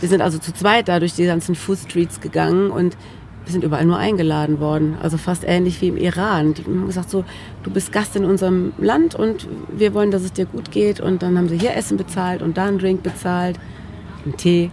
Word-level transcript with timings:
Wir 0.00 0.08
sind 0.08 0.20
also 0.20 0.38
zu 0.38 0.52
zweit 0.52 0.88
da 0.88 1.00
durch 1.00 1.14
die 1.14 1.24
ganzen 1.24 1.54
Food 1.54 1.78
Streets 1.78 2.20
gegangen 2.20 2.70
und 2.70 2.96
wir 3.44 3.52
sind 3.52 3.62
überall 3.62 3.84
nur 3.84 3.96
eingeladen 3.96 4.58
worden. 4.58 4.96
Also 5.00 5.18
fast 5.18 5.44
ähnlich 5.46 5.80
wie 5.80 5.88
im 5.88 5.96
Iran. 5.96 6.54
Die 6.54 6.64
haben 6.64 6.86
gesagt 6.86 7.10
so, 7.10 7.24
du 7.62 7.70
bist 7.70 7.92
Gast 7.92 8.16
in 8.16 8.24
unserem 8.24 8.72
Land 8.76 9.14
und 9.14 9.46
wir 9.68 9.94
wollen, 9.94 10.10
dass 10.10 10.22
es 10.22 10.32
dir 10.32 10.46
gut 10.46 10.72
geht. 10.72 10.98
Und 10.98 11.22
dann 11.22 11.38
haben 11.38 11.48
sie 11.48 11.56
hier 11.56 11.74
Essen 11.76 11.96
bezahlt 11.96 12.42
und 12.42 12.56
da 12.56 12.66
einen 12.66 12.78
Drink 12.78 13.04
bezahlt, 13.04 13.58
einen 14.24 14.36
Tee. 14.36 14.70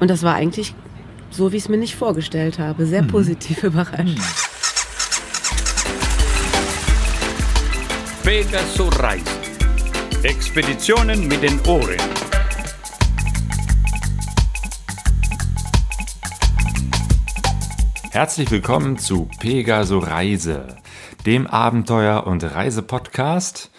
Und 0.00 0.10
das 0.10 0.24
war 0.24 0.34
eigentlich 0.34 0.74
so, 1.30 1.52
wie 1.52 1.58
ich 1.58 1.62
es 1.64 1.68
mir 1.68 1.76
nicht 1.76 1.94
vorgestellt 1.94 2.58
habe. 2.58 2.86
Sehr 2.86 3.02
mhm. 3.02 3.08
positiv 3.08 3.62
überrascht. 3.62 4.18
Pegasus 8.24 8.98
Reisen. 8.98 9.24
Expeditionen 10.24 11.28
mit 11.28 11.42
den 11.42 11.60
Ohren. 11.66 11.96
Herzlich 18.12 18.50
willkommen 18.50 18.98
zu 18.98 19.28
Pegaso 19.38 19.98
Reise, 19.98 20.76
dem 21.26 21.46
Abenteuer- 21.46 22.26
und 22.26 22.42
Reisepodcast 22.42 23.70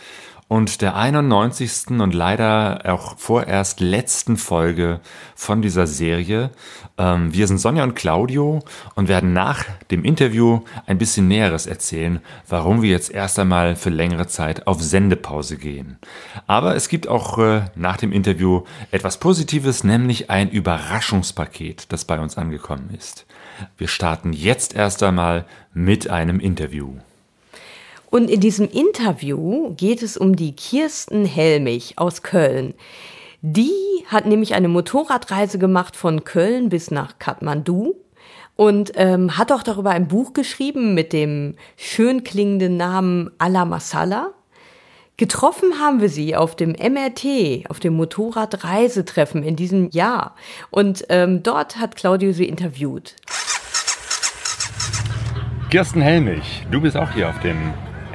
und 0.47 0.81
der 0.81 0.95
91. 0.95 1.99
und 1.99 2.13
leider 2.13 2.79
auch 2.85 3.17
vorerst 3.17 3.81
letzten 3.81 4.37
Folge 4.37 5.01
von 5.35 5.61
dieser 5.61 5.85
Serie. 5.85 6.51
Ähm, 6.97 7.33
wir 7.33 7.45
sind 7.45 7.57
Sonja 7.57 7.83
und 7.83 7.95
Claudio 7.95 8.63
und 8.95 9.09
werden 9.09 9.33
nach 9.33 9.65
dem 9.91 10.05
Interview 10.05 10.61
ein 10.85 10.97
bisschen 10.97 11.27
Näheres 11.27 11.67
erzählen, 11.67 12.21
warum 12.47 12.81
wir 12.81 12.89
jetzt 12.89 13.11
erst 13.11 13.37
einmal 13.37 13.75
für 13.75 13.89
längere 13.89 14.27
Zeit 14.27 14.65
auf 14.65 14.81
Sendepause 14.81 15.57
gehen. 15.57 15.99
Aber 16.47 16.73
es 16.77 16.87
gibt 16.87 17.09
auch 17.09 17.37
äh, 17.37 17.63
nach 17.75 17.97
dem 17.97 18.13
Interview 18.13 18.63
etwas 18.91 19.19
Positives, 19.19 19.83
nämlich 19.83 20.29
ein 20.29 20.49
Überraschungspaket, 20.49 21.91
das 21.91 22.05
bei 22.05 22.17
uns 22.17 22.37
angekommen 22.37 22.91
ist. 22.97 23.25
Wir 23.77 23.87
starten 23.87 24.33
jetzt 24.33 24.75
erst 24.75 25.03
einmal 25.03 25.45
mit 25.73 26.09
einem 26.09 26.39
Interview. 26.39 26.93
Und 28.09 28.29
in 28.29 28.41
diesem 28.41 28.69
Interview 28.69 29.73
geht 29.75 30.03
es 30.03 30.17
um 30.17 30.35
die 30.35 30.53
Kirsten 30.53 31.25
Helmich 31.25 31.97
aus 31.97 32.23
Köln. 32.23 32.73
Die 33.41 33.71
hat 34.07 34.25
nämlich 34.25 34.53
eine 34.53 34.67
Motorradreise 34.67 35.57
gemacht 35.57 35.95
von 35.95 36.23
Köln 36.23 36.69
bis 36.69 36.91
nach 36.91 37.17
Kathmandu 37.19 37.95
und 38.55 38.91
ähm, 38.95 39.37
hat 39.37 39.51
auch 39.51 39.63
darüber 39.63 39.91
ein 39.91 40.07
Buch 40.07 40.33
geschrieben 40.33 40.93
mit 40.93 41.13
dem 41.13 41.55
schön 41.77 42.23
klingenden 42.23 42.77
Namen 42.77 43.31
Ala 43.39 43.65
Masala. 43.65 44.31
Getroffen 45.21 45.79
haben 45.79 46.01
wir 46.01 46.09
sie 46.09 46.35
auf 46.35 46.55
dem 46.55 46.71
MRT, 46.71 47.69
auf 47.69 47.79
dem 47.79 47.93
Motorradreisetreffen 47.93 49.43
in 49.43 49.55
diesem 49.55 49.91
Jahr. 49.91 50.35
Und 50.71 51.05
ähm, 51.09 51.43
dort 51.43 51.77
hat 51.77 51.95
Claudio 51.95 52.31
sie 52.31 52.45
interviewt. 52.45 53.13
Kirsten 55.69 56.01
Helmich, 56.01 56.65
du 56.71 56.81
bist 56.81 56.97
auch 56.97 57.11
hier 57.11 57.29
auf 57.29 57.39
dem 57.41 57.55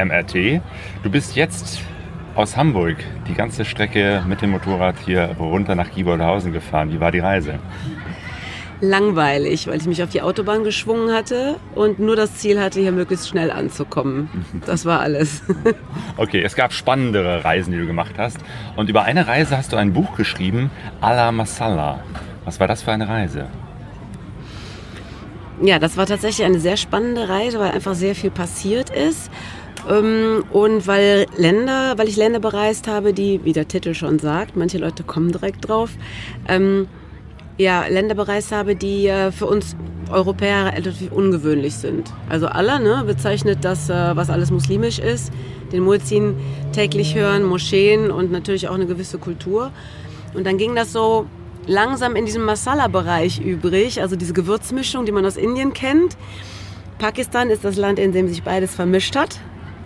MRT. 0.05 0.61
Du 1.05 1.09
bist 1.09 1.37
jetzt 1.37 1.79
aus 2.35 2.57
Hamburg 2.57 2.97
die 3.29 3.35
ganze 3.35 3.65
Strecke 3.65 4.25
mit 4.27 4.43
dem 4.43 4.51
Motorrad 4.51 4.97
hier 5.05 5.37
runter 5.39 5.77
nach 5.77 5.93
Gieboldhausen 5.93 6.53
gefahren. 6.53 6.91
Wie 6.91 6.99
war 6.99 7.13
die 7.13 7.21
Reise? 7.21 7.61
Langweilig, 8.81 9.67
weil 9.67 9.79
ich 9.79 9.87
mich 9.87 10.03
auf 10.03 10.11
die 10.11 10.21
Autobahn 10.21 10.63
geschwungen 10.63 11.13
hatte 11.13 11.57
und 11.75 11.99
nur 11.99 12.15
das 12.15 12.35
Ziel 12.37 12.61
hatte, 12.61 12.81
hier 12.81 12.93
möglichst 12.93 13.29
schnell 13.29 13.51
anzukommen. 13.51 14.29
Das 14.67 14.85
war 14.85 15.01
alles. 15.01 15.43
Okay, 16.19 16.43
es 16.43 16.55
gab 16.57 16.73
spannendere 16.73 17.45
Reisen, 17.45 17.73
die 17.73 17.79
du 17.79 17.87
gemacht 17.87 18.15
hast. 18.17 18.39
Und 18.75 18.89
über 18.89 19.03
eine 19.03 19.27
Reise 19.27 19.57
hast 19.57 19.73
du 19.73 19.77
ein 19.77 19.93
Buch 19.93 20.17
geschrieben, 20.17 20.71
Ala 21.01 21.31
Masala. 21.31 22.03
Was 22.47 22.59
war 22.59 22.69
das 22.69 22.83
für 22.83 22.93
eine 22.93 23.07
Reise? 23.07 23.49
Ja, 25.63 25.79
das 25.79 25.97
war 25.97 26.07
tatsächlich 26.07 26.47
eine 26.47 26.59
sehr 26.59 26.77
spannende 26.77 27.29
Reise, 27.29 27.59
weil 27.59 27.73
einfach 27.73 27.95
sehr 27.95 28.15
viel 28.15 28.31
passiert 28.31 28.91
ist. 28.91 29.31
Ähm, 29.89 30.45
und 30.53 30.87
weil 30.87 31.27
Länder, 31.37 31.95
weil 31.97 32.09
ich 32.09 32.17
Länder 32.17 32.41
bereist 32.41 32.89
habe, 32.89 33.13
die, 33.13 33.41
wie 33.45 33.53
der 33.53 33.69
Titel 33.69 33.95
schon 33.95 34.19
sagt, 34.19 34.57
manche 34.57 34.79
Leute 34.79 35.03
kommen 35.03 35.33
direkt 35.33 35.69
drauf, 35.69 35.91
ähm, 36.49 36.89
ja, 37.59 37.87
Länder 37.87 38.15
bereist 38.15 38.53
habe, 38.53 38.77
die 38.77 39.07
äh, 39.07 39.33
für 39.33 39.47
uns 39.47 39.77
Europäer 40.11 40.67
relativ 40.67 41.11
ungewöhnlich 41.11 41.75
sind. 41.75 42.13
Also 42.29 42.47
Allah 42.47 42.79
ne, 42.79 43.03
bezeichnet 43.07 43.59
das, 43.63 43.89
äh, 43.89 44.17
was 44.17 44.31
alles 44.31 44.51
muslimisch 44.51 44.99
ist, 44.99 45.33
den 45.73 45.83
Muezzin 45.83 46.37
täglich 46.73 47.15
hören, 47.15 47.45
Moscheen 47.45 48.11
und 48.11 48.31
natürlich 48.31 48.69
auch 48.69 48.75
eine 48.75 48.87
gewisse 48.87 49.19
Kultur. 49.19 49.73
Und 50.35 50.47
dann 50.47 50.59
ging 50.59 50.75
das 50.75 50.93
so 50.93 51.27
langsam 51.67 52.15
in 52.15 52.27
diesem 52.27 52.45
Masala-Bereich 52.45 53.41
übrig, 53.41 54.01
also 54.01 54.17
diese 54.17 54.33
Gewürzmischung, 54.33 55.07
die 55.07 55.13
man 55.13 55.27
aus 55.27 55.37
Indien 55.37 55.73
kennt. 55.73 56.17
Pakistan 56.99 57.51
ist 57.51 57.65
das 57.65 57.77
Land, 57.77 57.99
in 57.99 58.13
dem 58.13 58.29
sich 58.29 58.43
beides 58.43 58.75
vermischt 58.75 59.17
hat, 59.17 59.41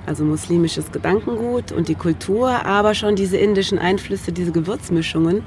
also 0.07 0.25
muslimisches 0.25 0.93
Gedankengut 0.93 1.73
und 1.73 1.89
die 1.89 1.95
Kultur, 1.95 2.67
aber 2.67 2.95
schon 2.95 3.17
diese 3.17 3.37
indischen 3.37 3.79
Einflüsse, 3.79 4.33
diese 4.33 4.53
Gewürzmischungen. 4.53 5.43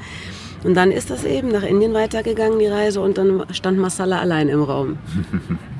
Und 0.63 0.75
dann 0.75 0.91
ist 0.91 1.09
das 1.09 1.25
eben 1.25 1.50
nach 1.50 1.63
Indien 1.63 1.94
weitergegangen, 1.94 2.59
die 2.59 2.68
Reise, 2.68 3.01
und 3.01 3.18
dann 3.18 3.44
stand 3.51 3.78
Masala 3.78 4.19
allein 4.19 4.50
im 4.50 4.63
Raum. 4.63 4.97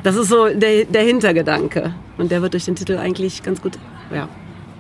Das 0.03 0.17
ist 0.17 0.27
so 0.27 0.49
der, 0.49 0.83
der 0.83 1.03
Hintergedanke. 1.03 1.94
Und 2.17 2.29
der 2.29 2.41
wird 2.41 2.51
durch 2.51 2.66
den 2.66 2.75
Titel 2.75 2.97
eigentlich 2.97 3.41
ganz 3.41 3.61
gut 3.61 3.79
ja, 4.13 4.27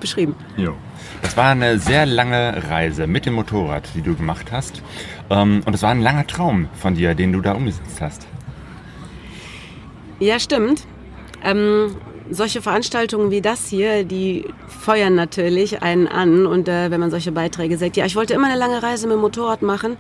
beschrieben. 0.01 0.35
Jo. 0.57 0.73
Das 1.21 1.37
war 1.37 1.51
eine 1.51 1.79
sehr 1.79 2.05
lange 2.05 2.61
Reise 2.69 3.07
mit 3.07 3.25
dem 3.25 3.35
Motorrad, 3.35 3.87
die 3.95 4.01
du 4.01 4.15
gemacht 4.15 4.51
hast. 4.51 4.81
Ähm, 5.29 5.61
und 5.65 5.73
es 5.73 5.81
war 5.81 5.91
ein 5.91 6.01
langer 6.01 6.27
Traum 6.27 6.67
von 6.73 6.95
dir, 6.95 7.15
den 7.15 7.31
du 7.31 7.39
da 7.39 7.53
umgesetzt 7.53 8.01
hast. 8.01 8.27
Ja, 10.19 10.39
stimmt. 10.39 10.85
Ähm, 11.41 11.95
solche 12.33 12.61
Veranstaltungen 12.61 13.31
wie 13.31 13.41
das 13.41 13.67
hier, 13.67 14.03
die 14.03 14.45
feuern 14.67 15.15
natürlich 15.15 15.81
einen 15.81 16.07
an. 16.07 16.45
Und 16.45 16.67
äh, 16.67 16.91
wenn 16.91 16.99
man 16.99 17.11
solche 17.11 17.31
Beiträge 17.31 17.77
sagt, 17.77 17.97
ja, 17.97 18.05
ich 18.05 18.15
wollte 18.15 18.33
immer 18.33 18.47
eine 18.47 18.57
lange 18.57 18.81
Reise 18.81 19.07
mit 19.07 19.15
dem 19.15 19.21
Motorrad 19.21 19.61
machen. 19.61 19.97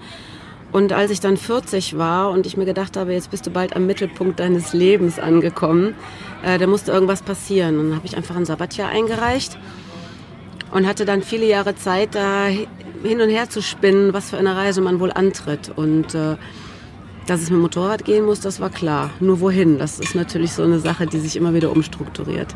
Und 0.71 0.91
als 0.91 1.11
ich 1.11 1.19
dann 1.19 1.37
40 1.37 1.97
war 1.97 2.31
und 2.31 2.47
ich 2.47 2.57
mir 2.57 2.65
gedacht 2.65 2.97
habe, 2.97 3.13
jetzt 3.13 3.29
bist 3.29 3.45
du 3.45 3.51
bald 3.51 3.75
am 3.75 3.85
Mittelpunkt 3.85 4.39
deines 4.39 4.73
Lebens 4.73 5.19
angekommen, 5.19 5.93
äh, 6.43 6.57
da 6.57 6.65
musste 6.65 6.91
irgendwas 6.91 7.21
passieren. 7.21 7.77
Und 7.77 7.89
dann 7.89 7.95
habe 7.95 8.07
ich 8.07 8.17
einfach 8.17 8.35
ein 8.35 8.45
Sabbatjahr 8.45 8.89
eingereicht 8.89 9.57
und 10.71 10.87
hatte 10.87 11.05
dann 11.05 11.21
viele 11.21 11.45
Jahre 11.45 11.75
Zeit, 11.75 12.15
da 12.15 12.47
hin 12.47 13.21
und 13.21 13.29
her 13.29 13.49
zu 13.49 13.61
spinnen, 13.61 14.13
was 14.13 14.31
für 14.31 14.37
eine 14.37 14.55
Reise 14.55 14.81
man 14.81 14.99
wohl 14.99 15.11
antritt. 15.11 15.71
Und 15.75 16.15
äh, 16.15 16.37
dass 17.27 17.41
es 17.41 17.49
mit 17.49 17.57
dem 17.57 17.61
Motorrad 17.61 18.05
gehen 18.05 18.25
muss, 18.25 18.39
das 18.39 18.59
war 18.59 18.69
klar. 18.69 19.09
Nur 19.19 19.39
wohin, 19.39 19.79
das 19.79 19.99
ist 19.99 20.15
natürlich 20.15 20.53
so 20.53 20.63
eine 20.63 20.79
Sache, 20.79 21.07
die 21.07 21.19
sich 21.19 21.35
immer 21.35 21.53
wieder 21.53 21.71
umstrukturiert. 21.71 22.55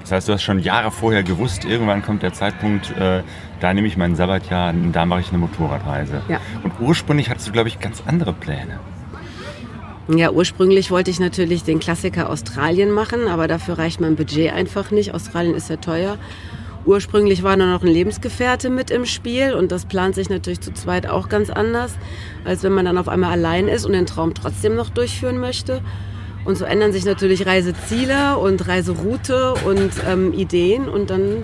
Das 0.00 0.12
heißt, 0.12 0.28
du 0.28 0.34
hast 0.34 0.42
schon 0.42 0.60
Jahre 0.60 0.92
vorher 0.92 1.24
gewusst, 1.24 1.64
irgendwann 1.64 2.02
kommt 2.02 2.22
der 2.22 2.32
Zeitpunkt, 2.32 2.96
äh, 2.96 3.22
da 3.58 3.74
nehme 3.74 3.88
ich 3.88 3.96
mein 3.96 4.14
Sabbatjahr, 4.14 4.72
da 4.92 5.04
mache 5.04 5.20
ich 5.20 5.30
eine 5.30 5.38
Motorradreise. 5.38 6.22
Ja. 6.28 6.40
Und 6.62 6.72
ursprünglich 6.80 7.28
hattest 7.28 7.48
du, 7.48 7.52
glaube 7.52 7.68
ich, 7.68 7.80
ganz 7.80 8.02
andere 8.06 8.32
Pläne. 8.32 8.78
Ja, 10.08 10.30
ursprünglich 10.30 10.92
wollte 10.92 11.10
ich 11.10 11.18
natürlich 11.18 11.64
den 11.64 11.80
Klassiker 11.80 12.30
Australien 12.30 12.92
machen, 12.92 13.26
aber 13.26 13.48
dafür 13.48 13.78
reicht 13.78 14.00
mein 14.00 14.14
Budget 14.14 14.52
einfach 14.52 14.92
nicht. 14.92 15.12
Australien 15.12 15.56
ist 15.56 15.68
ja 15.68 15.76
teuer. 15.76 16.18
Ursprünglich 16.86 17.42
war 17.42 17.56
da 17.56 17.66
noch 17.66 17.82
ein 17.82 17.88
Lebensgefährte 17.88 18.70
mit 18.70 18.92
im 18.92 19.06
Spiel 19.06 19.54
und 19.54 19.72
das 19.72 19.86
plant 19.86 20.14
sich 20.14 20.30
natürlich 20.30 20.60
zu 20.60 20.72
zweit 20.72 21.08
auch 21.08 21.28
ganz 21.28 21.50
anders, 21.50 21.92
als 22.44 22.62
wenn 22.62 22.72
man 22.72 22.84
dann 22.84 22.96
auf 22.96 23.08
einmal 23.08 23.32
allein 23.32 23.66
ist 23.66 23.84
und 23.84 23.92
den 23.92 24.06
Traum 24.06 24.34
trotzdem 24.34 24.76
noch 24.76 24.88
durchführen 24.90 25.38
möchte. 25.38 25.82
Und 26.44 26.56
so 26.56 26.64
ändern 26.64 26.92
sich 26.92 27.04
natürlich 27.04 27.44
Reiseziele 27.44 28.38
und 28.38 28.68
Reiseroute 28.68 29.54
und 29.66 29.90
ähm, 30.08 30.32
Ideen 30.32 30.88
und 30.88 31.10
dann 31.10 31.42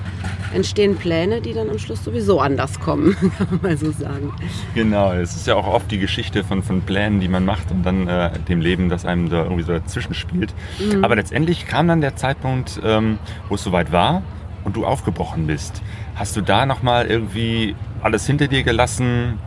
entstehen 0.55 0.95
Pläne, 0.95 1.41
die 1.41 1.55
dann 1.55 1.71
am 1.71 1.81
Schluss 1.81 2.05
sowieso 2.05 2.39
anders 2.39 2.79
kommen, 2.79 3.17
kann 3.37 3.49
man 3.51 3.61
mal 3.63 3.77
so 3.77 3.91
sagen. 3.91 4.33
Genau, 4.77 5.13
es 5.13 5.35
ist 5.35 5.49
ja 5.49 5.57
auch 5.57 5.67
oft 5.67 5.91
die 5.91 5.99
Geschichte 5.99 6.45
von, 6.45 6.63
von 6.63 6.83
Plänen, 6.83 7.19
die 7.19 7.27
man 7.27 7.45
macht 7.45 7.73
und 7.73 7.83
dann 7.83 8.07
äh, 8.07 8.31
dem 8.49 8.61
Leben, 8.61 8.89
das 8.89 9.05
einem 9.05 9.29
da 9.29 9.43
irgendwie 9.43 9.65
so 9.65 9.73
dazwischen 9.73 10.15
spielt. 10.15 10.55
Mhm. 10.79 11.05
Aber 11.05 11.17
letztendlich 11.17 11.67
kam 11.67 11.89
dann 11.89 12.01
der 12.01 12.15
Zeitpunkt, 12.15 12.81
ähm, 12.85 13.19
wo 13.49 13.57
es 13.57 13.65
soweit 13.65 13.91
war 13.91 14.23
und 14.65 14.77
du 14.77 14.85
aufgebrochen 14.85 15.47
bist. 15.47 15.83
Hast 16.15 16.37
du 16.37 16.41
da 16.41 16.67
nochmal 16.67 17.07
irgendwie 17.07 17.75
alles 18.03 18.27
hinter 18.27 18.49
dir 18.49 18.63
gelassen, 18.63 19.39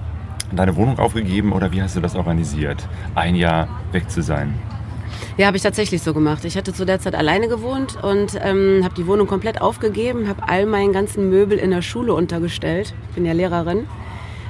deine 0.52 0.76
Wohnung 0.76 1.00
aufgegeben 1.00 1.52
oder 1.52 1.72
wie 1.72 1.82
hast 1.82 1.96
du 1.96 2.02
das 2.02 2.16
organisiert, 2.16 2.88
ein 3.16 3.36
Jahr 3.36 3.68
weg 3.92 4.10
zu 4.10 4.22
sein? 4.22 4.54
Ja, 5.38 5.48
habe 5.48 5.58
ich 5.58 5.64
tatsächlich 5.64 6.02
so 6.02 6.14
gemacht. 6.14 6.46
Ich 6.46 6.58
hatte 6.58 6.74
zu 6.74 6.86
der 6.86 7.00
Zeit 7.00 7.16
alleine 7.16 7.48
gewohnt 7.48 8.02
und 8.02 8.40
ähm, 8.42 8.82
habe 8.84 8.96
die 8.96 9.08
Wohnung 9.08 9.28
komplett 9.28 9.62
aufgegeben, 9.62 10.28
habe 10.28 10.48
all 10.48 10.66
meinen 10.66 10.94
ganzen 10.94 11.30
Möbel 11.30 11.58
in 11.58 11.72
der 11.72 11.82
Schule 11.82 12.14
untergestellt. 12.14 12.94
Ich 13.10 13.16
bin 13.16 13.26
ja 13.26 13.34
Lehrerin. 13.34 13.88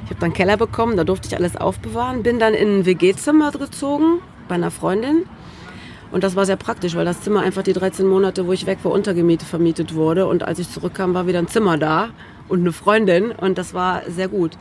Ich 0.04 0.12
habe 0.12 0.20
dann 0.20 0.34
Keller 0.34 0.58
bekommen, 0.58 0.98
da 0.98 1.04
durfte 1.04 1.28
ich 1.28 1.36
alles 1.36 1.56
aufbewahren. 1.56 2.22
Bin 2.22 2.38
dann 2.38 2.54
in 2.54 2.80
ein 2.80 2.86
WG-Zimmer 2.86 3.52
gezogen 3.52 4.20
bei 4.48 4.56
einer 4.56 4.70
Freundin 4.70 5.24
und 6.16 6.24
das 6.24 6.38
war 6.38 6.46
sehr 6.46 6.56
praktisch, 6.56 6.96
weil 6.96 7.04
das 7.04 7.20
Zimmer 7.20 7.42
einfach 7.42 7.62
die 7.62 7.74
13 7.74 8.08
Monate, 8.08 8.48
wo 8.48 8.54
ich 8.54 8.66
weg 8.66 8.78
war, 8.84 8.94
untergemietet 8.94 9.50
vermietet 9.50 9.96
wurde. 9.96 10.28
Und 10.28 10.44
als 10.44 10.60
ich 10.60 10.70
zurückkam, 10.70 11.14
war 11.14 11.28
wieder 11.28 11.40
ein 11.40 11.50
Zimmer 11.50 11.78
da 11.78 12.12
und 12.48 12.62
eine 12.62 12.72
Freundin. 12.72 13.34
Und 13.34 13.58
das 13.58 13.74
war 13.74 14.02
sehr 14.10 14.30
gut. 14.30 14.58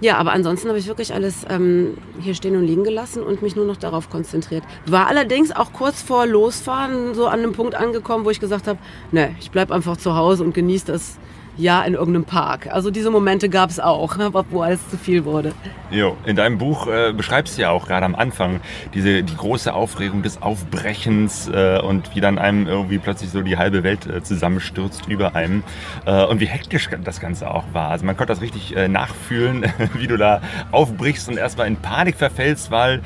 Ja, 0.00 0.16
aber 0.16 0.32
ansonsten 0.32 0.68
habe 0.70 0.78
ich 0.78 0.86
wirklich 0.86 1.12
alles 1.12 1.44
ähm, 1.50 1.98
hier 2.20 2.34
stehen 2.34 2.56
und 2.56 2.64
liegen 2.64 2.84
gelassen 2.84 3.22
und 3.22 3.42
mich 3.42 3.54
nur 3.54 3.66
noch 3.66 3.76
darauf 3.76 4.08
konzentriert. 4.08 4.64
War 4.86 5.08
allerdings 5.08 5.52
auch 5.52 5.74
kurz 5.74 6.00
vor 6.00 6.26
Losfahren 6.26 7.12
so 7.12 7.26
an 7.26 7.40
einem 7.40 7.52
Punkt 7.52 7.74
angekommen, 7.74 8.24
wo 8.24 8.30
ich 8.30 8.40
gesagt 8.40 8.66
habe, 8.66 8.78
ne, 9.10 9.34
ich 9.40 9.50
bleib 9.50 9.72
einfach 9.72 9.98
zu 9.98 10.16
Hause 10.16 10.42
und 10.42 10.54
genieße 10.54 10.86
das 10.86 11.18
Jahr 11.56 11.86
in 11.86 11.94
irgendeinem 11.94 12.24
Park. 12.24 12.68
Also 12.70 12.90
diese 12.90 13.10
Momente 13.10 13.48
gab 13.48 13.70
es 13.70 13.78
auch, 13.78 14.16
wo 14.50 14.62
alles 14.62 14.88
zu 14.88 14.96
viel 14.96 15.24
wurde. 15.24 15.52
Jo, 15.90 16.16
in 16.24 16.36
deinem 16.36 16.58
Buch 16.58 16.86
äh, 16.86 17.12
beschreibst 17.12 17.58
du 17.58 17.62
ja 17.62 17.70
auch 17.70 17.86
gerade 17.86 18.06
am 18.06 18.14
Anfang 18.14 18.60
diese 18.94 19.22
die 19.22 19.36
große 19.36 19.72
Aufregung 19.72 20.22
des 20.22 20.40
Aufbrechens 20.40 21.48
äh, 21.48 21.78
und 21.80 22.14
wie 22.14 22.20
dann 22.20 22.38
einem 22.38 22.66
irgendwie 22.66 22.98
plötzlich 22.98 23.30
so 23.30 23.42
die 23.42 23.58
halbe 23.58 23.82
Welt 23.82 24.06
äh, 24.06 24.22
zusammenstürzt 24.22 25.06
über 25.08 25.34
einem 25.34 25.62
äh, 26.06 26.24
und 26.24 26.40
wie 26.40 26.46
hektisch 26.46 26.88
das 27.04 27.20
Ganze 27.20 27.50
auch 27.50 27.64
war. 27.72 27.90
Also 27.90 28.06
man 28.06 28.16
konnte 28.16 28.32
das 28.32 28.40
richtig 28.40 28.74
äh, 28.74 28.88
nachfühlen, 28.88 29.66
wie 29.94 30.06
du 30.06 30.16
da 30.16 30.40
aufbrichst 30.70 31.28
und 31.28 31.36
erstmal 31.36 31.66
in 31.66 31.76
Panik 31.76 32.16
verfällst, 32.16 32.70
weil 32.70 33.02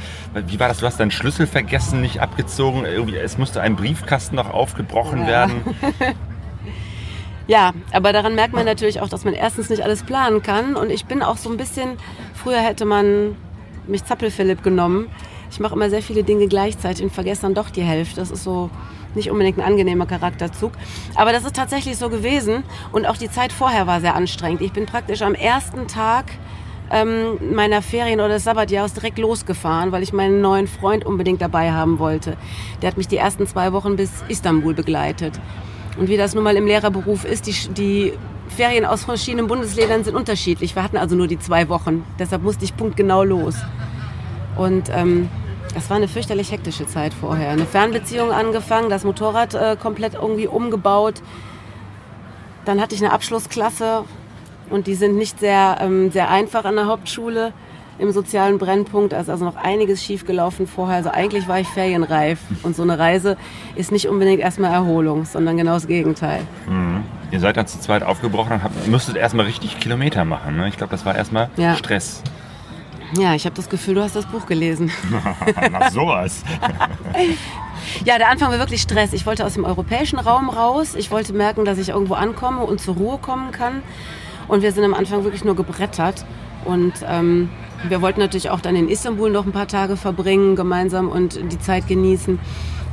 wie 0.46 0.60
war 0.60 0.68
das? 0.68 0.78
Du 0.78 0.86
hast 0.86 1.00
deinen 1.00 1.10
Schlüssel 1.10 1.46
vergessen, 1.46 2.00
nicht 2.00 2.20
abgezogen. 2.20 2.84
Irgendwie 2.84 3.16
es 3.16 3.38
musste 3.38 3.60
ein 3.60 3.74
Briefkasten 3.76 4.36
noch 4.36 4.50
aufgebrochen 4.50 5.22
ja. 5.22 5.26
werden. 5.26 5.62
Ja, 7.46 7.72
aber 7.92 8.12
daran 8.12 8.34
merkt 8.34 8.54
man 8.54 8.64
natürlich 8.64 9.00
auch, 9.00 9.08
dass 9.08 9.24
man 9.24 9.34
erstens 9.34 9.70
nicht 9.70 9.82
alles 9.82 10.02
planen 10.02 10.42
kann. 10.42 10.74
Und 10.74 10.90
ich 10.90 11.06
bin 11.06 11.22
auch 11.22 11.36
so 11.36 11.50
ein 11.50 11.56
bisschen, 11.56 11.96
früher 12.34 12.60
hätte 12.60 12.84
man 12.84 13.36
mich 13.86 14.04
Zappelphilipp 14.04 14.62
genommen. 14.62 15.08
Ich 15.50 15.60
mache 15.60 15.74
immer 15.74 15.88
sehr 15.90 16.02
viele 16.02 16.24
Dinge 16.24 16.48
gleichzeitig 16.48 17.04
und 17.04 17.12
vergesse 17.12 17.42
dann 17.42 17.54
doch 17.54 17.70
die 17.70 17.82
Hälfte. 17.82 18.16
Das 18.16 18.32
ist 18.32 18.42
so 18.42 18.68
nicht 19.14 19.30
unbedingt 19.30 19.58
ein 19.58 19.64
angenehmer 19.64 20.06
Charakterzug. 20.06 20.72
Aber 21.14 21.32
das 21.32 21.44
ist 21.44 21.56
tatsächlich 21.56 21.96
so 21.96 22.10
gewesen. 22.10 22.64
Und 22.92 23.06
auch 23.06 23.16
die 23.16 23.30
Zeit 23.30 23.52
vorher 23.52 23.86
war 23.86 24.00
sehr 24.00 24.16
anstrengend. 24.16 24.60
Ich 24.60 24.72
bin 24.72 24.86
praktisch 24.86 25.22
am 25.22 25.34
ersten 25.34 25.86
Tag 25.86 26.26
ähm, 26.90 27.54
meiner 27.54 27.80
Ferien 27.80 28.20
oder 28.20 28.34
des 28.34 28.44
Sabbatjahres 28.44 28.94
direkt 28.94 29.18
losgefahren, 29.18 29.92
weil 29.92 30.02
ich 30.02 30.12
meinen 30.12 30.40
neuen 30.40 30.66
Freund 30.66 31.04
unbedingt 31.04 31.40
dabei 31.40 31.72
haben 31.72 31.98
wollte. 31.98 32.36
Der 32.82 32.90
hat 32.90 32.96
mich 32.96 33.08
die 33.08 33.16
ersten 33.16 33.46
zwei 33.46 33.72
Wochen 33.72 33.96
bis 33.96 34.10
Istanbul 34.28 34.74
begleitet. 34.74 35.40
Und 35.96 36.08
wie 36.08 36.16
das 36.16 36.34
nun 36.34 36.44
mal 36.44 36.56
im 36.56 36.66
Lehrerberuf 36.66 37.24
ist, 37.24 37.46
die, 37.46 37.54
die 37.72 38.12
Ferien 38.48 38.84
aus 38.84 39.04
verschiedenen 39.04 39.46
Bundesländern 39.46 40.04
sind 40.04 40.14
unterschiedlich. 40.14 40.74
Wir 40.74 40.82
hatten 40.82 40.96
also 40.96 41.16
nur 41.16 41.26
die 41.26 41.38
zwei 41.38 41.68
Wochen. 41.68 42.04
Deshalb 42.18 42.42
musste 42.42 42.64
ich 42.64 42.76
punktgenau 42.76 43.24
los. 43.24 43.56
Und 44.56 44.90
ähm, 44.90 45.28
das 45.74 45.90
war 45.90 45.96
eine 45.96 46.08
fürchterlich 46.08 46.52
hektische 46.52 46.86
Zeit 46.86 47.12
vorher. 47.12 47.50
Eine 47.50 47.66
Fernbeziehung 47.66 48.32
angefangen, 48.32 48.88
das 48.88 49.04
Motorrad 49.04 49.54
äh, 49.54 49.76
komplett 49.80 50.14
irgendwie 50.14 50.46
umgebaut. 50.46 51.22
Dann 52.64 52.80
hatte 52.80 52.94
ich 52.94 53.04
eine 53.04 53.12
Abschlussklasse 53.12 54.04
und 54.70 54.86
die 54.86 54.94
sind 54.94 55.16
nicht 55.16 55.38
sehr, 55.38 55.78
ähm, 55.80 56.10
sehr 56.10 56.30
einfach 56.30 56.64
an 56.64 56.76
der 56.76 56.86
Hauptschule 56.86 57.52
im 57.98 58.12
sozialen 58.12 58.58
Brennpunkt. 58.58 59.12
Da 59.12 59.20
ist 59.20 59.30
also 59.30 59.44
noch 59.44 59.56
einiges 59.56 60.02
schiefgelaufen 60.02 60.66
vorher. 60.66 60.96
Also 60.96 61.10
eigentlich 61.10 61.48
war 61.48 61.60
ich 61.60 61.68
ferienreif. 61.68 62.38
Und 62.62 62.76
so 62.76 62.82
eine 62.82 62.98
Reise 62.98 63.36
ist 63.74 63.92
nicht 63.92 64.08
unbedingt 64.08 64.40
erstmal 64.40 64.72
Erholung, 64.72 65.24
sondern 65.24 65.56
genau 65.56 65.74
das 65.74 65.86
Gegenteil. 65.86 66.42
Mhm. 66.68 67.04
Ihr 67.30 67.40
seid 67.40 67.56
dann 67.56 67.66
zu 67.66 67.80
zweit 67.80 68.02
aufgebrochen 68.02 68.52
und 68.52 68.62
habt, 68.62 68.86
müsstet 68.86 69.16
erstmal 69.16 69.46
richtig 69.46 69.80
Kilometer 69.80 70.24
machen. 70.24 70.56
Ne? 70.56 70.68
Ich 70.68 70.76
glaube, 70.76 70.90
das 70.90 71.04
war 71.04 71.14
erstmal 71.14 71.50
ja. 71.56 71.74
Stress. 71.74 72.22
Ja, 73.14 73.34
ich 73.34 73.44
habe 73.44 73.54
das 73.54 73.68
Gefühl, 73.68 73.94
du 73.94 74.02
hast 74.02 74.16
das 74.16 74.26
Buch 74.26 74.46
gelesen. 74.46 74.90
Nach 75.70 75.90
sowas. 75.90 76.42
ja, 78.04 78.18
der 78.18 78.30
Anfang 78.30 78.50
war 78.50 78.58
wirklich 78.58 78.82
Stress. 78.82 79.12
Ich 79.12 79.26
wollte 79.26 79.44
aus 79.44 79.54
dem 79.54 79.64
europäischen 79.64 80.18
Raum 80.18 80.50
raus. 80.50 80.94
Ich 80.96 81.10
wollte 81.10 81.32
merken, 81.32 81.64
dass 81.64 81.78
ich 81.78 81.90
irgendwo 81.90 82.14
ankomme 82.14 82.62
und 82.62 82.80
zur 82.80 82.96
Ruhe 82.96 83.18
kommen 83.18 83.52
kann. 83.52 83.82
Und 84.48 84.62
wir 84.62 84.72
sind 84.72 84.84
am 84.84 84.94
Anfang 84.94 85.24
wirklich 85.24 85.44
nur 85.44 85.56
gebrettert. 85.56 86.24
Und 86.64 86.94
ähm, 87.08 87.48
wir 87.88 88.02
wollten 88.02 88.20
natürlich 88.20 88.50
auch 88.50 88.60
dann 88.60 88.76
in 88.76 88.88
Istanbul 88.88 89.30
noch 89.30 89.46
ein 89.46 89.52
paar 89.52 89.68
Tage 89.68 89.96
verbringen, 89.96 90.56
gemeinsam 90.56 91.08
und 91.08 91.52
die 91.52 91.58
Zeit 91.58 91.86
genießen. 91.86 92.38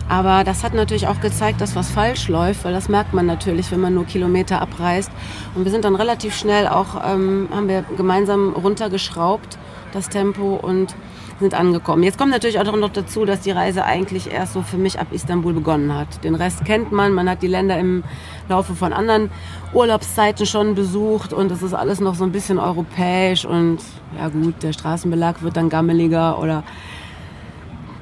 Aber 0.10 0.44
das 0.44 0.64
hat 0.64 0.74
natürlich 0.74 1.08
auch 1.08 1.22
gezeigt, 1.22 1.62
dass 1.62 1.76
was 1.76 1.90
falsch 1.90 2.28
läuft, 2.28 2.66
weil 2.66 2.74
das 2.74 2.90
merkt 2.90 3.14
man 3.14 3.26
natürlich, 3.26 3.72
wenn 3.72 3.80
man 3.80 3.94
nur 3.94 4.06
Kilometer 4.06 4.62
abreist. 4.62 5.12
Und 5.56 5.64
wir 5.64 5.72
sind 5.72 5.86
dann 5.86 5.96
relativ 5.96 6.36
schnell 6.36 6.68
auch, 6.68 6.96
ähm, 7.06 7.48
haben 7.52 7.70
wir 7.70 7.84
gemeinsam 7.96 8.54
runtergeschraubt, 8.54 9.58
das 9.94 10.10
Tempo 10.10 10.60
und 10.62 10.96
sind 11.40 11.54
angekommen. 11.54 12.04
Jetzt 12.04 12.18
kommt 12.18 12.32
natürlich 12.32 12.60
auch 12.60 12.76
noch 12.76 12.92
dazu, 12.92 13.26
dass 13.26 13.42
die 13.42 13.52
Reise 13.52 13.84
eigentlich 13.86 14.32
erst 14.32 14.54
so 14.54 14.62
für 14.62 14.78
mich 14.78 15.00
ab 15.00 15.08
Istanbul 15.12 15.54
begonnen 15.54 15.96
hat. 15.96 16.24
Den 16.24 16.36
Rest 16.36 16.66
kennt 16.66 16.92
man, 16.92 17.14
man 17.14 17.30
hat 17.30 17.42
die 17.42 17.48
Länder 17.48 17.78
im 17.78 18.04
Laufe 18.50 18.76
von 18.76 18.94
anderen 18.94 19.30
Urlaubszeiten 19.74 20.46
schon 20.46 20.76
besucht 20.76 21.34
und 21.34 21.52
es 21.52 21.62
ist 21.62 21.74
alles 21.74 22.00
noch 22.00 22.16
so 22.16 22.24
ein 22.24 22.32
bisschen 22.32 22.60
europäisch 22.60 23.46
und 23.46 23.80
ja 24.18 24.30
gut, 24.30 24.62
der 24.62 24.74
Straßenbelag 24.74 25.42
wird 25.42 25.58
dann 25.58 25.70
gammeliger 25.70 26.40
oder 26.40 26.64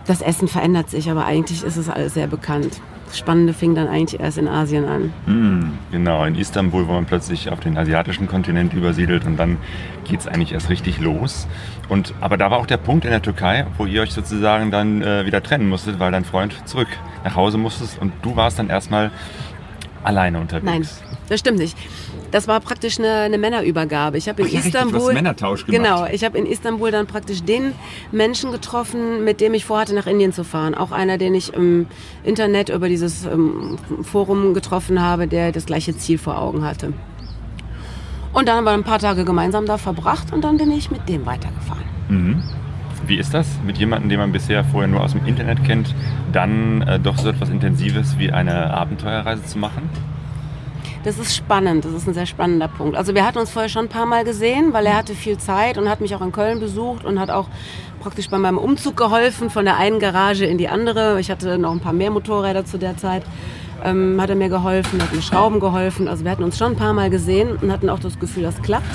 das 0.05 0.21
Essen 0.21 0.47
verändert 0.47 0.89
sich, 0.89 1.09
aber 1.09 1.25
eigentlich 1.25 1.63
ist 1.63 1.77
es 1.77 1.89
alles 1.89 2.13
sehr 2.13 2.27
bekannt. 2.27 2.81
Das 3.11 3.19
Spannende 3.19 3.53
fing 3.53 3.75
dann 3.75 3.89
eigentlich 3.89 4.21
erst 4.21 4.37
in 4.37 4.47
Asien 4.47 4.85
an. 4.85 5.11
Mm, 5.25 5.77
genau, 5.91 6.23
in 6.23 6.35
Istanbul, 6.35 6.87
wo 6.87 6.93
man 6.93 7.03
plötzlich 7.03 7.49
auf 7.49 7.59
den 7.59 7.77
asiatischen 7.77 8.25
Kontinent 8.25 8.73
übersiedelt 8.73 9.25
und 9.25 9.35
dann 9.35 9.57
geht 10.05 10.21
es 10.21 10.27
eigentlich 10.27 10.53
erst 10.53 10.69
richtig 10.69 10.97
los. 11.01 11.45
Und, 11.89 12.13
aber 12.21 12.37
da 12.37 12.49
war 12.51 12.57
auch 12.57 12.65
der 12.65 12.77
Punkt 12.77 13.03
in 13.03 13.11
der 13.11 13.21
Türkei, 13.21 13.65
wo 13.77 13.85
ihr 13.85 14.03
euch 14.03 14.13
sozusagen 14.13 14.71
dann 14.71 15.01
äh, 15.01 15.25
wieder 15.25 15.43
trennen 15.43 15.67
musstet, 15.67 15.99
weil 15.99 16.13
dein 16.13 16.23
Freund 16.23 16.55
zurück 16.63 16.87
nach 17.25 17.35
Hause 17.35 17.57
musstest 17.57 17.99
und 17.99 18.13
du 18.21 18.37
warst 18.37 18.59
dann 18.59 18.69
erstmal 18.69 19.11
alleine 20.05 20.39
unterwegs. 20.39 20.65
Nein, 20.65 20.87
das 21.27 21.41
stimmt 21.41 21.59
nicht. 21.59 21.77
Das 22.31 22.47
war 22.47 22.59
praktisch 22.61 22.97
eine, 22.97 23.11
eine 23.11 23.37
Männerübergabe. 23.37 24.17
Ich 24.17 24.29
habe 24.29 24.41
in 24.41 24.47
Ach, 24.47 24.53
ja, 24.53 24.59
Istanbul 24.59 24.99
richtig, 24.99 25.13
Männertausch 25.15 25.65
gemacht. 25.65 25.83
Genau, 25.83 26.05
ich 26.05 26.23
habe 26.23 26.37
in 26.37 26.45
Istanbul 26.45 26.91
dann 26.91 27.05
praktisch 27.05 27.43
den 27.43 27.73
Menschen 28.11 28.51
getroffen, 28.51 29.23
mit 29.25 29.41
dem 29.41 29.53
ich 29.53 29.65
vorhatte, 29.65 29.93
nach 29.93 30.07
Indien 30.07 30.31
zu 30.31 30.43
fahren. 30.43 30.73
Auch 30.73 30.91
einer, 30.91 31.17
den 31.17 31.35
ich 31.35 31.53
im 31.53 31.87
Internet 32.23 32.69
über 32.69 32.87
dieses 32.87 33.25
ähm, 33.25 33.77
Forum 34.01 34.53
getroffen 34.53 35.01
habe, 35.01 35.27
der 35.27 35.51
das 35.51 35.65
gleiche 35.65 35.95
Ziel 35.95 36.17
vor 36.17 36.41
Augen 36.41 36.63
hatte. 36.63 36.93
Und 38.33 38.47
dann 38.47 38.57
haben 38.57 38.63
wir 38.63 38.71
ein 38.71 38.83
paar 38.83 38.99
Tage 38.99 39.25
gemeinsam 39.25 39.65
da 39.65 39.77
verbracht 39.77 40.31
und 40.31 40.43
dann 40.43 40.57
bin 40.57 40.71
ich 40.71 40.89
mit 40.89 41.09
dem 41.09 41.25
weitergefahren. 41.25 41.83
Mhm. 42.07 42.43
Wie 43.05 43.17
ist 43.17 43.33
das, 43.33 43.47
mit 43.65 43.77
jemandem, 43.77 44.09
den 44.09 44.19
man 44.19 44.31
bisher 44.31 44.63
vorher 44.63 44.87
nur 44.87 45.01
aus 45.01 45.11
dem 45.11 45.25
Internet 45.25 45.63
kennt, 45.65 45.93
dann 46.31 46.81
äh, 46.83 46.99
doch 46.99 47.17
so 47.17 47.29
etwas 47.29 47.49
Intensives 47.49 48.17
wie 48.19 48.31
eine 48.31 48.73
Abenteuerreise 48.73 49.43
zu 49.43 49.57
machen? 49.57 49.89
Das 51.03 51.17
ist 51.17 51.35
spannend, 51.35 51.83
das 51.83 51.93
ist 51.93 52.07
ein 52.07 52.13
sehr 52.13 52.27
spannender 52.27 52.67
Punkt. 52.67 52.95
Also 52.95 53.15
wir 53.15 53.25
hatten 53.25 53.39
uns 53.39 53.49
vorher 53.49 53.69
schon 53.69 53.85
ein 53.85 53.89
paar 53.89 54.05
Mal 54.05 54.23
gesehen, 54.23 54.71
weil 54.71 54.85
er 54.85 54.95
hatte 54.97 55.15
viel 55.15 55.37
Zeit 55.39 55.79
und 55.79 55.89
hat 55.89 55.99
mich 55.99 56.13
auch 56.13 56.21
in 56.21 56.31
Köln 56.31 56.59
besucht 56.59 57.05
und 57.05 57.19
hat 57.19 57.31
auch 57.31 57.47
praktisch 58.01 58.29
bei 58.29 58.37
meinem 58.37 58.59
Umzug 58.59 58.97
geholfen 58.97 59.49
von 59.49 59.65
der 59.65 59.77
einen 59.77 59.99
Garage 59.99 60.45
in 60.45 60.59
die 60.59 60.67
andere. 60.67 61.19
Ich 61.19 61.31
hatte 61.31 61.57
noch 61.57 61.71
ein 61.71 61.79
paar 61.79 61.93
mehr 61.93 62.11
Motorräder 62.11 62.65
zu 62.65 62.77
der 62.77 62.97
Zeit. 62.97 63.23
Ähm, 63.83 64.21
hat 64.21 64.29
er 64.29 64.35
mir 64.35 64.49
geholfen, 64.49 65.01
hat 65.01 65.11
mir 65.11 65.23
Schrauben 65.23 65.59
geholfen. 65.59 66.07
Also 66.07 66.23
wir 66.23 66.29
hatten 66.29 66.43
uns 66.43 66.59
schon 66.59 66.73
ein 66.73 66.77
paar 66.77 66.93
Mal 66.93 67.09
gesehen 67.09 67.57
und 67.59 67.71
hatten 67.71 67.89
auch 67.89 67.99
das 67.99 68.19
Gefühl, 68.19 68.43
das 68.43 68.61
klappt. 68.61 68.85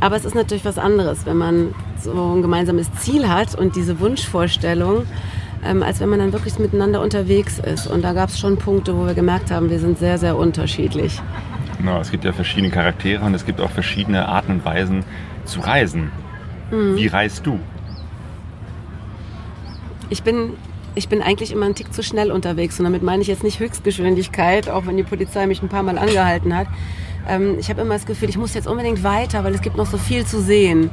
Aber 0.00 0.16
es 0.16 0.24
ist 0.24 0.34
natürlich 0.34 0.64
was 0.64 0.78
anderes, 0.78 1.26
wenn 1.26 1.36
man 1.36 1.74
so 2.00 2.12
ein 2.12 2.40
gemeinsames 2.40 2.90
Ziel 2.94 3.28
hat 3.28 3.54
und 3.54 3.76
diese 3.76 4.00
Wunschvorstellung, 4.00 5.04
ähm, 5.64 5.82
als 5.82 6.00
wenn 6.00 6.08
man 6.08 6.18
dann 6.18 6.32
wirklich 6.32 6.58
miteinander 6.58 7.00
unterwegs 7.00 7.58
ist. 7.58 7.86
Und 7.86 8.02
da 8.02 8.12
gab 8.12 8.28
es 8.30 8.38
schon 8.38 8.56
Punkte, 8.56 8.96
wo 8.96 9.06
wir 9.06 9.14
gemerkt 9.14 9.50
haben, 9.50 9.70
wir 9.70 9.78
sind 9.78 9.98
sehr, 9.98 10.18
sehr 10.18 10.36
unterschiedlich. 10.36 11.20
Genau, 11.78 12.00
es 12.00 12.10
gibt 12.10 12.24
ja 12.24 12.32
verschiedene 12.32 12.70
Charaktere 12.70 13.24
und 13.24 13.34
es 13.34 13.46
gibt 13.46 13.60
auch 13.60 13.70
verschiedene 13.70 14.26
Arten 14.28 14.52
und 14.52 14.64
Weisen 14.64 15.04
zu 15.44 15.60
reisen. 15.60 16.10
Mhm. 16.70 16.96
Wie 16.96 17.06
reist 17.06 17.46
du? 17.46 17.58
Ich 20.10 20.22
bin, 20.22 20.54
ich 20.94 21.08
bin 21.08 21.22
eigentlich 21.22 21.52
immer 21.52 21.66
einen 21.66 21.74
Tick 21.74 21.92
zu 21.92 22.02
schnell 22.02 22.32
unterwegs 22.32 22.78
und 22.78 22.84
damit 22.84 23.02
meine 23.02 23.22
ich 23.22 23.28
jetzt 23.28 23.44
nicht 23.44 23.60
Höchstgeschwindigkeit, 23.60 24.68
auch 24.68 24.86
wenn 24.86 24.96
die 24.96 25.02
Polizei 25.02 25.46
mich 25.46 25.62
ein 25.62 25.68
paar 25.68 25.82
Mal 25.82 25.98
angehalten 25.98 26.56
hat. 26.56 26.66
Ähm, 27.28 27.56
ich 27.58 27.68
habe 27.68 27.82
immer 27.82 27.94
das 27.94 28.06
Gefühl, 28.06 28.28
ich 28.28 28.38
muss 28.38 28.54
jetzt 28.54 28.66
unbedingt 28.66 29.04
weiter, 29.04 29.44
weil 29.44 29.54
es 29.54 29.60
gibt 29.60 29.76
noch 29.76 29.86
so 29.86 29.98
viel 29.98 30.24
zu 30.24 30.40
sehen. 30.40 30.90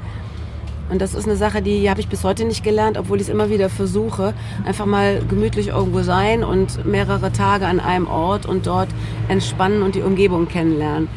Und 0.90 1.02
das 1.02 1.14
ist 1.14 1.26
eine 1.26 1.36
Sache, 1.36 1.62
die 1.62 1.90
habe 1.90 2.00
ich 2.00 2.08
bis 2.08 2.24
heute 2.24 2.46
nicht 2.46 2.64
gelernt, 2.64 2.98
obwohl 2.98 3.18
ich 3.18 3.24
es 3.24 3.30
immer 3.30 3.50
wieder 3.50 3.70
versuche. 3.70 4.34
Einfach 4.66 4.86
mal 4.86 5.22
gemütlich 5.28 5.70
irgendwo 5.70 6.02
sein 6.04 6.44
und 6.44 6.86
mehrere 6.86 7.32
Tage 7.32 7.66
an 7.66 7.80
einem 7.80 8.08
Ort 8.08 8.46
und 8.46 8.68
dort 8.68 8.90
entspannen 9.28 9.82
und 9.82 9.96
die 9.96 10.02
Umgebung 10.02 10.48
kennenlernen. 10.48 11.08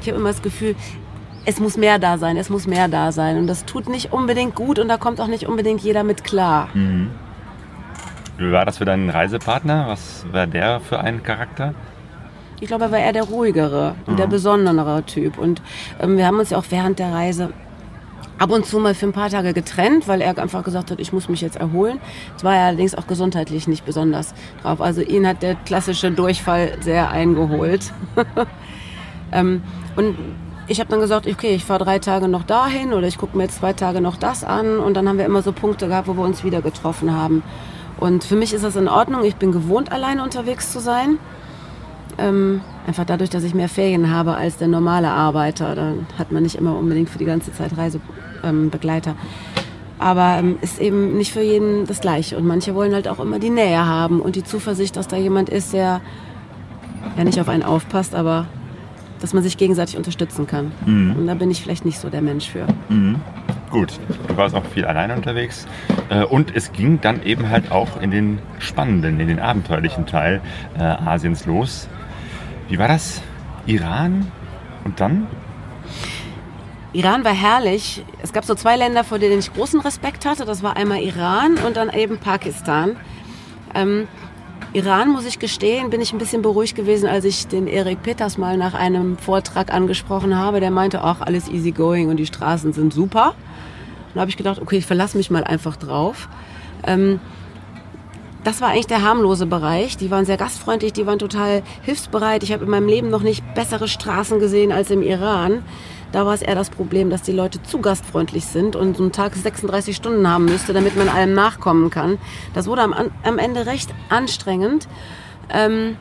Ich 0.00 0.08
habe 0.08 0.18
immer 0.18 0.30
das 0.30 0.42
Gefühl, 0.42 0.74
es 1.46 1.60
muss 1.60 1.76
mehr 1.76 1.98
da 1.98 2.18
sein, 2.18 2.36
es 2.36 2.50
muss 2.50 2.66
mehr 2.66 2.88
da 2.88 3.12
sein. 3.12 3.38
Und 3.38 3.46
das 3.46 3.64
tut 3.64 3.88
nicht 3.88 4.12
unbedingt 4.12 4.54
gut 4.54 4.78
und 4.78 4.88
da 4.88 4.96
kommt 4.96 5.20
auch 5.20 5.28
nicht 5.28 5.46
unbedingt 5.46 5.80
jeder 5.80 6.02
mit 6.02 6.24
klar. 6.24 6.68
Mhm. 6.74 7.10
Wie 8.36 8.50
war 8.50 8.64
das 8.64 8.78
für 8.78 8.84
deinen 8.84 9.10
Reisepartner? 9.10 9.86
Was 9.86 10.26
war 10.32 10.46
der 10.48 10.80
für 10.80 10.98
ein 10.98 11.22
Charakter? 11.22 11.74
Ich 12.60 12.68
glaube, 12.68 12.84
er 12.84 12.92
war 12.92 12.98
eher 12.98 13.12
der 13.12 13.24
ruhigere 13.24 13.94
und 14.06 14.14
mhm. 14.14 14.16
der 14.16 14.26
besonderere 14.26 15.04
Typ. 15.04 15.38
Und 15.38 15.62
ähm, 16.00 16.16
wir 16.16 16.26
haben 16.26 16.38
uns 16.38 16.50
ja 16.50 16.58
auch 16.58 16.64
während 16.70 16.98
der 16.98 17.12
Reise 17.12 17.52
ab 18.38 18.50
und 18.50 18.66
zu 18.66 18.78
mal 18.78 18.94
für 18.94 19.06
ein 19.06 19.12
paar 19.12 19.30
Tage 19.30 19.52
getrennt, 19.52 20.08
weil 20.08 20.20
er 20.20 20.36
einfach 20.38 20.64
gesagt 20.64 20.90
hat, 20.90 21.00
ich 21.00 21.12
muss 21.12 21.28
mich 21.28 21.40
jetzt 21.40 21.56
erholen. 21.56 22.00
Es 22.36 22.44
war 22.44 22.54
er 22.54 22.66
allerdings 22.66 22.94
auch 22.94 23.06
gesundheitlich 23.06 23.68
nicht 23.68 23.84
besonders 23.84 24.34
drauf. 24.62 24.80
Also 24.80 25.00
ihn 25.02 25.26
hat 25.26 25.42
der 25.42 25.54
klassische 25.54 26.10
Durchfall 26.10 26.76
sehr 26.80 27.10
eingeholt. 27.10 27.92
ähm, 29.32 29.62
und 29.96 30.16
ich 30.66 30.80
habe 30.80 30.90
dann 30.90 31.00
gesagt, 31.00 31.26
okay, 31.26 31.54
ich 31.54 31.64
fahre 31.64 31.84
drei 31.84 31.98
Tage 31.98 32.26
noch 32.28 32.42
dahin 32.42 32.92
oder 32.92 33.06
ich 33.06 33.18
gucke 33.18 33.36
mir 33.36 33.44
jetzt 33.44 33.56
zwei 33.56 33.72
Tage 33.72 34.00
noch 34.00 34.16
das 34.16 34.44
an 34.44 34.78
und 34.78 34.94
dann 34.94 35.08
haben 35.08 35.18
wir 35.18 35.26
immer 35.26 35.42
so 35.42 35.52
Punkte 35.52 35.88
gehabt, 35.88 36.08
wo 36.08 36.14
wir 36.14 36.24
uns 36.24 36.42
wieder 36.42 36.62
getroffen 36.62 37.14
haben. 37.14 37.42
Und 37.98 38.24
für 38.24 38.36
mich 38.36 38.52
ist 38.52 38.64
das 38.64 38.76
in 38.76 38.88
Ordnung. 38.88 39.24
Ich 39.24 39.36
bin 39.36 39.52
gewohnt, 39.52 39.92
alleine 39.92 40.22
unterwegs 40.22 40.72
zu 40.72 40.80
sein. 40.80 41.18
Ähm, 42.18 42.60
einfach 42.86 43.04
dadurch, 43.04 43.30
dass 43.30 43.44
ich 43.44 43.54
mehr 43.54 43.68
Ferien 43.68 44.10
habe 44.10 44.34
als 44.34 44.56
der 44.56 44.68
normale 44.68 45.10
Arbeiter. 45.10 45.74
Dann 45.74 46.06
hat 46.18 46.32
man 46.32 46.42
nicht 46.42 46.56
immer 46.56 46.76
unbedingt 46.76 47.10
für 47.10 47.18
die 47.18 47.24
ganze 47.24 47.52
Zeit 47.52 47.76
Reisebegleiter. 47.76 49.10
Ähm, 49.10 49.16
Aber 49.98 50.36
ähm, 50.38 50.58
ist 50.60 50.80
eben 50.80 51.16
nicht 51.16 51.32
für 51.32 51.42
jeden 51.42 51.86
das 51.86 52.00
Gleiche. 52.00 52.36
Und 52.36 52.46
manche 52.46 52.74
wollen 52.74 52.94
halt 52.94 53.08
auch 53.08 53.20
immer 53.20 53.38
die 53.38 53.50
Nähe 53.50 53.86
haben 53.86 54.20
und 54.20 54.36
die 54.36 54.44
Zuversicht, 54.44 54.96
dass 54.96 55.08
da 55.08 55.16
jemand 55.16 55.48
ist, 55.48 55.72
der 55.72 56.00
ja 57.16 57.24
nicht 57.24 57.40
auf 57.40 57.48
einen 57.48 57.62
aufpasst, 57.62 58.14
aber 58.14 58.46
dass 59.20 59.32
man 59.32 59.42
sich 59.42 59.56
gegenseitig 59.56 59.96
unterstützen 59.96 60.46
kann. 60.46 60.72
Mhm. 60.84 61.16
Und 61.16 61.26
da 61.26 61.34
bin 61.34 61.50
ich 61.50 61.62
vielleicht 61.62 61.84
nicht 61.84 61.98
so 61.98 62.10
der 62.10 62.20
Mensch 62.20 62.50
für. 62.50 62.66
Mhm. 62.88 63.20
Gut, 63.70 63.98
du 64.28 64.36
warst 64.36 64.54
auch 64.54 64.64
viel 64.66 64.84
alleine 64.84 65.14
unterwegs. 65.14 65.66
Äh, 66.08 66.24
und 66.24 66.54
es 66.54 66.72
ging 66.72 67.00
dann 67.00 67.22
eben 67.22 67.48
halt 67.48 67.72
auch 67.72 68.00
in 68.00 68.10
den 68.10 68.38
spannenden, 68.58 69.18
in 69.20 69.28
den 69.28 69.40
abenteuerlichen 69.40 70.06
Teil 70.06 70.40
äh, 70.78 70.82
Asiens 70.82 71.46
los. 71.46 71.88
Wie 72.68 72.78
war 72.78 72.88
das? 72.88 73.20
Iran 73.66 74.30
und 74.84 75.00
dann? 75.00 75.26
Iran 76.92 77.24
war 77.24 77.34
herrlich. 77.34 78.04
Es 78.22 78.32
gab 78.32 78.44
so 78.44 78.54
zwei 78.54 78.76
Länder, 78.76 79.04
vor 79.04 79.18
denen 79.18 79.38
ich 79.38 79.52
großen 79.52 79.80
Respekt 79.80 80.24
hatte. 80.26 80.44
Das 80.44 80.62
war 80.62 80.76
einmal 80.76 81.00
Iran 81.00 81.56
und 81.66 81.76
dann 81.76 81.90
eben 81.90 82.18
Pakistan. 82.18 82.96
Ähm, 83.74 84.06
Iran, 84.72 85.10
muss 85.10 85.26
ich 85.26 85.38
gestehen, 85.38 85.90
bin 85.90 86.00
ich 86.00 86.12
ein 86.12 86.18
bisschen 86.18 86.42
beruhigt 86.42 86.74
gewesen, 86.74 87.08
als 87.08 87.24
ich 87.24 87.46
den 87.46 87.66
Erik 87.66 88.02
Peters 88.02 88.38
mal 88.38 88.56
nach 88.56 88.74
einem 88.74 89.18
Vortrag 89.18 89.72
angesprochen 89.72 90.36
habe. 90.36 90.60
Der 90.60 90.70
meinte, 90.70 91.02
ach, 91.02 91.20
alles 91.20 91.48
easy 91.48 91.70
going 91.72 92.08
und 92.08 92.16
die 92.16 92.26
Straßen 92.26 92.72
sind 92.72 92.92
super. 92.92 93.34
Da 94.14 94.20
habe 94.20 94.30
ich 94.30 94.36
gedacht, 94.36 94.60
okay, 94.60 94.78
ich 94.78 94.86
verlasse 94.86 95.16
mich 95.16 95.30
mal 95.30 95.44
einfach 95.44 95.76
drauf. 95.76 96.28
Ähm, 96.86 97.20
das 98.44 98.60
war 98.60 98.68
eigentlich 98.68 98.86
der 98.86 99.02
harmlose 99.02 99.46
Bereich. 99.46 99.96
Die 99.96 100.10
waren 100.10 100.26
sehr 100.26 100.36
gastfreundlich, 100.36 100.92
die 100.92 101.06
waren 101.06 101.18
total 101.18 101.62
hilfsbereit. 101.82 102.42
Ich 102.42 102.52
habe 102.52 102.64
in 102.64 102.70
meinem 102.70 102.86
Leben 102.86 103.08
noch 103.08 103.22
nicht 103.22 103.42
bessere 103.54 103.88
Straßen 103.88 104.38
gesehen 104.38 104.70
als 104.70 104.90
im 104.90 105.02
Iran. 105.02 105.62
Da 106.12 106.26
war 106.26 106.34
es 106.34 106.42
eher 106.42 106.54
das 106.54 106.70
Problem, 106.70 107.10
dass 107.10 107.22
die 107.22 107.32
Leute 107.32 107.60
zu 107.62 107.80
gastfreundlich 107.80 108.44
sind 108.44 108.76
und 108.76 108.96
so 108.96 109.02
einen 109.02 109.12
Tag 109.12 109.34
36 109.34 109.96
Stunden 109.96 110.28
haben 110.28 110.44
müsste, 110.44 110.72
damit 110.72 110.96
man 110.96 111.08
allem 111.08 111.32
nachkommen 111.32 111.90
kann. 111.90 112.18
Das 112.52 112.66
wurde 112.66 112.82
am, 112.82 112.94
am 113.24 113.38
Ende 113.38 113.66
recht 113.66 113.92
anstrengend. 114.10 114.86
Ähm, 115.48 115.96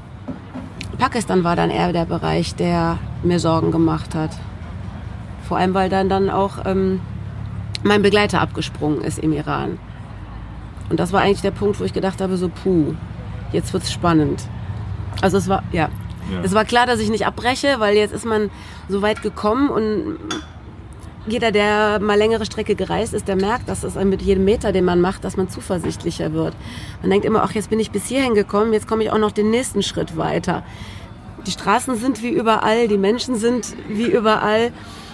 Pakistan 1.00 1.44
war 1.44 1.56
dann 1.56 1.72
eher 1.72 1.94
der 1.94 2.06
Bereich, 2.06 2.54
der 2.56 3.00
mir 3.24 3.40
Sorgen 3.40 3.72
gemacht 3.72 4.14
hat. 4.14 4.32
Vor 5.48 5.58
allem, 5.58 5.74
weil 5.74 5.90
dann, 5.90 6.10
dann 6.10 6.30
auch 6.30 6.66
ähm, 6.66 7.00
mein 7.84 8.02
Begleiter 8.02 8.42
abgesprungen 8.42 9.02
ist 9.02 9.18
im 9.18 9.34
Iran. 9.34 9.80
Und 10.94 11.00
das 11.00 11.12
war 11.12 11.22
eigentlich 11.22 11.42
der 11.42 11.50
Punkt, 11.50 11.80
wo 11.80 11.86
ich 11.86 11.94
gedacht 11.94 12.22
habe, 12.22 12.38
so 12.38 12.50
puh, 12.50 12.94
jetzt 13.52 13.74
wird's 13.74 13.92
spannend. 13.92 14.44
Also 15.24 15.38
es 15.38 15.50
war, 15.50 15.64
ja. 15.72 15.90
ja. 16.32 16.42
Es 16.44 16.54
war 16.54 16.66
klar, 16.66 16.86
dass 16.86 17.00
ich 17.00 17.10
nicht 17.10 17.26
abbreche, 17.26 17.80
weil 17.80 17.96
jetzt 17.96 18.14
ist 18.14 18.28
man 18.28 18.52
so 18.88 19.02
weit 19.02 19.24
gekommen 19.24 19.70
und 19.70 20.20
jeder, 21.26 21.52
der 21.52 22.00
mal 22.00 22.16
längere 22.16 22.46
Strecke 22.46 22.76
gereist 22.76 23.16
ist, 23.16 23.28
der 23.28 23.36
merkt, 23.36 23.68
dass 23.70 23.84
es 23.84 23.96
mit 23.96 24.22
jedem 24.22 24.46
Meter, 24.46 24.72
den 24.72 24.86
man 24.86 25.02
macht, 25.02 25.24
dass 25.24 25.36
man 25.36 25.50
zuversichtlicher 25.50 26.32
wird. 26.32 26.54
Man 27.02 27.10
denkt 27.10 27.26
immer, 27.26 27.42
ach, 27.42 27.54
jetzt 27.54 27.72
bin 27.72 27.80
ich 27.80 27.90
bis 27.90 28.06
hierhin 28.06 28.36
gekommen, 28.36 28.72
jetzt 28.72 28.88
komme 28.88 29.04
ich 29.04 29.10
auch 29.10 29.18
noch 29.18 29.32
den 29.32 29.50
nächsten 29.50 29.82
Schritt 29.82 30.16
weiter. 30.16 30.62
Die 31.48 31.52
Straßen 31.52 31.96
sind 31.96 32.22
wie 32.22 32.30
überall, 32.30 32.88
die 32.88 33.00
Menschen 33.00 33.36
sind 33.36 33.76
wie 33.88 34.12
überall. 34.12 34.72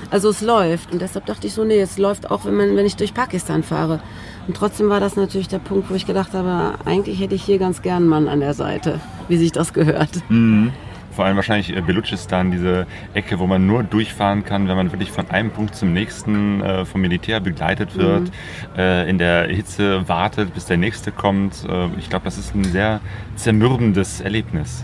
Also 0.10 0.28
es 0.28 0.42
läuft. 0.42 0.92
Und 0.92 1.02
deshalb 1.02 1.26
dachte 1.26 1.48
ich 1.48 1.54
so, 1.54 1.64
nee, 1.64 1.80
es 1.80 1.98
läuft 1.98 2.30
auch, 2.30 2.44
wenn, 2.44 2.56
man, 2.56 2.76
wenn 2.76 2.86
ich 2.86 2.98
durch 2.98 3.14
Pakistan 3.14 3.64
fahre. 3.64 4.02
Und 4.50 4.58
trotzdem 4.58 4.90
war 4.90 5.00
das 5.00 5.16
natürlich 5.16 5.48
der 5.48 5.60
Punkt, 5.60 5.92
wo 5.92 5.94
ich 5.94 6.08
gedacht 6.08 6.34
habe, 6.34 6.74
eigentlich 6.84 7.20
hätte 7.20 7.36
ich 7.36 7.44
hier 7.44 7.60
ganz 7.60 7.84
gern 7.84 7.98
einen 7.98 8.08
Mann 8.08 8.28
an 8.28 8.40
der 8.40 8.56
Seite, 8.56 9.00
wie 9.28 9.38
sich 9.38 9.52
das 9.52 9.74
gehört. 9.74 10.10
Mhm. 10.28 10.72
Vor 11.12 11.26
allem 11.26 11.36
wahrscheinlich 11.36 11.78
äh, 11.78 11.82
Belutschistan, 11.82 12.50
diese 12.50 12.88
Ecke, 13.14 13.38
wo 13.38 13.46
man 13.46 13.68
nur 13.68 13.84
durchfahren 13.84 14.44
kann, 14.44 14.68
wenn 14.68 14.76
man 14.76 14.92
wirklich 14.92 15.12
von 15.12 15.30
einem 15.30 15.52
Punkt 15.52 15.76
zum 15.76 15.94
nächsten 15.94 16.64
äh, 16.64 16.84
vom 16.84 17.00
Militär 17.00 17.40
begleitet 17.42 17.96
wird, 17.96 18.24
mhm. 18.24 18.30
äh, 18.76 19.08
in 19.08 19.20
der 19.20 19.44
Hitze 19.50 20.10
wartet, 20.10 20.52
bis 20.56 20.66
der 20.66 20.78
nächste 20.78 21.12
kommt. 21.12 21.64
Äh, 21.70 21.90
ich 22.00 22.10
glaube, 22.10 22.26
das 22.26 22.40
ist 22.40 22.56
ein 22.56 22.64
sehr 22.64 23.02
zermürbendes 23.36 24.20
Erlebnis. 24.20 24.84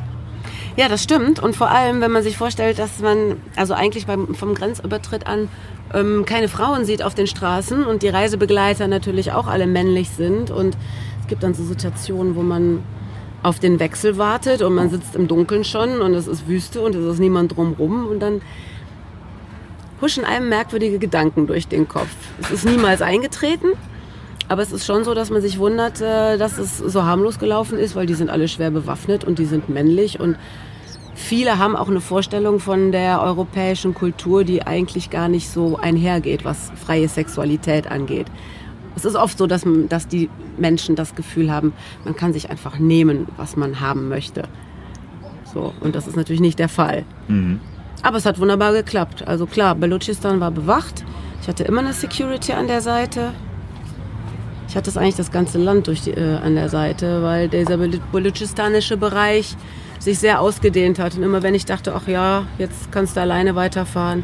Ja, 0.78 0.90
das 0.90 1.02
stimmt. 1.02 1.40
Und 1.40 1.56
vor 1.56 1.72
allem, 1.72 2.02
wenn 2.02 2.12
man 2.12 2.22
sich 2.22 2.38
vorstellt, 2.38 2.78
dass 2.78 3.00
man 3.00 3.38
also 3.56 3.74
eigentlich 3.74 4.06
beim, 4.06 4.36
vom 4.36 4.54
Grenzübertritt 4.54 5.26
an 5.26 5.48
ähm, 5.96 6.26
keine 6.26 6.48
Frauen 6.50 6.86
sieht 6.86 7.02
auf 7.02 7.16
den 7.16 7.28
Straßen 7.28 7.86
und 7.86 8.04
die 8.04 8.10
Reisebegleiter 8.10 8.88
natürlich 8.88 9.32
auch 9.32 9.48
alle 9.48 9.66
männlich 9.66 10.10
sind. 10.10 10.52
Und 10.52 10.78
es 11.22 11.28
gibt 11.28 11.42
dann 11.44 11.54
so 11.54 11.64
Situationen, 11.64 12.36
wo 12.36 12.42
man 12.42 12.84
auf 13.42 13.60
den 13.60 13.80
Wechsel 13.80 14.18
wartet 14.18 14.62
und 14.62 14.74
man 14.74 14.90
sitzt 14.90 15.16
im 15.16 15.28
Dunkeln 15.28 15.64
schon 15.64 16.02
und 16.02 16.14
es 16.16 16.28
ist 16.28 16.48
Wüste 16.48 16.82
und 16.82 16.96
es 16.96 17.06
ist 17.06 17.20
niemand 17.20 17.56
drumrum 17.56 18.08
und 18.08 18.20
dann 18.20 18.42
huschen 20.02 20.26
einem 20.26 20.50
merkwürdige 20.50 20.98
Gedanken 20.98 21.46
durch 21.46 21.68
den 21.68 21.88
Kopf. 21.88 22.10
Es 22.42 22.52
ist 22.52 22.66
niemals 22.66 23.04
eingetreten, 23.04 23.68
aber 24.48 24.64
es 24.64 24.72
ist 24.72 24.86
schon 24.86 25.04
so, 25.04 25.14
dass 25.14 25.30
man 25.30 25.44
sich 25.44 25.60
wundert, 25.60 26.02
äh, 26.02 26.38
dass 26.38 26.58
es 26.58 26.80
so 26.80 27.04
harmlos 27.04 27.38
gelaufen 27.38 27.78
ist, 27.78 27.96
weil 27.96 28.08
die 28.08 28.16
sind 28.16 28.32
alle 28.32 28.48
schwer 28.48 28.72
bewaffnet 28.72 29.24
und 29.24 29.38
die 29.38 29.46
sind 29.46 29.70
männlich 29.70 30.20
und 30.20 30.38
viele 31.16 31.58
haben 31.58 31.76
auch 31.76 31.90
eine 31.90 32.02
Vorstellung 32.02 32.60
von 32.60 32.92
der 32.92 33.22
europäischen 33.22 33.94
Kultur, 33.94 34.44
die 34.44 34.64
eigentlich 34.64 35.10
gar 35.10 35.28
nicht 35.28 35.50
so 35.50 35.78
einhergeht, 35.78 36.46
was 36.46 36.72
freie 36.76 37.08
Sexualität 37.08 37.88
angeht. 37.90 38.28
Es 38.96 39.04
ist 39.04 39.16
oft 39.16 39.38
so, 39.38 39.48
dass, 39.48 39.66
dass 39.90 40.08
die 40.08 40.30
Menschen 40.58 40.96
das 40.96 41.16
Gefühl 41.16 41.52
haben, 41.52 41.74
man 42.06 42.16
kann 42.16 42.32
sich 42.32 42.50
einfach 42.50 42.80
nehmen, 42.80 43.28
was 43.38 43.56
man 43.58 43.80
haben 43.80 44.08
möchte. 44.08 44.44
So, 45.54 45.74
und 45.82 45.96
das 45.96 46.08
ist 46.08 46.16
natürlich 46.16 46.42
nicht 46.42 46.60
der 46.60 46.70
Fall. 46.70 47.04
Mhm. 47.28 47.60
Aber 48.04 48.18
es 48.18 48.26
hat 48.26 48.40
wunderbar 48.40 48.74
geklappt. 48.74 49.28
Also 49.28 49.46
klar, 49.46 49.74
Balochistan 49.76 50.40
war 50.40 50.52
bewacht. 50.52 51.04
Ich 51.42 51.48
hatte 51.48 51.64
immer 51.64 51.80
eine 51.80 51.94
Security 51.94 52.54
an 52.54 52.68
der 52.68 52.82
Seite. 52.82 53.32
Ich 54.68 54.76
hatte 54.76 54.92
eigentlich 55.00 55.16
das 55.16 55.32
ganze 55.32 55.58
Land 55.58 55.88
durch 55.88 56.02
die, 56.02 56.12
äh, 56.12 56.38
an 56.38 56.56
der 56.56 56.70
Seite, 56.70 57.24
weil 57.24 57.48
dieser 57.48 57.78
balochistanische 57.78 58.98
Bereich 58.98 59.56
sich 60.00 60.20
sehr 60.20 60.42
ausgedehnt 60.42 61.00
hat. 61.00 61.16
Und 61.16 61.24
immer 61.24 61.44
wenn 61.44 61.56
ich 61.56 61.66
dachte, 61.66 61.94
ach 61.96 62.08
ja, 62.08 62.46
jetzt 62.58 62.92
kannst 62.92 63.16
du 63.16 63.22
alleine 63.22 63.56
weiterfahren, 63.56 64.24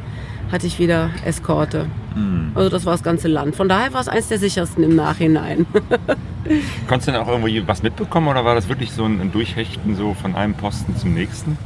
hatte 0.51 0.67
ich 0.67 0.79
wieder 0.79 1.09
Eskorte. 1.25 1.87
Mhm. 2.15 2.51
Also 2.55 2.69
das 2.69 2.85
war 2.85 2.93
das 2.93 3.03
ganze 3.03 3.27
Land. 3.27 3.55
Von 3.55 3.69
daher 3.69 3.93
war 3.93 4.01
es 4.01 4.07
eines 4.07 4.27
der 4.27 4.39
sichersten 4.39 4.83
im 4.83 4.95
Nachhinein. 4.95 5.65
Konntest 6.87 7.07
du 7.07 7.11
denn 7.13 7.21
auch 7.21 7.27
irgendwie 7.27 7.67
was 7.67 7.83
mitbekommen 7.83 8.27
oder 8.27 8.43
war 8.43 8.55
das 8.55 8.67
wirklich 8.67 8.91
so 8.91 9.05
ein 9.05 9.31
Durchhechten 9.31 9.95
so 9.95 10.13
von 10.13 10.35
einem 10.35 10.53
Posten 10.53 10.95
zum 10.97 11.13
nächsten? 11.13 11.57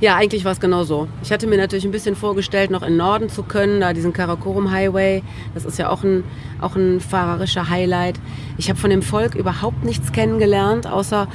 Ja, 0.00 0.16
eigentlich 0.16 0.44
war 0.44 0.52
es 0.52 0.60
genau 0.60 0.84
so. 0.84 1.08
Ich 1.22 1.30
hatte 1.30 1.46
mir 1.46 1.56
natürlich 1.56 1.84
ein 1.84 1.92
bisschen 1.92 2.16
vorgestellt, 2.16 2.70
noch 2.70 2.82
in 2.82 2.96
Norden 2.96 3.28
zu 3.28 3.42
können, 3.42 3.80
da 3.80 3.92
diesen 3.92 4.12
Karakorum 4.12 4.70
Highway. 4.70 5.22
Das 5.54 5.64
ist 5.64 5.78
ja 5.78 5.88
auch 5.88 6.02
ein, 6.02 6.24
auch 6.60 6.74
ein 6.74 7.00
fahrerischer 7.00 7.70
Highlight. 7.70 8.18
Ich 8.58 8.68
habe 8.68 8.78
von 8.78 8.90
dem 8.90 9.02
Volk 9.02 9.34
überhaupt 9.34 9.84
nichts 9.84 10.12
kennengelernt, 10.12 10.86
außer 10.86 11.28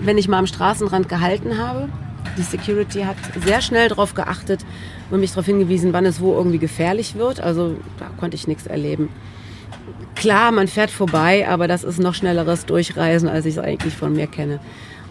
wenn 0.00 0.18
ich 0.18 0.28
mal 0.28 0.38
am 0.38 0.46
Straßenrand 0.46 1.08
gehalten 1.08 1.58
habe. 1.58 1.88
Die 2.36 2.42
Security 2.42 3.02
hat 3.02 3.16
sehr 3.44 3.60
schnell 3.60 3.88
darauf 3.88 4.14
geachtet 4.14 4.64
und 5.10 5.20
mich 5.20 5.30
darauf 5.30 5.46
hingewiesen, 5.46 5.92
wann 5.92 6.06
es 6.06 6.20
wo 6.20 6.34
irgendwie 6.34 6.58
gefährlich 6.58 7.14
wird. 7.14 7.40
Also 7.40 7.76
da 7.98 8.06
konnte 8.18 8.36
ich 8.36 8.46
nichts 8.46 8.66
erleben. 8.66 9.08
Klar, 10.14 10.52
man 10.52 10.68
fährt 10.68 10.90
vorbei, 10.90 11.46
aber 11.48 11.68
das 11.68 11.84
ist 11.84 11.98
noch 11.98 12.14
schnelleres 12.14 12.66
Durchreisen, 12.66 13.28
als 13.28 13.46
ich 13.46 13.56
es 13.56 13.62
eigentlich 13.62 13.94
von 13.94 14.12
mir 14.12 14.26
kenne. 14.26 14.58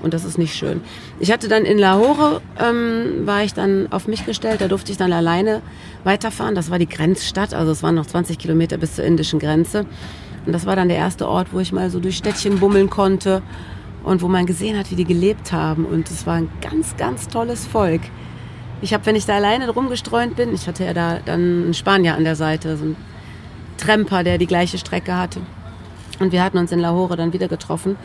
Und 0.04 0.14
das 0.14 0.26
ist 0.26 0.38
nicht 0.38 0.56
schön. 0.56 0.82
Ich 1.20 1.32
hatte 1.32 1.48
dann 1.48 1.66
in 1.66 1.80
Lahore, 1.80 2.42
ähm, 2.60 3.26
war 3.26 3.44
ich 3.44 3.54
dann 3.54 3.88
auf 3.92 4.08
mich 4.08 4.26
gestellt, 4.26 4.62
da 4.62 4.68
durfte 4.68 4.92
ich 4.92 4.98
dann 4.98 5.12
alleine 5.12 5.62
weiterfahren. 6.04 6.54
Das 6.54 6.70
war 6.70 6.78
die 6.78 6.88
Grenzstadt, 6.88 7.54
also 7.54 7.72
es 7.72 7.82
waren 7.82 7.96
noch 7.96 8.06
20 8.06 8.38
Kilometer 8.38 8.78
bis 8.78 8.96
zur 8.96 9.06
indischen 9.06 9.40
Grenze. 9.40 9.86
Und 10.46 10.54
das 10.54 10.66
war 10.66 10.76
dann 10.76 10.88
der 10.88 10.98
erste 10.98 11.28
Ort, 11.28 11.48
wo 11.52 11.60
ich 11.60 11.72
mal 11.72 11.90
so 11.90 12.00
durch 12.00 12.18
Städtchen 12.18 12.60
bummeln 12.60 12.90
konnte 12.90 13.42
und 14.08 14.22
wo 14.22 14.28
man 14.28 14.46
gesehen 14.46 14.78
hat, 14.78 14.90
wie 14.90 14.96
die 14.96 15.06
gelebt 15.06 15.52
haben. 15.52 15.86
Und 15.86 16.10
es 16.10 16.26
war 16.26 16.36
ein 16.36 16.50
ganz, 16.62 16.96
ganz 16.98 17.28
tolles 17.28 17.68
Volk. 17.68 18.02
Ich 18.82 18.94
habe, 18.94 19.06
wenn 19.06 19.16
ich 19.16 19.26
da 19.26 19.36
alleine 19.36 19.70
rumgestreunt 19.70 20.36
bin, 20.36 20.54
ich 20.54 20.68
hatte 20.68 20.86
ja 20.86 20.94
da 20.94 21.20
dann 21.24 21.64
einen 21.64 21.74
Spanier 21.74 22.16
an 22.16 22.24
der 22.24 22.36
Seite, 22.36 22.78
so 22.78 22.86
einen 22.86 22.96
Tremper, 23.78 24.24
der 24.24 24.38
die 24.38 24.48
gleiche 24.48 24.78
Strecke 24.78 25.16
hatte. 25.16 25.42
Und 26.20 26.32
wir 26.32 26.44
hatten 26.44 26.58
uns 26.58 26.72
in 26.72 26.80
Lahore 26.80 27.18
dann 27.18 27.34
wieder 27.34 27.48
getroffen. 27.48 27.96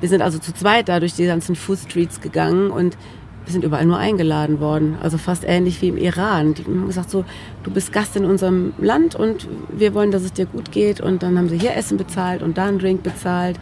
Wir 0.00 0.08
sind 0.08 0.22
also 0.22 0.38
zu 0.38 0.52
zweit 0.52 0.88
da 0.88 0.98
durch 0.98 1.14
die 1.14 1.26
ganzen 1.26 1.54
Food 1.54 1.78
Streets 1.78 2.20
gegangen 2.20 2.70
und 2.70 2.96
wir 3.44 3.52
sind 3.52 3.64
überall 3.64 3.86
nur 3.86 3.98
eingeladen 3.98 4.60
worden. 4.60 4.96
Also 5.00 5.16
fast 5.16 5.44
ähnlich 5.46 5.80
wie 5.80 5.88
im 5.88 5.96
Iran. 5.96 6.54
Die 6.54 6.64
haben 6.64 6.86
gesagt 6.86 7.10
so, 7.10 7.24
du 7.62 7.70
bist 7.70 7.92
Gast 7.92 8.16
in 8.16 8.24
unserem 8.24 8.72
Land 8.78 9.14
und 9.14 9.48
wir 9.70 9.94
wollen, 9.94 10.10
dass 10.10 10.22
es 10.22 10.32
dir 10.32 10.46
gut 10.46 10.72
geht. 10.72 11.00
Und 11.00 11.22
dann 11.22 11.38
haben 11.38 11.48
sie 11.48 11.58
hier 11.58 11.74
Essen 11.76 11.98
bezahlt 11.98 12.42
und 12.42 12.58
da 12.58 12.66
einen 12.66 12.78
Drink 12.78 13.02
bezahlt, 13.02 13.58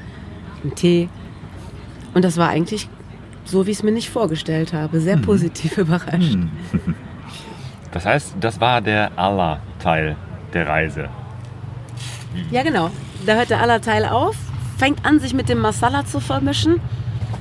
einen 0.63 0.75
Tee. 0.75 1.09
Und 2.15 2.25
das 2.25 2.37
war 2.37 2.49
eigentlich 2.49 2.89
so, 3.45 3.67
wie 3.67 3.71
ich 3.71 3.79
es 3.79 3.83
mir 3.83 3.93
nicht 3.93 4.11
vorgestellt 4.11 4.73
habe. 4.73 5.01
Sehr 5.01 5.17
mhm. 5.17 5.23
positiv 5.23 5.79
überrascht. 5.79 6.37
Mhm. 6.37 6.51
Das 7.93 8.05
heißt, 8.05 8.35
das 8.41 8.61
war 8.61 8.81
der 8.81 9.11
Allah-Teil 9.17 10.17
der 10.53 10.69
Reise. 10.69 11.09
Ja, 12.51 12.63
genau. 12.63 12.91
Da 13.27 13.35
hört 13.35 13.51
der 13.51 13.61
aller 13.61 13.81
Teil 13.81 14.05
auf, 14.05 14.37
fängt 14.77 15.05
an, 15.05 15.19
sich 15.19 15.35
mit 15.35 15.49
dem 15.49 15.59
Masala 15.59 16.05
zu 16.05 16.21
vermischen, 16.21 16.81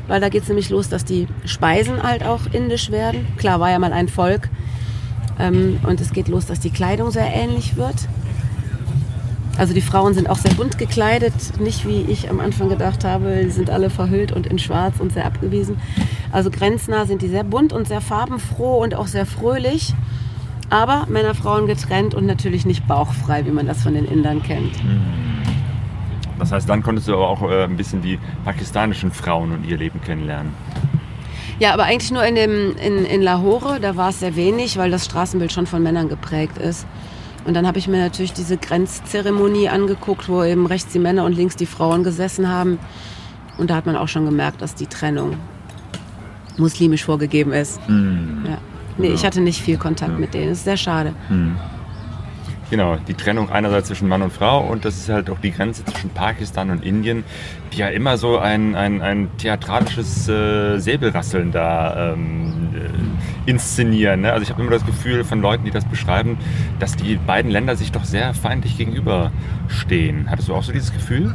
weil 0.07 0.21
da 0.21 0.29
geht 0.29 0.43
es 0.43 0.47
nämlich 0.47 0.69
los, 0.69 0.89
dass 0.89 1.05
die 1.05 1.27
Speisen 1.45 2.01
halt 2.01 2.23
auch 2.23 2.41
indisch 2.51 2.89
werden. 2.91 3.27
Klar, 3.37 3.59
war 3.59 3.69
ja 3.69 3.79
mal 3.79 3.93
ein 3.93 4.07
Volk. 4.07 4.49
Ähm, 5.39 5.79
und 5.83 6.01
es 6.01 6.13
geht 6.13 6.29
los, 6.29 6.45
dass 6.45 6.59
die 6.59 6.71
Kleidung 6.71 7.11
sehr 7.11 7.31
ähnlich 7.31 7.75
wird. 7.75 7.95
Also 9.57 9.73
die 9.73 9.81
Frauen 9.81 10.13
sind 10.13 10.29
auch 10.29 10.37
sehr 10.37 10.53
bunt 10.53 10.77
gekleidet, 10.77 11.59
nicht 11.59 11.87
wie 11.87 12.01
ich 12.01 12.29
am 12.29 12.39
Anfang 12.39 12.69
gedacht 12.69 13.03
habe, 13.03 13.41
die 13.43 13.49
sind 13.49 13.69
alle 13.69 13.89
verhüllt 13.89 14.31
und 14.31 14.45
in 14.45 14.59
schwarz 14.59 14.99
und 14.99 15.13
sehr 15.13 15.25
abgewiesen. 15.25 15.79
Also 16.31 16.51
grenznah 16.51 17.05
sind 17.05 17.21
die 17.21 17.27
sehr 17.27 17.43
bunt 17.43 17.73
und 17.73 17.87
sehr 17.87 18.01
farbenfroh 18.01 18.77
und 18.83 18.93
auch 18.93 19.07
sehr 19.07 19.25
fröhlich. 19.25 19.95
Aber 20.69 21.05
Männer, 21.09 21.33
Frauen 21.33 21.65
getrennt 21.65 22.13
und 22.13 22.25
natürlich 22.25 22.65
nicht 22.65 22.87
bauchfrei, 22.87 23.45
wie 23.45 23.51
man 23.51 23.65
das 23.65 23.81
von 23.81 23.93
den 23.93 24.05
Indern 24.05 24.43
kennt. 24.43 24.73
Das 26.37 26.51
heißt, 26.51 26.69
dann 26.69 26.83
konntest 26.83 27.07
du 27.07 27.13
aber 27.13 27.29
auch 27.29 27.41
äh, 27.49 27.63
ein 27.63 27.77
bisschen 27.77 28.01
die 28.01 28.19
pakistanischen 28.45 29.11
Frauen 29.11 29.53
und 29.53 29.65
ihr 29.65 29.77
Leben 29.77 30.01
kennenlernen. 30.01 30.53
Ja, 31.59 31.73
aber 31.73 31.85
eigentlich 31.85 32.11
nur 32.11 32.23
in, 32.23 32.35
dem, 32.35 32.75
in, 32.77 33.05
in 33.05 33.21
Lahore, 33.23 33.79
da 33.79 33.95
war 33.95 34.09
es 34.09 34.19
sehr 34.19 34.35
wenig, 34.35 34.77
weil 34.77 34.91
das 34.91 35.05
Straßenbild 35.05 35.51
schon 35.51 35.65
von 35.65 35.81
Männern 35.81 36.09
geprägt 36.09 36.59
ist. 36.59 36.85
Und 37.47 37.53
dann 37.53 37.65
habe 37.65 37.79
ich 37.79 37.87
mir 37.87 37.97
natürlich 37.97 38.33
diese 38.33 38.57
Grenzzeremonie 38.57 39.69
angeguckt, 39.69 40.27
wo 40.27 40.43
eben 40.43 40.65
rechts 40.65 40.91
die 40.91 40.99
Männer 40.99 41.23
und 41.23 41.31
links 41.31 41.55
die 41.55 41.65
Frauen 41.65 42.03
gesessen 42.03 42.49
haben. 42.49 42.77
Und 43.57 43.69
da 43.69 43.75
hat 43.75 43.85
man 43.85 43.95
auch 43.95 44.09
schon 44.09 44.25
gemerkt, 44.25 44.61
dass 44.61 44.75
die 44.75 44.87
Trennung 44.87 45.37
muslimisch 46.57 47.05
vorgegeben 47.05 47.53
ist. 47.53 47.79
Ja. 47.87 48.57
Nee, 48.97 49.13
ich 49.13 49.23
hatte 49.23 49.39
nicht 49.39 49.61
viel 49.61 49.77
Kontakt 49.77 50.19
mit 50.19 50.33
denen. 50.33 50.49
Das 50.49 50.57
ist 50.57 50.65
sehr 50.65 50.75
schade. 50.75 51.13
Genau, 52.69 52.97
die 52.97 53.13
Trennung 53.13 53.49
einerseits 53.49 53.87
zwischen 53.87 54.09
Mann 54.09 54.21
und 54.21 54.33
Frau 54.33 54.59
und 54.59 54.83
das 54.83 54.97
ist 54.97 55.07
halt 55.07 55.29
auch 55.29 55.39
die 55.39 55.51
Grenze 55.51 55.85
zwischen 55.85 56.09
Pakistan 56.09 56.69
und 56.69 56.83
Indien, 56.83 57.23
die 57.71 57.77
ja 57.77 57.87
immer 57.87 58.17
so 58.17 58.39
ein, 58.39 58.75
ein, 58.75 59.01
ein 59.01 59.29
theatralisches 59.37 60.27
äh, 60.27 60.77
Säbelrasseln 60.77 61.53
da 61.53 62.11
ähm, 62.11 62.73
äh, 62.75 63.49
inszenieren. 63.49 64.21
Ne? 64.21 64.33
Also 64.33 64.43
ich 64.43 64.49
habe 64.49 64.61
immer 64.61 64.71
das 64.71 64.85
Gefühl 64.85 65.23
von 65.23 65.41
Leuten, 65.41 65.63
die 65.63 65.71
das 65.71 65.85
beschreiben, 65.85 66.37
dass 66.79 66.97
die 66.97 67.15
beiden 67.15 67.51
Länder 67.51 67.77
sich 67.77 67.93
doch 67.93 68.03
sehr 68.03 68.33
feindlich 68.33 68.77
gegenüberstehen. 68.77 70.29
Hattest 70.29 70.49
du 70.49 70.53
auch 70.53 70.63
so 70.63 70.73
dieses 70.73 70.91
Gefühl? 70.91 71.33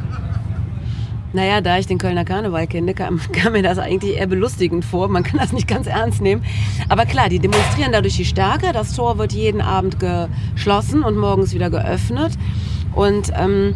Naja, 1.33 1.61
da 1.61 1.79
ich 1.79 1.87
den 1.87 1.97
Kölner 1.97 2.25
Karneval 2.25 2.67
kenne, 2.67 2.93
kam, 2.93 3.19
kam 3.33 3.53
mir 3.53 3.63
das 3.63 3.79
eigentlich 3.79 4.17
eher 4.17 4.27
belustigend 4.27 4.85
vor. 4.85 5.07
Man 5.07 5.23
kann 5.23 5.39
das 5.39 5.51
nicht 5.51 5.67
ganz 5.67 5.87
ernst 5.87 6.21
nehmen. 6.21 6.43
Aber 6.89 7.05
klar, 7.05 7.27
die 7.27 7.39
demonstrieren 7.39 7.91
dadurch 7.91 8.15
die 8.15 8.25
Stärke. 8.25 8.71
Das 8.71 8.95
Tor 8.95 9.17
wird 9.17 9.33
jeden 9.33 9.59
Abend 9.59 9.97
geschlossen 9.99 11.03
und 11.03 11.17
morgens 11.17 11.53
wieder 11.53 11.71
geöffnet. 11.71 12.33
Und 12.93 13.31
ähm, 13.35 13.73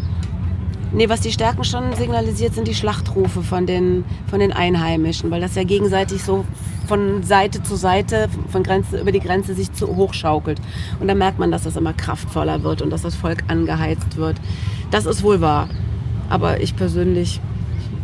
nee, 0.94 1.10
was 1.10 1.22
die 1.22 1.32
Stärken 1.32 1.64
schon 1.64 1.94
signalisiert, 1.96 2.54
sind 2.54 2.68
die 2.68 2.76
Schlachtrufe 2.76 3.42
von 3.42 3.66
den, 3.66 4.06
von 4.30 4.40
den 4.40 4.54
Einheimischen, 4.54 5.32
weil 5.32 5.42
das 5.42 5.56
ja 5.56 5.64
gegenseitig 5.64 6.24
so 6.24 6.46
von 6.88 7.24
Seite 7.24 7.64
zu 7.64 7.76
Seite, 7.76 8.30
von 8.50 8.64
Grenze 8.64 9.02
über 9.02 9.12
die 9.12 9.20
Grenze 9.20 9.56
sich 9.56 9.74
zu 9.74 9.96
hochschaukelt. 9.96 10.62
Und 11.00 11.08
da 11.08 11.16
merkt 11.16 11.40
man, 11.40 11.52
dass 11.52 11.64
das 11.64 11.76
immer 11.76 11.94
kraftvoller 11.94 12.64
wird 12.64 12.84
und 12.84 12.92
dass 12.92 13.02
das 13.02 13.16
Volk 13.16 13.44
angeheizt 13.48 14.16
wird. 14.16 14.38
Das 14.92 15.06
ist 15.06 15.24
wohl 15.24 15.42
wahr. 15.42 15.68
Aber 16.30 16.62
ich 16.62 16.76
persönlich, 16.76 17.40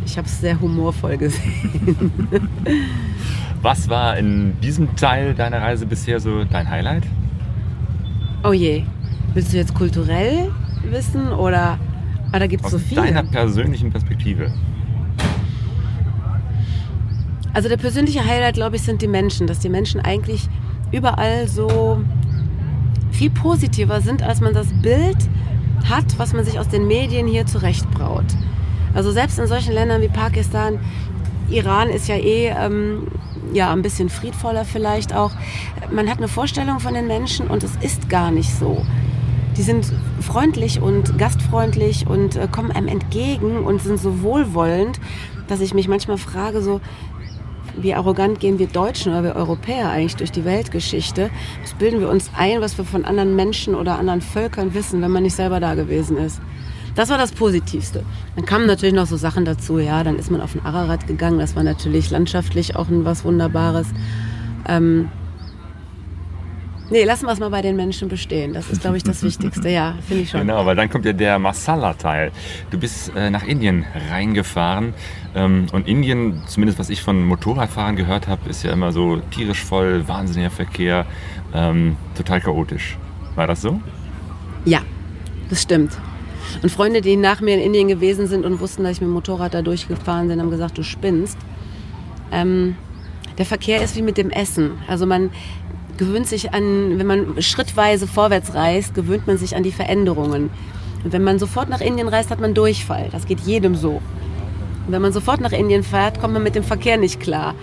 ich 0.06 0.16
habe 0.16 0.26
es 0.26 0.40
sehr 0.40 0.60
humorvoll 0.60 1.16
gesehen. 1.18 2.10
Was 3.62 3.88
war 3.88 4.16
in 4.18 4.58
diesem 4.60 4.94
Teil 4.96 5.34
deiner 5.34 5.60
Reise 5.62 5.86
bisher 5.86 6.20
so 6.20 6.44
dein 6.44 6.68
Highlight? 6.68 7.04
Oh 8.42 8.52
je, 8.52 8.84
willst 9.32 9.52
du 9.52 9.56
jetzt 9.56 9.74
kulturell 9.74 10.50
wissen 10.90 11.32
oder 11.32 11.78
ah, 12.32 12.38
da 12.38 12.46
gibt 12.46 12.62
es 12.62 12.66
Aus 12.66 12.72
so 12.72 12.78
viele? 12.78 13.02
deiner 13.02 13.22
persönlichen 13.22 13.90
Perspektive. 13.90 14.52
Also 17.54 17.68
der 17.68 17.76
persönliche 17.76 18.24
Highlight, 18.26 18.54
glaube 18.54 18.76
ich, 18.76 18.82
sind 18.82 19.00
die 19.00 19.08
Menschen, 19.08 19.46
dass 19.46 19.60
die 19.60 19.68
Menschen 19.68 20.00
eigentlich 20.00 20.48
überall 20.92 21.46
so 21.48 22.00
viel 23.12 23.30
positiver 23.30 24.00
sind, 24.00 24.22
als 24.22 24.40
man 24.40 24.52
das 24.52 24.66
Bild 24.82 25.16
hat, 25.88 26.18
was 26.18 26.32
man 26.32 26.44
sich 26.44 26.58
aus 26.58 26.68
den 26.68 26.86
Medien 26.86 27.26
hier 27.26 27.46
zurechtbraut. 27.46 28.24
Also 28.94 29.10
selbst 29.10 29.38
in 29.38 29.46
solchen 29.46 29.72
Ländern 29.72 30.00
wie 30.02 30.08
Pakistan, 30.08 30.78
Iran 31.50 31.90
ist 31.90 32.08
ja 32.08 32.16
eh 32.16 32.48
ähm, 32.48 33.08
ja, 33.52 33.72
ein 33.72 33.82
bisschen 33.82 34.08
friedvoller 34.08 34.64
vielleicht 34.64 35.14
auch. 35.14 35.32
Man 35.90 36.08
hat 36.08 36.18
eine 36.18 36.28
Vorstellung 36.28 36.80
von 36.80 36.94
den 36.94 37.06
Menschen 37.06 37.48
und 37.48 37.62
es 37.62 37.76
ist 37.76 38.08
gar 38.08 38.30
nicht 38.30 38.54
so. 38.54 38.84
Die 39.56 39.62
sind 39.62 39.92
freundlich 40.20 40.80
und 40.80 41.16
gastfreundlich 41.18 42.06
und 42.06 42.36
äh, 42.36 42.48
kommen 42.50 42.72
einem 42.72 42.88
entgegen 42.88 43.58
und 43.58 43.82
sind 43.82 44.00
so 44.00 44.22
wohlwollend, 44.22 45.00
dass 45.46 45.60
ich 45.60 45.74
mich 45.74 45.86
manchmal 45.86 46.18
frage, 46.18 46.60
so, 46.62 46.80
wie 47.76 47.94
arrogant 47.94 48.40
gehen 48.40 48.58
wir 48.58 48.66
Deutschen 48.66 49.12
oder 49.12 49.24
wir 49.24 49.36
Europäer 49.36 49.90
eigentlich 49.90 50.16
durch 50.16 50.32
die 50.32 50.44
Weltgeschichte? 50.44 51.30
Was 51.62 51.74
bilden 51.74 52.00
wir 52.00 52.08
uns 52.08 52.30
ein, 52.36 52.60
was 52.60 52.76
wir 52.78 52.84
von 52.84 53.04
anderen 53.04 53.36
Menschen 53.36 53.74
oder 53.74 53.98
anderen 53.98 54.20
Völkern 54.20 54.74
wissen, 54.74 55.02
wenn 55.02 55.10
man 55.10 55.22
nicht 55.22 55.36
selber 55.36 55.60
da 55.60 55.74
gewesen 55.74 56.16
ist? 56.16 56.40
Das 56.94 57.10
war 57.10 57.18
das 57.18 57.32
Positivste. 57.32 58.04
Dann 58.36 58.44
kamen 58.44 58.66
natürlich 58.66 58.94
noch 58.94 59.06
so 59.06 59.16
Sachen 59.16 59.44
dazu, 59.44 59.78
ja, 59.78 60.04
dann 60.04 60.16
ist 60.16 60.30
man 60.30 60.40
auf 60.40 60.52
den 60.52 60.64
Ararat 60.64 61.06
gegangen, 61.06 61.40
das 61.40 61.56
war 61.56 61.64
natürlich 61.64 62.10
landschaftlich 62.10 62.76
auch 62.76 62.88
ein 62.88 63.04
was 63.04 63.24
Wunderbares. 63.24 63.88
Ähm, 64.68 65.08
nee, 66.90 67.04
lassen 67.04 67.26
wir 67.26 67.32
es 67.32 67.38
mal 67.38 67.50
bei 67.50 67.62
den 67.62 67.76
Menschen 67.76 68.08
bestehen. 68.08 68.52
Das 68.52 68.70
ist, 68.70 68.82
glaube 68.82 68.96
ich, 68.96 69.02
das 69.02 69.22
Wichtigste. 69.22 69.68
Ja, 69.68 69.94
finde 70.06 70.22
ich 70.22 70.30
schon. 70.30 70.40
Genau, 70.40 70.64
weil 70.66 70.76
dann 70.76 70.90
kommt 70.90 71.04
ja 71.04 71.12
der 71.12 71.38
Masala-Teil. 71.38 72.32
Du 72.70 72.78
bist 72.78 73.12
äh, 73.16 73.30
nach 73.30 73.44
Indien 73.44 73.84
reingefahren 74.10 74.94
ähm, 75.34 75.66
und 75.72 75.88
Indien, 75.88 76.42
zumindest 76.46 76.78
was 76.78 76.90
ich 76.90 77.02
von 77.02 77.24
Motorradfahren 77.24 77.96
gehört 77.96 78.28
habe, 78.28 78.48
ist 78.48 78.62
ja 78.62 78.72
immer 78.72 78.92
so 78.92 79.16
tierisch 79.30 79.62
voll, 79.62 80.06
wahnsinniger 80.08 80.50
Verkehr, 80.50 81.06
ähm, 81.54 81.96
total 82.16 82.40
chaotisch. 82.40 82.96
War 83.34 83.46
das 83.46 83.62
so? 83.62 83.80
Ja, 84.64 84.80
das 85.50 85.62
stimmt. 85.62 85.92
Und 86.62 86.70
Freunde, 86.70 87.00
die 87.00 87.16
nach 87.16 87.40
mir 87.40 87.54
in 87.54 87.60
Indien 87.60 87.88
gewesen 87.88 88.26
sind 88.26 88.44
und 88.44 88.60
wussten, 88.60 88.84
dass 88.84 88.92
ich 88.92 89.00
mit 89.00 89.08
dem 89.08 89.14
Motorrad 89.14 89.54
da 89.54 89.62
durchgefahren 89.62 90.28
bin, 90.28 90.40
haben 90.40 90.50
gesagt, 90.50 90.78
du 90.78 90.82
spinnst. 90.82 91.38
Ähm, 92.30 92.76
der 93.38 93.46
Verkehr 93.46 93.82
ist 93.82 93.96
wie 93.96 94.02
mit 94.02 94.16
dem 94.16 94.30
Essen. 94.30 94.72
Also 94.86 95.06
man 95.06 95.30
gewöhnt 95.98 96.26
sich 96.26 96.52
an, 96.52 96.98
wenn 96.98 97.06
man 97.06 97.42
schrittweise 97.42 98.06
vorwärts 98.06 98.54
reist, 98.54 98.94
gewöhnt 98.94 99.26
man 99.26 99.38
sich 99.38 99.56
an 99.56 99.62
die 99.62 99.72
Veränderungen. 99.72 100.50
Und 101.04 101.12
wenn 101.12 101.22
man 101.22 101.38
sofort 101.38 101.68
nach 101.68 101.80
Indien 101.80 102.08
reist, 102.08 102.30
hat 102.30 102.40
man 102.40 102.54
Durchfall. 102.54 103.08
Das 103.12 103.26
geht 103.26 103.40
jedem 103.40 103.74
so. 103.74 104.00
Und 104.86 104.92
wenn 104.92 105.02
man 105.02 105.12
sofort 105.12 105.40
nach 105.40 105.52
Indien 105.52 105.82
fährt, 105.82 106.20
kommt 106.20 106.34
man 106.34 106.42
mit 106.42 106.54
dem 106.54 106.64
Verkehr 106.64 106.96
nicht 106.96 107.20
klar. 107.20 107.54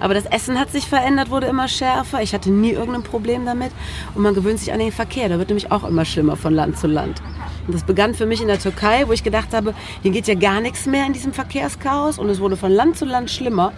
Aber 0.00 0.14
das 0.14 0.26
Essen 0.26 0.58
hat 0.58 0.70
sich 0.70 0.86
verändert, 0.86 1.30
wurde 1.30 1.48
immer 1.48 1.66
schärfer. 1.66 2.22
Ich 2.22 2.32
hatte 2.32 2.50
nie 2.50 2.70
irgendein 2.70 3.02
Problem 3.02 3.44
damit. 3.44 3.72
Und 4.14 4.22
man 4.22 4.34
gewöhnt 4.34 4.60
sich 4.60 4.72
an 4.72 4.78
den 4.78 4.92
Verkehr. 4.92 5.28
Der 5.28 5.38
wird 5.38 5.48
nämlich 5.48 5.72
auch 5.72 5.84
immer 5.84 6.04
schlimmer 6.04 6.36
von 6.36 6.54
Land 6.54 6.78
zu 6.78 6.86
Land. 6.86 7.20
Und 7.66 7.74
das 7.74 7.84
begann 7.84 8.14
für 8.14 8.26
mich 8.26 8.40
in 8.40 8.48
der 8.48 8.60
Türkei, 8.60 9.08
wo 9.08 9.12
ich 9.12 9.24
gedacht 9.24 9.52
habe, 9.52 9.74
hier 10.02 10.12
geht 10.12 10.28
ja 10.28 10.34
gar 10.34 10.60
nichts 10.60 10.86
mehr 10.86 11.04
in 11.04 11.12
diesem 11.12 11.32
Verkehrschaos. 11.32 12.18
Und 12.18 12.28
es 12.28 12.40
wurde 12.40 12.56
von 12.56 12.70
Land 12.70 12.96
zu 12.96 13.04
Land 13.04 13.30
schlimmer. 13.30 13.72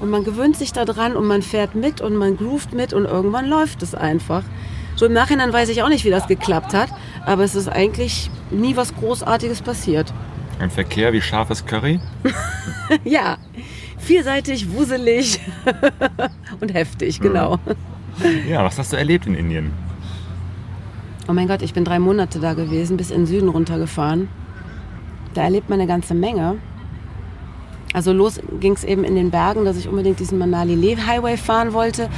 Und 0.00 0.10
man 0.10 0.24
gewöhnt 0.24 0.56
sich 0.56 0.72
daran 0.72 1.14
und 1.14 1.26
man 1.26 1.42
fährt 1.42 1.74
mit 1.74 2.00
und 2.00 2.16
man 2.16 2.36
groovt 2.36 2.72
mit 2.72 2.92
und 2.92 3.04
irgendwann 3.04 3.46
läuft 3.46 3.82
es 3.82 3.94
einfach. 3.94 4.42
So 4.96 5.06
im 5.06 5.12
Nachhinein 5.12 5.52
weiß 5.52 5.68
ich 5.68 5.82
auch 5.82 5.88
nicht, 5.88 6.04
wie 6.04 6.10
das 6.10 6.26
geklappt 6.26 6.74
hat. 6.74 6.88
Aber 7.26 7.44
es 7.44 7.54
ist 7.54 7.68
eigentlich 7.68 8.30
nie 8.50 8.76
was 8.76 8.94
Großartiges 8.94 9.62
passiert. 9.62 10.12
Ein 10.58 10.70
Verkehr 10.70 11.12
wie 11.12 11.20
scharfes 11.20 11.64
Curry? 11.64 12.00
Ja, 13.04 13.38
vielseitig, 13.98 14.72
wuselig 14.72 15.38
und 16.60 16.74
heftig, 16.74 17.20
genau. 17.20 17.58
Ja, 18.48 18.64
was 18.64 18.78
hast 18.78 18.92
du 18.92 18.96
erlebt 18.96 19.26
in 19.26 19.34
Indien? 19.34 19.70
Oh 21.28 21.32
mein 21.32 21.46
Gott, 21.46 21.62
ich 21.62 21.72
bin 21.72 21.84
drei 21.84 22.00
Monate 22.00 22.40
da 22.40 22.54
gewesen, 22.54 22.96
bis 22.96 23.12
in 23.12 23.18
den 23.18 23.26
Süden 23.26 23.48
runtergefahren. 23.48 24.28
Da 25.34 25.42
erlebt 25.42 25.70
man 25.70 25.78
eine 25.78 25.86
ganze 25.86 26.14
Menge. 26.14 26.56
Also 27.92 28.12
los 28.12 28.40
ging 28.60 28.74
es 28.74 28.84
eben 28.84 29.04
in 29.04 29.14
den 29.14 29.30
Bergen, 29.30 29.64
dass 29.64 29.76
ich 29.76 29.88
unbedingt 29.88 30.20
diesen 30.20 30.38
Manali 30.38 30.74
Leh 30.74 30.96
Highway 30.96 31.36
fahren 31.36 31.72
wollte, 31.72 32.08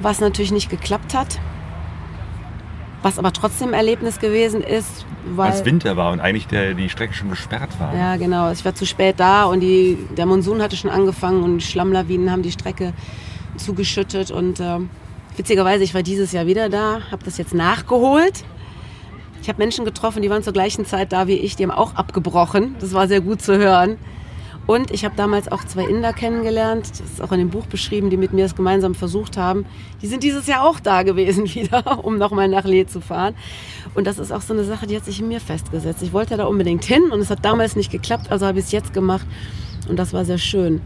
was 0.00 0.20
natürlich 0.20 0.52
nicht 0.52 0.68
geklappt 0.68 1.14
hat. 1.14 1.38
Was 3.02 3.18
aber 3.18 3.32
trotzdem 3.32 3.68
ein 3.68 3.74
Erlebnis 3.74 4.18
gewesen 4.18 4.62
ist, 4.62 5.04
weil... 5.34 5.50
Als 5.50 5.64
Winter 5.64 5.96
war 5.96 6.12
und 6.12 6.20
eigentlich 6.20 6.46
der, 6.46 6.74
die 6.74 6.88
Strecke 6.88 7.14
schon 7.14 7.30
gesperrt 7.30 7.70
war. 7.78 7.94
Ja, 7.96 8.16
genau. 8.16 8.50
Ich 8.50 8.64
war 8.64 8.74
zu 8.74 8.86
spät 8.86 9.18
da 9.18 9.44
und 9.44 9.60
die, 9.60 9.98
der 10.16 10.26
Monsun 10.26 10.62
hatte 10.62 10.76
schon 10.76 10.90
angefangen 10.90 11.42
und 11.42 11.62
Schlammlawinen 11.62 12.30
haben 12.30 12.42
die 12.42 12.52
Strecke 12.52 12.92
zugeschüttet. 13.56 14.30
Und 14.30 14.60
äh, 14.60 14.78
witzigerweise, 15.36 15.84
ich 15.84 15.94
war 15.94 16.02
dieses 16.02 16.32
Jahr 16.32 16.46
wieder 16.46 16.68
da, 16.68 17.00
habe 17.10 17.24
das 17.24 17.38
jetzt 17.38 17.54
nachgeholt. 17.54 18.44
Ich 19.40 19.48
habe 19.48 19.58
Menschen 19.58 19.84
getroffen, 19.84 20.22
die 20.22 20.30
waren 20.30 20.44
zur 20.44 20.52
gleichen 20.52 20.86
Zeit 20.86 21.12
da 21.12 21.26
wie 21.26 21.34
ich, 21.34 21.56
die 21.56 21.64
haben 21.64 21.72
auch 21.72 21.96
abgebrochen. 21.96 22.76
Das 22.80 22.92
war 22.92 23.08
sehr 23.08 23.20
gut 23.20 23.42
zu 23.42 23.58
hören. 23.58 23.98
Und 24.66 24.92
ich 24.92 25.04
habe 25.04 25.14
damals 25.16 25.50
auch 25.50 25.64
zwei 25.64 25.84
Inder 25.84 26.12
kennengelernt, 26.12 26.88
das 26.90 27.00
ist 27.00 27.22
auch 27.22 27.32
in 27.32 27.38
dem 27.38 27.50
Buch 27.50 27.66
beschrieben, 27.66 28.10
die 28.10 28.16
mit 28.16 28.32
mir 28.32 28.44
es 28.44 28.54
gemeinsam 28.54 28.94
versucht 28.94 29.36
haben. 29.36 29.66
Die 30.00 30.06
sind 30.06 30.22
dieses 30.22 30.46
Jahr 30.46 30.64
auch 30.64 30.78
da 30.78 31.02
gewesen 31.02 31.44
wieder, 31.54 32.04
um 32.04 32.16
nochmal 32.16 32.48
nach 32.48 32.64
Leh 32.64 32.86
zu 32.86 33.00
fahren. 33.00 33.34
Und 33.94 34.06
das 34.06 34.18
ist 34.18 34.32
auch 34.32 34.40
so 34.40 34.54
eine 34.54 34.64
Sache, 34.64 34.86
die 34.86 34.96
hat 34.96 35.04
sich 35.04 35.20
in 35.20 35.28
mir 35.28 35.40
festgesetzt. 35.40 36.02
Ich 36.02 36.12
wollte 36.12 36.36
da 36.36 36.44
unbedingt 36.44 36.84
hin 36.84 37.10
und 37.10 37.20
es 37.20 37.30
hat 37.30 37.44
damals 37.44 37.76
nicht 37.76 37.90
geklappt, 37.90 38.30
also 38.30 38.46
habe 38.46 38.60
ich 38.60 38.66
es 38.66 38.72
jetzt 38.72 38.92
gemacht 38.92 39.26
und 39.88 39.98
das 39.98 40.12
war 40.12 40.24
sehr 40.24 40.38
schön. 40.38 40.80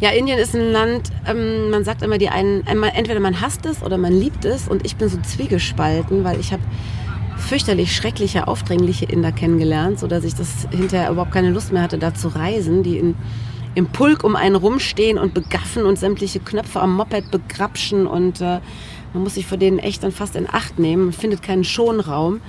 Ja, 0.00 0.10
Indien 0.10 0.38
ist 0.38 0.54
ein 0.54 0.72
Land, 0.72 1.10
ähm, 1.28 1.70
man 1.70 1.84
sagt 1.84 2.00
immer, 2.02 2.16
die 2.16 2.30
einen, 2.30 2.66
entweder 2.66 3.20
man 3.20 3.42
hasst 3.42 3.66
es 3.66 3.82
oder 3.82 3.98
man 3.98 4.14
liebt 4.14 4.46
es 4.46 4.66
und 4.66 4.84
ich 4.86 4.96
bin 4.96 5.10
so 5.10 5.18
zwiegespalten, 5.20 6.24
weil 6.24 6.40
ich 6.40 6.52
habe 6.54 6.62
fürchterlich 7.40 7.94
schreckliche, 7.94 8.48
aufdringliche 8.48 9.06
Inder 9.06 9.32
kennengelernt, 9.32 9.98
sodass 9.98 10.24
ich 10.24 10.34
das 10.34 10.68
hinterher 10.70 11.10
überhaupt 11.10 11.32
keine 11.32 11.50
Lust 11.50 11.72
mehr 11.72 11.82
hatte, 11.82 11.98
da 11.98 12.14
zu 12.14 12.28
reisen, 12.28 12.82
die 12.82 12.98
in, 12.98 13.16
im 13.74 13.86
Pulk 13.86 14.24
um 14.24 14.36
einen 14.36 14.56
rumstehen 14.56 15.18
und 15.18 15.34
begaffen 15.34 15.84
und 15.84 15.98
sämtliche 15.98 16.40
Knöpfe 16.40 16.80
am 16.80 16.94
Moped 16.94 17.30
begrapschen 17.30 18.06
und 18.06 18.40
äh, 18.40 18.60
man 19.12 19.24
muss 19.24 19.34
sich 19.34 19.46
vor 19.46 19.58
denen 19.58 19.78
echt 19.78 20.02
dann 20.04 20.12
fast 20.12 20.36
in 20.36 20.48
Acht 20.48 20.78
nehmen, 20.78 21.12
findet 21.12 21.42
keinen 21.42 21.64
Schonraum. 21.64 22.40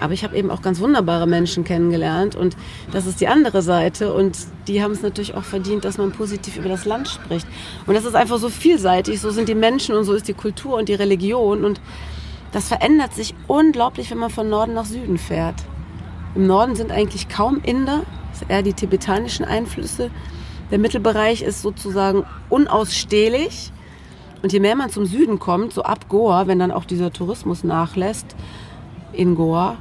Aber 0.00 0.14
ich 0.14 0.24
habe 0.24 0.36
eben 0.36 0.50
auch 0.50 0.62
ganz 0.62 0.80
wunderbare 0.80 1.26
Menschen 1.26 1.62
kennengelernt 1.62 2.34
und 2.34 2.56
das 2.90 3.04
ist 3.06 3.20
die 3.20 3.28
andere 3.28 3.60
Seite 3.60 4.14
und 4.14 4.38
die 4.66 4.82
haben 4.82 4.92
es 4.92 5.02
natürlich 5.02 5.34
auch 5.34 5.44
verdient, 5.44 5.84
dass 5.84 5.98
man 5.98 6.10
positiv 6.10 6.56
über 6.56 6.70
das 6.70 6.86
Land 6.86 7.08
spricht. 7.08 7.46
Und 7.86 7.94
das 7.94 8.06
ist 8.06 8.14
einfach 8.14 8.38
so 8.38 8.48
vielseitig, 8.48 9.20
so 9.20 9.30
sind 9.30 9.48
die 9.48 9.54
Menschen 9.54 9.94
und 9.94 10.04
so 10.04 10.14
ist 10.14 10.26
die 10.26 10.32
Kultur 10.32 10.78
und 10.78 10.88
die 10.88 10.94
Religion 10.94 11.64
und 11.64 11.82
das 12.52 12.68
verändert 12.68 13.14
sich 13.14 13.34
unglaublich, 13.46 14.10
wenn 14.10 14.18
man 14.18 14.30
von 14.30 14.48
Norden 14.48 14.74
nach 14.74 14.84
Süden 14.84 15.18
fährt. 15.18 15.56
Im 16.34 16.46
Norden 16.46 16.74
sind 16.74 16.92
eigentlich 16.92 17.28
kaum 17.28 17.60
Inder, 17.62 18.02
das 18.30 18.40
sind 18.40 18.50
eher 18.50 18.62
die 18.62 18.72
tibetanischen 18.72 19.44
Einflüsse. 19.44 20.10
Der 20.70 20.78
Mittelbereich 20.78 21.42
ist 21.42 21.62
sozusagen 21.62 22.24
unausstehlich. 22.48 23.72
Und 24.42 24.52
je 24.52 24.60
mehr 24.60 24.76
man 24.76 24.90
zum 24.90 25.04
Süden 25.04 25.38
kommt, 25.38 25.72
so 25.72 25.82
ab 25.82 26.08
Goa, 26.08 26.46
wenn 26.46 26.58
dann 26.58 26.70
auch 26.70 26.84
dieser 26.84 27.12
Tourismus 27.12 27.62
nachlässt 27.64 28.36
in 29.12 29.34
Goa, 29.34 29.76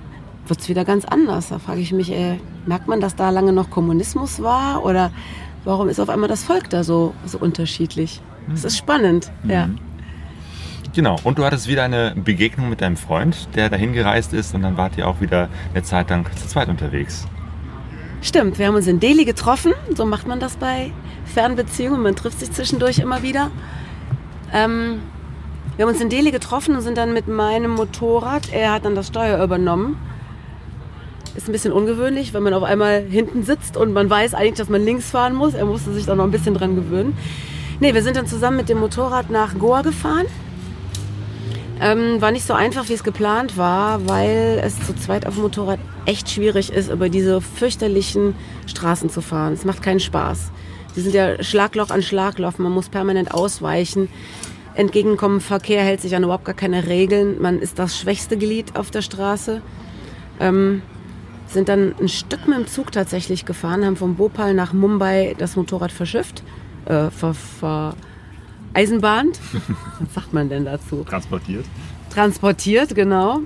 wird 0.48 0.60
es 0.60 0.70
wieder 0.70 0.84
ganz 0.84 1.06
anders. 1.06 1.50
Da 1.50 1.60
frage 1.60 1.80
ich 1.80 1.94
mich, 1.94 2.12
ey, 2.12 2.34
äh, 2.34 2.40
merkt 2.66 2.88
man, 2.88 3.00
dass 3.00 3.16
da 3.16 3.30
lange 3.30 3.54
noch 3.54 3.70
Kommunismus 3.70 4.42
war? 4.42 4.84
Oder 4.84 5.12
warum 5.64 5.88
ist 5.88 6.00
auf 6.00 6.10
einmal 6.10 6.28
das 6.28 6.44
Volk 6.44 6.70
da 6.70 6.84
so, 6.84 7.14
so 7.26 7.38
unterschiedlich? 7.38 8.22
Das 8.50 8.66
ist 8.66 8.78
spannend, 8.78 9.32
mhm. 9.44 9.50
ja. 9.50 9.70
Genau, 10.96 11.18
und 11.24 11.38
du 11.38 11.46
hattest 11.46 11.68
wieder 11.68 11.84
eine 11.84 12.16
Begegnung 12.16 12.68
mit 12.70 12.82
deinem 12.82 12.98
Freund, 12.98 13.48
der 13.56 13.70
dahin 13.70 13.94
gereist 13.94 14.34
ist 14.34 14.56
und 14.56 14.64
dann 14.64 14.76
wart 14.76 14.98
ihr 14.98 15.08
auch 15.08 15.22
wieder 15.22 15.48
eine 15.74 15.84
Zeit 15.84 16.10
lang 16.10 16.26
zu 16.36 16.48
zweit 16.48 16.68
unterwegs. 16.68 17.28
Stimmt, 18.24 18.58
wir 18.58 18.68
haben 18.68 18.76
uns 18.76 18.88
in 18.88 19.00
Delhi 19.00 19.24
getroffen, 19.24 19.74
so 19.96 20.06
macht 20.06 20.28
man 20.28 20.40
das 20.40 20.56
bei 20.56 20.92
Fernbeziehungen, 21.26 22.02
man 22.02 22.16
trifft 22.16 22.40
sich 22.40 22.52
zwischendurch 22.52 23.00
immer 23.00 23.22
wieder. 23.22 23.52
Ähm, 24.52 25.00
wir 25.76 25.86
haben 25.86 25.94
uns 25.94 26.02
in 26.02 26.10
Delhi 26.10 26.32
getroffen 26.32 26.76
und 26.76 26.82
sind 26.82 26.98
dann 26.98 27.14
mit 27.14 27.28
meinem 27.28 27.72
Motorrad, 27.72 28.52
er 28.52 28.74
hat 28.74 28.84
dann 28.84 28.96
das 28.96 29.08
Steuer 29.08 29.44
übernommen. 29.44 29.96
Ist 31.36 31.48
ein 31.48 31.52
bisschen 31.52 31.72
ungewöhnlich, 31.72 32.34
wenn 32.34 32.42
man 32.42 32.56
auf 32.56 32.64
einmal 32.64 33.04
hinten 33.04 33.44
sitzt 33.44 33.78
und 33.78 33.94
man 33.94 34.10
weiß 34.10 34.34
eigentlich, 34.34 34.56
dass 34.56 34.70
man 34.70 34.84
links 34.84 35.12
fahren 35.12 35.36
muss. 35.36 35.54
Er 35.54 35.66
musste 35.66 35.94
sich 35.94 36.08
da 36.08 36.16
noch 36.16 36.24
ein 36.24 36.32
bisschen 36.32 36.56
dran 36.56 36.76
gewöhnen. 36.76 37.16
Nee, 37.80 37.94
wir 37.94 38.02
sind 38.02 38.18
dann 38.18 38.26
zusammen 38.26 38.58
mit 38.58 38.68
dem 38.68 38.80
Motorrad 38.80 39.30
nach 39.30 39.58
Goa 39.58 39.84
gefahren 39.84 40.26
ähm, 41.82 42.22
war 42.22 42.32
nicht 42.32 42.46
so 42.46 42.54
einfach, 42.54 42.90
wie 42.90 42.94
es 42.94 43.04
geplant 43.04 43.58
war, 43.58 44.08
weil 44.08 44.62
es 44.64 44.86
zu 44.86 44.96
zweit 44.96 45.26
auf 45.26 45.36
dem 45.36 45.44
Motorrad 45.44 45.80
echt 46.06 46.30
schwierig 46.30 46.72
ist, 46.72 46.90
über 46.90 47.10
diese 47.10 47.42
fürchterlichen 47.42 48.36
Straßen 48.68 49.10
zu 49.10 49.22
fahren. 49.22 49.54
Es 49.54 49.66
macht 49.66 49.82
keinen 49.82 50.00
Spaß. 50.00 50.52
Die 50.96 51.02
sind 51.02 51.14
ja 51.14 51.42
Schlagloch 51.42 51.90
an 51.90 52.02
Schlagloch, 52.02 52.58
man 52.58 52.72
muss 52.72 52.90
permanent 52.90 53.34
ausweichen. 53.34 54.10
Entgegenkommen 54.76 55.42
Verkehr 55.42 55.84
hält 55.84 56.02
sich 56.02 56.16
an 56.16 56.24
überhaupt 56.24 56.46
gar 56.46 56.56
keine 56.56 56.88
Regeln. 56.88 57.42
Man 57.42 57.60
ist 57.60 57.80
das 57.80 57.98
schwächste 57.98 58.38
Glied 58.38 58.76
auf 58.76 58.92
der 58.92 59.02
Straße. 59.02 59.62
Ähm, 60.40 60.82
sind 61.48 61.70
dann 61.70 61.96
ein 62.00 62.10
Stück 62.10 62.48
mit 62.48 62.58
dem 62.58 62.68
Zug 62.68 62.92
tatsächlich 62.92 63.46
gefahren, 63.46 63.86
haben 63.86 63.96
von 63.96 64.16
Bhopal 64.16 64.54
nach 64.54 64.74
Mumbai 64.74 65.36
das 65.38 65.56
Motorrad 65.56 65.92
verschifft, 65.92 66.44
äh, 66.86 67.10
ver, 67.10 67.34
ver 67.34 67.96
Eisenbahnt. 68.74 69.40
Was 70.00 70.14
sagt 70.14 70.34
man 70.34 70.50
denn 70.50 70.66
dazu? 70.66 71.04
Transportiert. 71.08 71.66
Transportiert, 72.10 72.96
genau. 72.96 73.42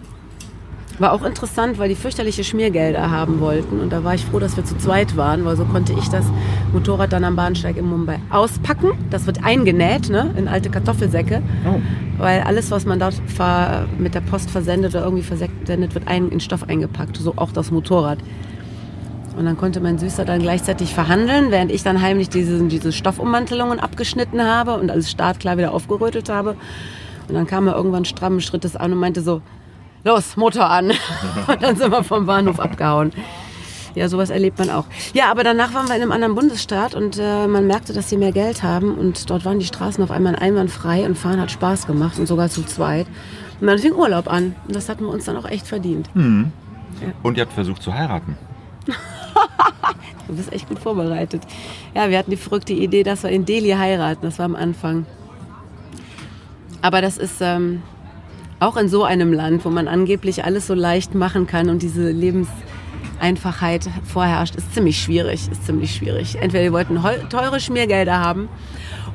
War 1.00 1.12
auch 1.12 1.24
interessant, 1.24 1.80
weil 1.80 1.90
die 1.90 1.96
fürchterliche 1.96 2.44
Schmiergelder 2.44 3.10
haben 3.10 3.40
wollten. 3.40 3.80
Und 3.80 3.92
da 3.92 4.04
war 4.04 4.14
ich 4.14 4.26
froh, 4.26 4.38
dass 4.38 4.56
wir 4.58 4.64
zu 4.64 4.78
zweit 4.78 5.18
waren, 5.18 5.44
weil 5.44 5.56
so 5.56 5.66
konnte 5.66 5.92
ich 5.94 6.08
das 6.08 6.26
Motorrad 6.72 7.12
dann 7.12 7.24
am 7.24 7.36
Bahnsteig 7.36 7.78
in 7.78 7.90
Mumbai 7.90 8.20
auspacken. 8.30 8.92
Das 9.10 9.26
wird 9.26 9.44
eingenäht 9.44 10.10
ne, 10.10 10.32
in 10.38 10.48
alte 10.48 10.70
Kartoffelsäcke. 10.70 11.42
Oh. 11.66 11.80
Weil 12.20 12.42
alles, 12.42 12.70
was 12.70 12.86
man 12.86 13.00
dort 13.00 13.20
mit 13.98 14.14
der 14.14 14.22
Post 14.22 14.52
versendet 14.52 14.94
oder 14.94 15.06
irgendwie 15.06 15.24
versendet, 15.24 15.96
wird 15.96 16.08
ein, 16.08 16.30
in 16.30 16.40
Stoff 16.40 16.70
eingepackt. 16.70 17.18
So 17.18 17.34
auch 17.38 17.52
das 17.52 17.72
Motorrad. 17.72 18.20
Und 19.36 19.46
dann 19.46 19.58
konnte 19.58 19.80
mein 19.80 19.98
Süßer 19.98 20.26
dann 20.26 20.42
gleichzeitig 20.42 20.94
verhandeln, 20.94 21.50
während 21.50 21.72
ich 21.72 21.84
dann 21.84 22.02
heimlich 22.02 22.30
diese, 22.30 22.64
diese 22.68 22.92
Stoffummantelungen 22.92 23.80
abgeschnitten 23.80 24.44
habe 24.44 24.76
und 24.76 24.92
alles 24.92 25.10
startklar 25.10 25.58
wieder 25.58 25.74
aufgerötet 25.74 26.30
habe. 26.30 26.56
Und 27.28 27.36
dann 27.36 27.48
kam 27.48 27.68
er 27.68 27.76
irgendwann 27.76 28.06
strammen 28.06 28.42
Schrittes 28.42 28.76
an 28.76 28.94
und 28.94 29.00
meinte 29.00 29.22
so, 29.22 29.42
los, 30.04 30.38
Motor 30.38 30.70
an. 30.70 30.92
und 31.48 31.64
dann 31.64 31.76
sind 31.76 31.92
wir 31.92 32.04
vom 32.04 32.26
Bahnhof 32.26 32.60
abgehauen. 32.60 33.12
Ja, 33.96 34.10
sowas 34.10 34.30
erlebt 34.30 34.58
man 34.58 34.70
auch. 34.70 34.86
Ja, 35.14 35.30
aber 35.30 35.44
danach 35.44 35.74
waren 35.74 35.88
wir 35.88 35.96
in 35.96 36.02
einem 36.02 36.12
anderen 36.12 36.36
Bundesstaat 36.36 36.96
und 36.96 37.20
äh, 37.20 37.48
man 37.48 37.68
merkte, 37.68 37.94
dass 37.94 38.10
sie 38.10 38.18
mehr 38.18 38.32
Geld 38.32 38.64
haben 38.64 38.96
und 38.96 39.30
dort 39.30 39.46
waren 39.46 39.60
die 39.60 39.66
Straßen 39.66 40.04
auf 40.04 40.10
einmal 40.10 40.36
einwandfrei 40.36 41.06
und 41.06 41.16
fahren 41.16 41.40
hat 41.40 41.52
Spaß 41.52 41.86
gemacht 41.86 42.18
und 42.18 42.26
sogar 42.26 42.50
zu 42.50 42.64
zweit. 42.64 43.06
Und 43.62 43.68
dann 43.68 43.78
fing 43.78 43.94
Urlaub 43.94 44.28
an 44.28 44.56
und 44.68 44.76
das 44.76 44.90
hatten 44.90 45.06
wir 45.06 45.12
uns 45.12 45.26
dann 45.26 45.38
auch 45.38 45.46
echt 45.46 45.68
verdient. 45.68 46.14
Mhm. 46.16 46.52
Ja. 47.02 47.14
Und 47.22 47.38
ihr 47.38 47.44
habt 47.44 47.54
versucht 47.54 47.84
zu 47.84 47.94
heiraten. 47.94 48.36
du 50.28 50.36
bist 50.36 50.52
echt 50.52 50.68
gut 50.68 50.80
vorbereitet. 50.80 51.44
Ja, 51.96 52.10
wir 52.10 52.18
hatten 52.18 52.32
die 52.32 52.38
verrückte 52.38 52.74
Idee, 52.74 53.04
dass 53.04 53.24
wir 53.24 53.30
in 53.30 53.46
Delhi 53.46 53.72
heiraten. 53.72 54.22
Das 54.24 54.40
war 54.40 54.46
am 54.46 54.56
Anfang. 54.56 55.06
Aber 56.82 57.02
das 57.02 57.18
ist 57.18 57.36
ähm, 57.42 57.82
auch 58.60 58.78
in 58.78 58.90
so 58.90 59.04
einem 59.04 59.34
Land, 59.34 59.66
wo 59.66 59.70
man 59.70 59.88
angeblich 59.88 60.44
alles 60.44 60.68
so 60.68 60.74
leicht 60.74 61.16
machen 61.16 61.48
kann 61.48 61.70
und 61.70 61.82
diese 61.82 62.12
Lebenseinfachheit 62.12 63.90
vorherrscht, 64.06 64.56
ist 64.56 64.74
ziemlich 64.74 65.02
schwierig. 65.02 65.50
Ist 65.52 65.66
ziemlich 65.66 65.96
schwierig. 65.96 66.38
Entweder 66.40 66.64
wir 66.64 66.74
wollten 66.74 67.00
teure 67.30 67.60
Schmiergelder 67.60 68.20
haben 68.20 68.50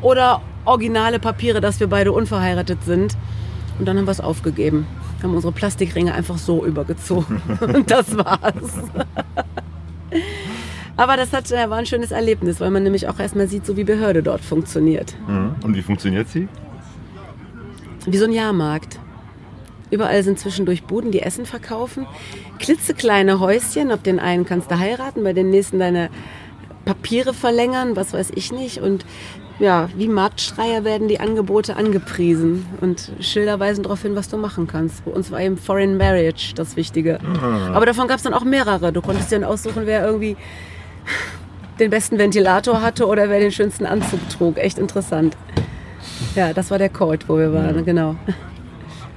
oder 0.02 0.42
originale 0.64 1.18
Papiere, 1.18 1.60
dass 1.60 1.80
wir 1.80 1.88
beide 1.88 2.12
unverheiratet 2.12 2.84
sind. 2.84 3.16
Und 3.78 3.86
dann 3.86 3.96
haben 3.96 4.06
wir 4.06 4.12
es 4.12 4.20
aufgegeben. 4.20 4.86
Haben 5.22 5.34
unsere 5.34 5.52
Plastikringe 5.52 6.14
einfach 6.14 6.38
so 6.38 6.64
übergezogen. 6.64 7.40
Und 7.60 7.90
das 7.90 8.16
war's. 8.16 8.82
Aber 10.98 11.16
das 11.16 11.32
hat, 11.32 11.50
äh, 11.52 11.70
war 11.70 11.78
ein 11.78 11.86
schönes 11.86 12.10
Erlebnis, 12.10 12.60
weil 12.60 12.70
man 12.70 12.82
nämlich 12.82 13.08
auch 13.08 13.20
erstmal 13.20 13.46
sieht, 13.46 13.64
so 13.64 13.76
wie 13.76 13.84
Behörde 13.84 14.20
dort 14.22 14.40
funktioniert. 14.40 15.14
Mhm. 15.28 15.54
Und 15.62 15.76
wie 15.76 15.82
funktioniert 15.82 16.28
sie? 16.28 16.48
Wie 18.04 18.16
so 18.16 18.24
ein 18.24 18.32
Jahrmarkt. 18.32 18.98
Überall 19.92 20.22
sind 20.24 20.40
zwischendurch 20.40 20.82
Buden, 20.82 21.12
die 21.12 21.22
Essen 21.22 21.46
verkaufen. 21.46 22.06
Klitzekleine 22.58 23.38
Häuschen, 23.38 23.92
auf 23.92 24.02
den 24.02 24.18
einen 24.18 24.44
kannst 24.44 24.72
du 24.72 24.78
heiraten, 24.78 25.22
bei 25.22 25.32
den 25.32 25.50
nächsten 25.50 25.78
deine 25.78 26.10
Papiere 26.84 27.32
verlängern, 27.32 27.94
was 27.94 28.12
weiß 28.12 28.32
ich 28.34 28.50
nicht. 28.50 28.78
Und 28.78 29.06
ja, 29.60 29.88
wie 29.96 30.08
Marktschreier 30.08 30.82
werden 30.82 31.06
die 31.06 31.20
Angebote 31.20 31.76
angepriesen 31.76 32.66
und 32.80 33.12
Schilder 33.20 33.60
weisen 33.60 33.84
darauf 33.84 34.02
hin, 34.02 34.16
was 34.16 34.28
du 34.28 34.36
machen 34.36 34.66
kannst. 34.66 35.04
Bei 35.04 35.12
uns 35.12 35.30
war 35.30 35.40
eben 35.40 35.58
Foreign 35.58 35.96
Marriage 35.96 36.54
das 36.56 36.74
Wichtige. 36.74 37.20
Ah. 37.40 37.72
Aber 37.72 37.86
davon 37.86 38.08
gab 38.08 38.16
es 38.16 38.24
dann 38.24 38.34
auch 38.34 38.44
mehrere. 38.44 38.92
Du 38.92 39.00
konntest 39.00 39.30
dir 39.30 39.38
dann 39.38 39.48
aussuchen, 39.48 39.82
wer 39.84 40.04
irgendwie 40.04 40.36
den 41.78 41.90
besten 41.90 42.18
Ventilator 42.18 42.82
hatte 42.82 43.06
oder 43.06 43.28
wer 43.28 43.40
den 43.40 43.52
schönsten 43.52 43.86
Anzug 43.86 44.20
trug. 44.30 44.58
Echt 44.58 44.78
interessant. 44.78 45.36
Ja, 46.34 46.52
das 46.52 46.70
war 46.70 46.78
der 46.78 46.88
Code, 46.88 47.20
wo 47.28 47.38
wir 47.38 47.52
waren, 47.52 47.84
genau. 47.84 48.16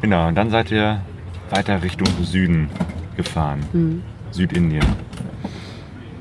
Genau, 0.01 0.27
und 0.27 0.36
dann 0.36 0.49
seid 0.49 0.71
ihr 0.71 1.01
weiter 1.49 1.82
Richtung 1.84 2.08
Süden 2.23 2.69
gefahren. 3.15 3.60
Mhm. 3.73 4.04
Südindien. 4.32 4.86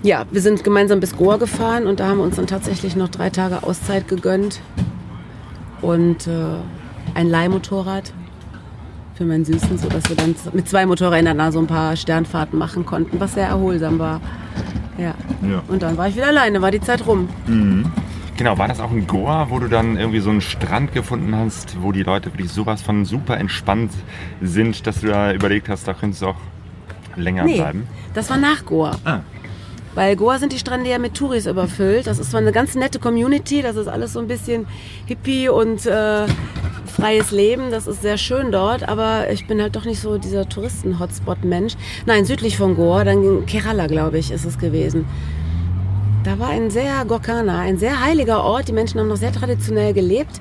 Ja, 0.02 0.24
wir 0.30 0.40
sind 0.40 0.64
gemeinsam 0.64 1.00
bis 1.00 1.16
Goa 1.16 1.37
gefahren 1.37 1.87
und 1.87 2.00
da 2.00 2.09
haben 2.09 2.18
wir 2.18 2.24
uns 2.24 2.37
dann 2.37 2.46
tatsächlich 2.46 2.96
noch 2.96 3.09
drei 3.09 3.30
Tage 3.30 3.62
Auszeit 3.62 4.09
gegönnt. 4.09 4.61
Und 5.83 6.26
äh, 6.26 6.56
ein 7.14 7.28
Leihmotorrad 7.28 8.12
für 9.14 9.24
meinen 9.24 9.44
Süßen, 9.44 9.78
sodass 9.78 10.09
wir 10.09 10.16
dann 10.16 10.35
mit 10.52 10.68
zwei 10.68 10.87
Motorrädern 10.87 11.37
da 11.37 11.52
so 11.52 11.59
ein 11.59 11.66
paar 11.66 11.96
Sternfahrten 11.96 12.59
machen 12.59 12.87
konnten, 12.87 13.20
was 13.20 13.35
sehr 13.35 13.46
erholsam 13.46 13.98
war. 13.98 14.20
Ja. 15.01 15.15
ja. 15.49 15.63
Und 15.69 15.83
dann 15.83 15.97
war 15.97 16.09
ich 16.09 16.17
wieder 16.17 16.29
alleine, 16.29 16.61
war 16.61 16.71
die 16.71 16.81
Zeit 16.81 17.07
rum. 17.07 17.29
Mhm. 17.47 17.91
Genau, 18.37 18.57
war 18.57 18.69
das 18.69 18.81
auch 18.81 18.91
in 18.91 19.07
Goa, 19.07 19.51
wo 19.51 19.59
du 19.59 19.69
dann 19.69 19.99
irgendwie 19.99 20.21
so 20.21 20.31
einen 20.31 20.41
Strand 20.41 20.95
gefunden 20.95 21.37
hast, 21.37 21.83
wo 21.83 21.93
die 21.93 22.03
Leute 22.03 22.33
wirklich 22.33 22.51
sowas 22.51 22.81
von 22.81 23.05
super 23.05 23.37
entspannt 23.37 23.93
sind, 24.41 24.87
dass 24.87 25.03
du 25.03 25.09
da 25.09 25.33
überlegt 25.33 25.69
hast, 25.69 25.87
da 25.87 25.93
könntest 25.93 26.23
du 26.23 26.29
auch 26.29 26.37
länger 27.17 27.45
nee, 27.45 27.57
bleiben? 27.57 27.87
Das 28.15 28.31
war 28.31 28.39
nach 28.39 28.65
Goa. 28.65 28.97
Ah. 29.05 29.21
Weil 29.94 30.16
Goa 30.16 30.38
sind 30.38 30.53
die 30.53 30.59
Strände 30.59 30.88
ja 30.88 30.98
mit 30.98 31.14
Touris 31.14 31.46
überfüllt. 31.46 32.07
Das 32.07 32.18
ist 32.18 32.31
zwar 32.31 32.40
eine 32.40 32.53
ganz 32.53 32.74
nette 32.74 32.98
Community, 32.98 33.62
das 33.62 33.76
ist 33.76 33.88
alles 33.88 34.12
so 34.12 34.20
ein 34.20 34.29
bisschen 34.29 34.66
Hippie 35.07 35.48
und 35.48 35.85
äh, 35.87 36.26
freies 36.87 37.31
Leben. 37.31 37.70
Das 37.70 37.87
ist 37.87 38.03
sehr 38.03 38.18
schön 38.18 38.53
dort, 38.53 38.88
aber 38.88 39.31
ich 39.31 39.46
bin 39.46 39.61
halt 39.61 39.74
doch 39.74 39.85
nicht 39.85 40.00
so 40.00 40.18
dieser 40.18 40.48
Touristen-Hotspot-Mensch. 40.48 41.74
Nein, 42.07 42.24
südlich 42.24 42.57
von 42.57 42.76
Goa, 42.76 43.05
dann 43.05 43.46
Kerala, 43.46 43.87
glaube 43.87 44.18
ich, 44.18 44.31
ist 44.31 44.44
es 44.44 44.59
gewesen. 44.59 45.07
Da 46.22 46.38
war 46.38 46.50
ein 46.50 46.70
sehr 46.70 47.05
Gorkana, 47.07 47.61
ein 47.61 47.79
sehr 47.79 48.05
heiliger 48.05 48.44
Ort. 48.44 48.68
Die 48.68 48.72
Menschen 48.72 49.00
haben 49.00 49.09
noch 49.09 49.16
sehr 49.16 49.33
traditionell 49.33 49.94
gelebt, 49.94 50.40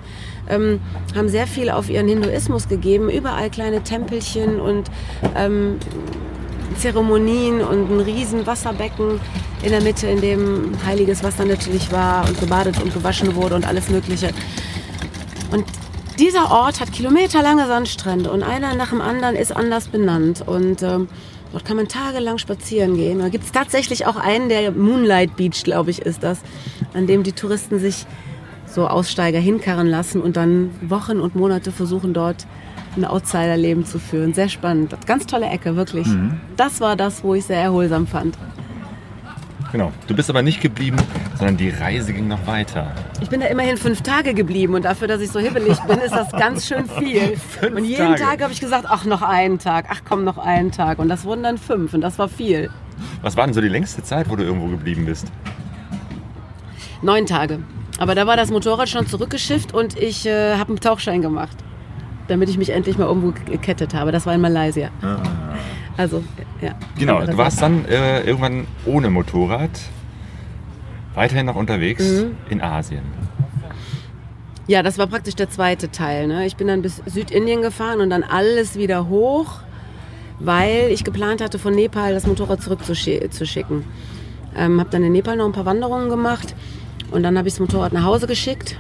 ähm, 0.50 0.82
haben 1.16 1.30
sehr 1.30 1.48
viel 1.48 1.70
auf 1.70 1.90
ihren 1.90 2.08
Hinduismus 2.08 2.68
gegeben. 2.68 3.10
Überall 3.10 3.50
kleine 3.50 3.82
Tempelchen 3.82 4.60
und 4.60 4.92
ähm, 5.38 5.78
Zeremonien 6.80 7.62
und 7.62 7.92
ein 7.92 8.00
riesen 8.00 8.48
Wasserbecken 8.48 9.20
in 9.62 9.72
der 9.72 9.82
Mitte, 9.82 10.08
in 10.08 10.22
dem 10.22 10.72
heiliges 10.86 11.24
Wasser 11.24 11.46
natürlich 11.46 11.92
war 11.92 12.28
und 12.28 12.40
gebadet 12.40 12.82
und 12.82 12.94
gewaschen 12.94 13.36
wurde 13.36 13.56
und 13.56 13.68
alles 13.68 13.90
Mögliche. 13.90 14.30
Und 15.52 15.66
dieser 16.20 16.52
Ort 16.52 16.80
hat 16.80 16.92
kilometerlange 16.92 17.68
Sandstrände 17.68 18.32
und 18.32 18.44
einer 18.44 18.76
nach 18.76 18.90
dem 18.90 19.02
anderen 19.02 19.36
ist 19.36 19.56
anders 19.56 19.88
benannt. 19.88 20.44
Und 20.46 20.84
ähm, 20.84 21.08
dort 21.52 21.66
kann 21.66 21.78
man 21.78 21.88
tagelang 21.88 22.38
spazieren 22.38 22.96
gehen. 22.96 23.20
Da 23.20 23.30
gibt 23.30 23.46
es 23.46 23.52
tatsächlich 23.52 24.06
auch 24.06 24.18
einen, 24.18 24.50
der 24.50 24.72
Moonlight 24.72 25.36
Beach, 25.36 25.64
glaube 25.64 25.92
ich, 25.92 26.02
ist 26.02 26.24
das, 26.24 26.40
an 26.94 27.08
dem 27.08 27.24
die 27.24 27.32
Touristen 27.32 27.80
sich 27.80 28.06
so 28.66 28.88
Aussteiger 28.88 29.40
hinkarren 29.40 29.88
lassen 29.88 30.22
und 30.22 30.38
dann 30.38 30.72
Wochen 30.82 31.20
und 31.20 31.36
Monate 31.36 31.72
versuchen 31.72 32.14
dort 32.14 32.46
ein 32.96 33.06
Outsider-Leben 33.06 33.86
zu 33.86 34.00
führen. 34.00 34.34
Sehr 34.34 34.50
spannend. 34.50 34.96
Ganz 35.06 35.26
tolle 35.26 35.48
Ecke, 35.48 35.76
wirklich. 35.76 36.08
Das 36.58 36.82
war 36.82 36.96
das, 36.96 37.24
wo 37.24 37.36
ich 37.36 37.46
sehr 37.46 37.62
erholsam 37.62 38.08
fand. 38.08 38.38
Genau. 39.72 39.92
Du 40.08 40.16
bist 40.16 40.30
aber 40.30 40.42
nicht 40.42 40.62
geblieben, 40.62 40.98
sondern 41.38 41.58
die 41.58 41.70
Reise 41.70 42.12
ging 42.12 42.28
noch 42.28 42.48
weiter. 42.48 42.92
Ich 43.22 43.30
bin 43.30 43.40
da 43.40 43.48
immerhin 43.48 43.78
fünf 43.78 44.02
Tage 44.02 44.34
geblieben 44.34 44.74
und 44.74 44.84
dafür, 44.84 45.08
dass 45.08 45.22
ich 45.22 45.30
so 45.30 45.40
hibbelig 45.40 45.78
bin, 45.82 46.00
ist 46.00 46.16
das 46.16 46.32
ganz 46.32 46.68
schön 46.68 46.90
viel. 46.90 47.38
Fünf 47.60 47.78
und 47.78 47.86
jeden 47.86 48.16
Tage. 48.16 48.22
Tag 48.22 48.42
habe 48.42 48.52
ich 48.52 48.60
gesagt, 48.60 48.86
ach, 48.90 49.06
noch 49.06 49.22
einen 49.22 49.60
Tag, 49.60 49.86
ach 49.90 50.02
komm, 50.08 50.24
noch 50.24 50.40
einen 50.40 50.72
Tag. 50.72 50.98
Und 50.98 51.08
das 51.08 51.24
wurden 51.24 51.44
dann 51.44 51.58
fünf 51.58 51.94
und 51.94 52.02
das 52.02 52.18
war 52.18 52.30
viel. 52.30 52.72
Was 53.22 53.38
war 53.38 53.46
denn 53.46 53.54
so 53.54 53.62
die 53.62 53.68
längste 53.68 54.02
Zeit, 54.02 54.30
wo 54.30 54.36
du 54.36 54.44
irgendwo 54.44 54.68
geblieben 54.68 55.06
bist? 55.06 55.28
Neun 57.02 57.28
Tage. 57.28 57.60
Aber 58.00 58.16
da 58.16 58.26
war 58.26 58.38
das 58.38 58.50
Motorrad 58.50 58.90
schon 58.90 59.08
zurückgeschifft 59.08 59.74
und 59.74 59.98
ich 59.98 60.26
äh, 60.26 60.56
habe 60.56 60.70
einen 60.70 60.80
Tauchschein 60.80 61.22
gemacht, 61.22 61.58
damit 62.30 62.50
ich 62.50 62.58
mich 62.58 62.70
endlich 62.70 62.98
mal 62.98 63.06
irgendwo 63.06 63.32
gekettet 63.46 63.94
habe. 63.94 64.12
Das 64.12 64.26
war 64.26 64.34
in 64.34 64.42
Malaysia. 64.42 64.90
Also, 65.98 66.24
ja. 66.62 66.72
Genau, 66.98 67.22
du 67.26 67.36
warst 67.38 67.62
dann 67.62 67.86
äh, 67.86 68.22
irgendwann 68.22 68.66
ohne 68.86 69.10
Motorrad 69.10 69.72
weiterhin 71.16 71.46
noch 71.48 71.56
unterwegs 71.56 72.04
Mhm. 72.04 72.38
in 72.50 72.62
Asien. 72.62 73.02
Ja, 74.68 74.84
das 74.84 74.98
war 75.00 75.08
praktisch 75.08 75.36
der 75.36 75.50
zweite 75.50 75.90
Teil. 75.92 76.28
Ne? 76.28 76.46
Ich 76.46 76.56
bin 76.56 76.68
dann 76.68 76.82
bis 76.84 77.02
Südindien 77.08 77.62
gefahren 77.64 78.02
und 78.02 78.12
dann 78.12 78.24
alles 78.24 78.78
wieder 78.78 79.10
hoch, 79.10 79.56
weil 80.40 80.90
ich 80.92 81.04
geplant 81.04 81.42
hatte, 81.42 81.58
von 81.58 81.74
Nepal 81.74 82.14
das 82.14 82.28
Motorrad 82.28 82.62
zurückzuschicken. 82.62 83.84
Ähm, 84.56 84.80
habe 84.80 84.90
dann 84.92 85.04
in 85.04 85.12
Nepal 85.12 85.36
noch 85.38 85.46
ein 85.48 85.52
paar 85.52 85.66
Wanderungen 85.66 86.10
gemacht 86.10 86.56
und 87.12 87.24
dann 87.24 87.38
habe 87.38 87.48
ich 87.48 87.56
das 87.56 87.60
Motorrad 87.60 87.94
nach 87.94 88.04
Hause 88.04 88.28
geschickt, 88.28 88.78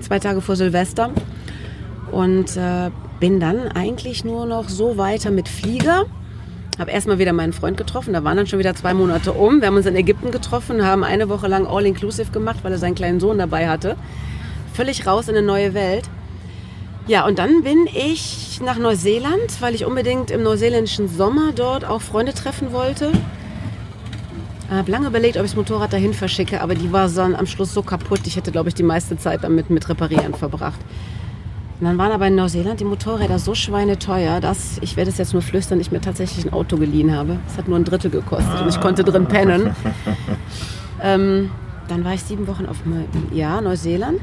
zwei 0.00 0.18
Tage 0.18 0.40
vor 0.40 0.56
Silvester. 0.56 1.10
Und 2.16 2.56
äh, 2.56 2.90
bin 3.20 3.40
dann 3.40 3.68
eigentlich 3.72 4.24
nur 4.24 4.46
noch 4.46 4.70
so 4.70 4.96
weiter 4.96 5.30
mit 5.30 5.50
Flieger. 5.50 6.06
Habe 6.78 6.90
erstmal 6.90 7.18
wieder 7.18 7.34
meinen 7.34 7.52
Freund 7.52 7.76
getroffen, 7.76 8.14
da 8.14 8.24
waren 8.24 8.38
dann 8.38 8.46
schon 8.46 8.58
wieder 8.58 8.74
zwei 8.74 8.94
Monate 8.94 9.34
um. 9.34 9.60
Wir 9.60 9.68
haben 9.68 9.76
uns 9.76 9.84
in 9.84 9.94
Ägypten 9.96 10.30
getroffen, 10.30 10.82
haben 10.82 11.04
eine 11.04 11.28
Woche 11.28 11.46
lang 11.46 11.66
All-Inclusive 11.66 12.32
gemacht, 12.32 12.60
weil 12.62 12.72
er 12.72 12.78
seinen 12.78 12.94
kleinen 12.94 13.20
Sohn 13.20 13.36
dabei 13.36 13.68
hatte. 13.68 13.96
Völlig 14.72 15.06
raus 15.06 15.28
in 15.28 15.36
eine 15.36 15.46
neue 15.46 15.74
Welt. 15.74 16.08
Ja, 17.06 17.26
und 17.26 17.38
dann 17.38 17.62
bin 17.62 17.86
ich 17.86 18.62
nach 18.64 18.78
Neuseeland, 18.78 19.60
weil 19.60 19.74
ich 19.74 19.84
unbedingt 19.84 20.30
im 20.30 20.42
neuseeländischen 20.42 21.08
Sommer 21.08 21.52
dort 21.54 21.84
auch 21.84 22.00
Freunde 22.00 22.32
treffen 22.32 22.72
wollte. 22.72 23.12
Habe 24.70 24.90
lange 24.90 25.08
überlegt, 25.08 25.36
ob 25.36 25.44
ich 25.44 25.50
das 25.50 25.56
Motorrad 25.56 25.92
dahin 25.92 26.14
verschicke, 26.14 26.62
aber 26.62 26.74
die 26.76 26.92
war 26.92 27.10
dann 27.10 27.34
am 27.36 27.44
Schluss 27.44 27.74
so 27.74 27.82
kaputt. 27.82 28.20
Ich 28.24 28.36
hätte, 28.36 28.52
glaube 28.52 28.70
ich, 28.70 28.74
die 28.74 28.82
meiste 28.82 29.18
Zeit 29.18 29.44
damit 29.44 29.68
mit 29.68 29.86
Reparieren 29.86 30.32
verbracht. 30.32 30.80
Und 31.78 31.86
dann 31.86 31.98
waren 31.98 32.10
aber 32.10 32.28
in 32.28 32.34
Neuseeland 32.34 32.80
die 32.80 32.84
Motorräder 32.84 33.38
so 33.38 33.54
schweineteuer, 33.54 34.40
dass, 34.40 34.78
ich 34.80 34.96
werde 34.96 35.10
es 35.10 35.18
jetzt 35.18 35.34
nur 35.34 35.42
flüstern, 35.42 35.78
ich 35.78 35.92
mir 35.92 36.00
tatsächlich 36.00 36.46
ein 36.46 36.52
Auto 36.52 36.78
geliehen 36.78 37.14
habe. 37.14 37.38
Es 37.46 37.58
hat 37.58 37.68
nur 37.68 37.78
ein 37.78 37.84
Drittel 37.84 38.10
gekostet 38.10 38.62
und 38.62 38.68
ich 38.68 38.80
konnte 38.80 39.04
drin 39.04 39.26
pennen. 39.26 39.76
ähm, 41.02 41.50
dann 41.88 42.04
war 42.04 42.14
ich 42.14 42.22
sieben 42.22 42.46
Wochen 42.46 42.64
auf 42.66 42.78
ja, 43.30 43.60
Neuseeland 43.60 44.20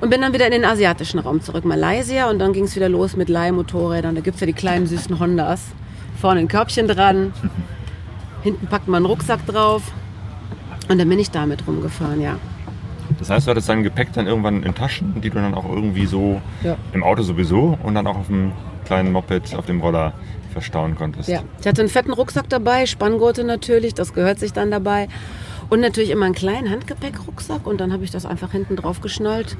und 0.00 0.10
bin 0.10 0.20
dann 0.20 0.32
wieder 0.32 0.46
in 0.46 0.52
den 0.52 0.64
asiatischen 0.64 1.20
Raum 1.20 1.40
zurück, 1.40 1.64
Malaysia. 1.64 2.28
Und 2.28 2.40
dann 2.40 2.52
ging 2.52 2.64
es 2.64 2.74
wieder 2.74 2.88
los 2.88 3.16
mit 3.16 3.28
Leihmotorrädern. 3.28 4.16
Da 4.16 4.20
gibt 4.20 4.34
es 4.34 4.40
ja 4.40 4.48
die 4.48 4.52
kleinen 4.52 4.88
süßen 4.88 5.20
Hondas. 5.20 5.68
Vorne 6.20 6.40
ein 6.40 6.48
Körbchen 6.48 6.88
dran, 6.88 7.32
hinten 8.42 8.66
packt 8.66 8.88
man 8.88 8.98
einen 8.98 9.06
Rucksack 9.06 9.46
drauf. 9.46 9.82
Und 10.88 10.98
dann 10.98 11.08
bin 11.08 11.20
ich 11.20 11.30
damit 11.30 11.66
rumgefahren, 11.68 12.20
ja. 12.20 12.36
Das 13.22 13.30
heißt, 13.30 13.46
du 13.46 13.52
hattest 13.52 13.68
dein 13.68 13.84
Gepäck 13.84 14.12
dann 14.14 14.26
irgendwann 14.26 14.64
in 14.64 14.74
Taschen, 14.74 15.20
die 15.20 15.30
du 15.30 15.36
dann 15.36 15.54
auch 15.54 15.64
irgendwie 15.68 16.06
so 16.06 16.40
Ja. 16.64 16.76
im 16.92 17.04
Auto 17.04 17.22
sowieso 17.22 17.78
und 17.82 17.94
dann 17.94 18.06
auch 18.08 18.16
auf 18.18 18.26
dem 18.26 18.50
kleinen 18.84 19.12
Moped, 19.12 19.54
auf 19.56 19.64
dem 19.66 19.80
Roller 19.80 20.12
verstauen 20.52 20.96
konntest. 20.96 21.28
Ja, 21.28 21.40
ich 21.60 21.66
hatte 21.68 21.82
einen 21.82 21.88
fetten 21.88 22.12
Rucksack 22.12 22.48
dabei, 22.48 22.84
Spanngurte 22.86 23.44
natürlich, 23.44 23.94
das 23.94 24.12
gehört 24.12 24.40
sich 24.40 24.52
dann 24.52 24.72
dabei. 24.72 25.06
Und 25.70 25.78
natürlich 25.80 26.10
immer 26.10 26.26
einen 26.26 26.34
kleinen 26.34 26.68
Handgepäckrucksack 26.68 27.64
und 27.64 27.80
dann 27.80 27.92
habe 27.92 28.02
ich 28.02 28.10
das 28.10 28.26
einfach 28.26 28.50
hinten 28.50 28.74
drauf 28.74 29.00
geschnallt. 29.00 29.56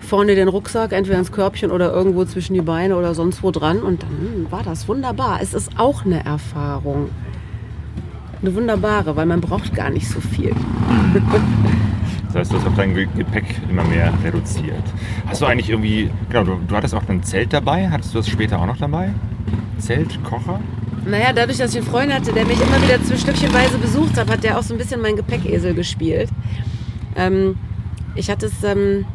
Vorne 0.00 0.34
den 0.34 0.48
Rucksack, 0.48 0.92
entweder 0.92 1.18
ins 1.18 1.32
Körbchen 1.32 1.70
oder 1.70 1.90
irgendwo 1.90 2.26
zwischen 2.26 2.52
die 2.52 2.60
Beine 2.60 2.94
oder 2.96 3.14
sonst 3.14 3.42
wo 3.42 3.50
dran. 3.50 3.80
Und 3.82 4.02
dann 4.02 4.46
war 4.50 4.62
das 4.62 4.86
wunderbar. 4.86 5.38
Es 5.42 5.54
ist 5.54 5.70
auch 5.78 6.04
eine 6.04 6.24
Erfahrung. 6.26 7.08
Eine 8.42 8.54
wunderbare, 8.54 9.16
weil 9.16 9.26
man 9.26 9.40
braucht 9.40 9.74
gar 9.74 9.88
nicht 9.90 10.08
so 10.08 10.20
viel. 10.20 10.54
Das 12.28 12.36
heißt, 12.36 12.52
du 12.52 12.56
hast 12.58 12.66
auch 12.66 12.74
dein 12.76 12.94
Ge- 12.94 13.08
Gepäck 13.16 13.44
immer 13.70 13.84
mehr 13.84 14.12
reduziert. 14.24 14.82
Hast 15.26 15.40
du 15.40 15.46
eigentlich 15.46 15.70
irgendwie, 15.70 16.10
genau, 16.28 16.44
du, 16.44 16.60
du 16.66 16.76
hattest 16.76 16.94
auch 16.94 17.02
ein 17.08 17.22
Zelt 17.22 17.52
dabei, 17.52 17.88
hattest 17.90 18.14
du 18.14 18.18
das 18.18 18.28
später 18.28 18.58
auch 18.60 18.66
noch 18.66 18.76
dabei? 18.76 19.10
Zelt, 19.78 20.22
Kocher? 20.24 20.60
Naja, 21.06 21.32
dadurch, 21.34 21.56
dass 21.58 21.70
ich 21.74 21.78
einen 21.80 21.86
Freund 21.90 22.12
hatte, 22.12 22.32
der 22.32 22.44
mich 22.44 22.60
immer 22.60 22.82
wieder 22.82 22.98
stückchenweise 23.16 23.78
besucht 23.78 24.18
hat, 24.18 24.30
hat 24.30 24.44
der 24.44 24.58
auch 24.58 24.62
so 24.62 24.74
ein 24.74 24.78
bisschen 24.78 25.00
mein 25.00 25.16
Gepäckesel 25.16 25.72
gespielt. 25.72 26.28
Ähm, 27.16 27.56
ich 28.14 28.28
hatte 28.30 28.46
es 28.46 28.62
ähm, 28.62 29.06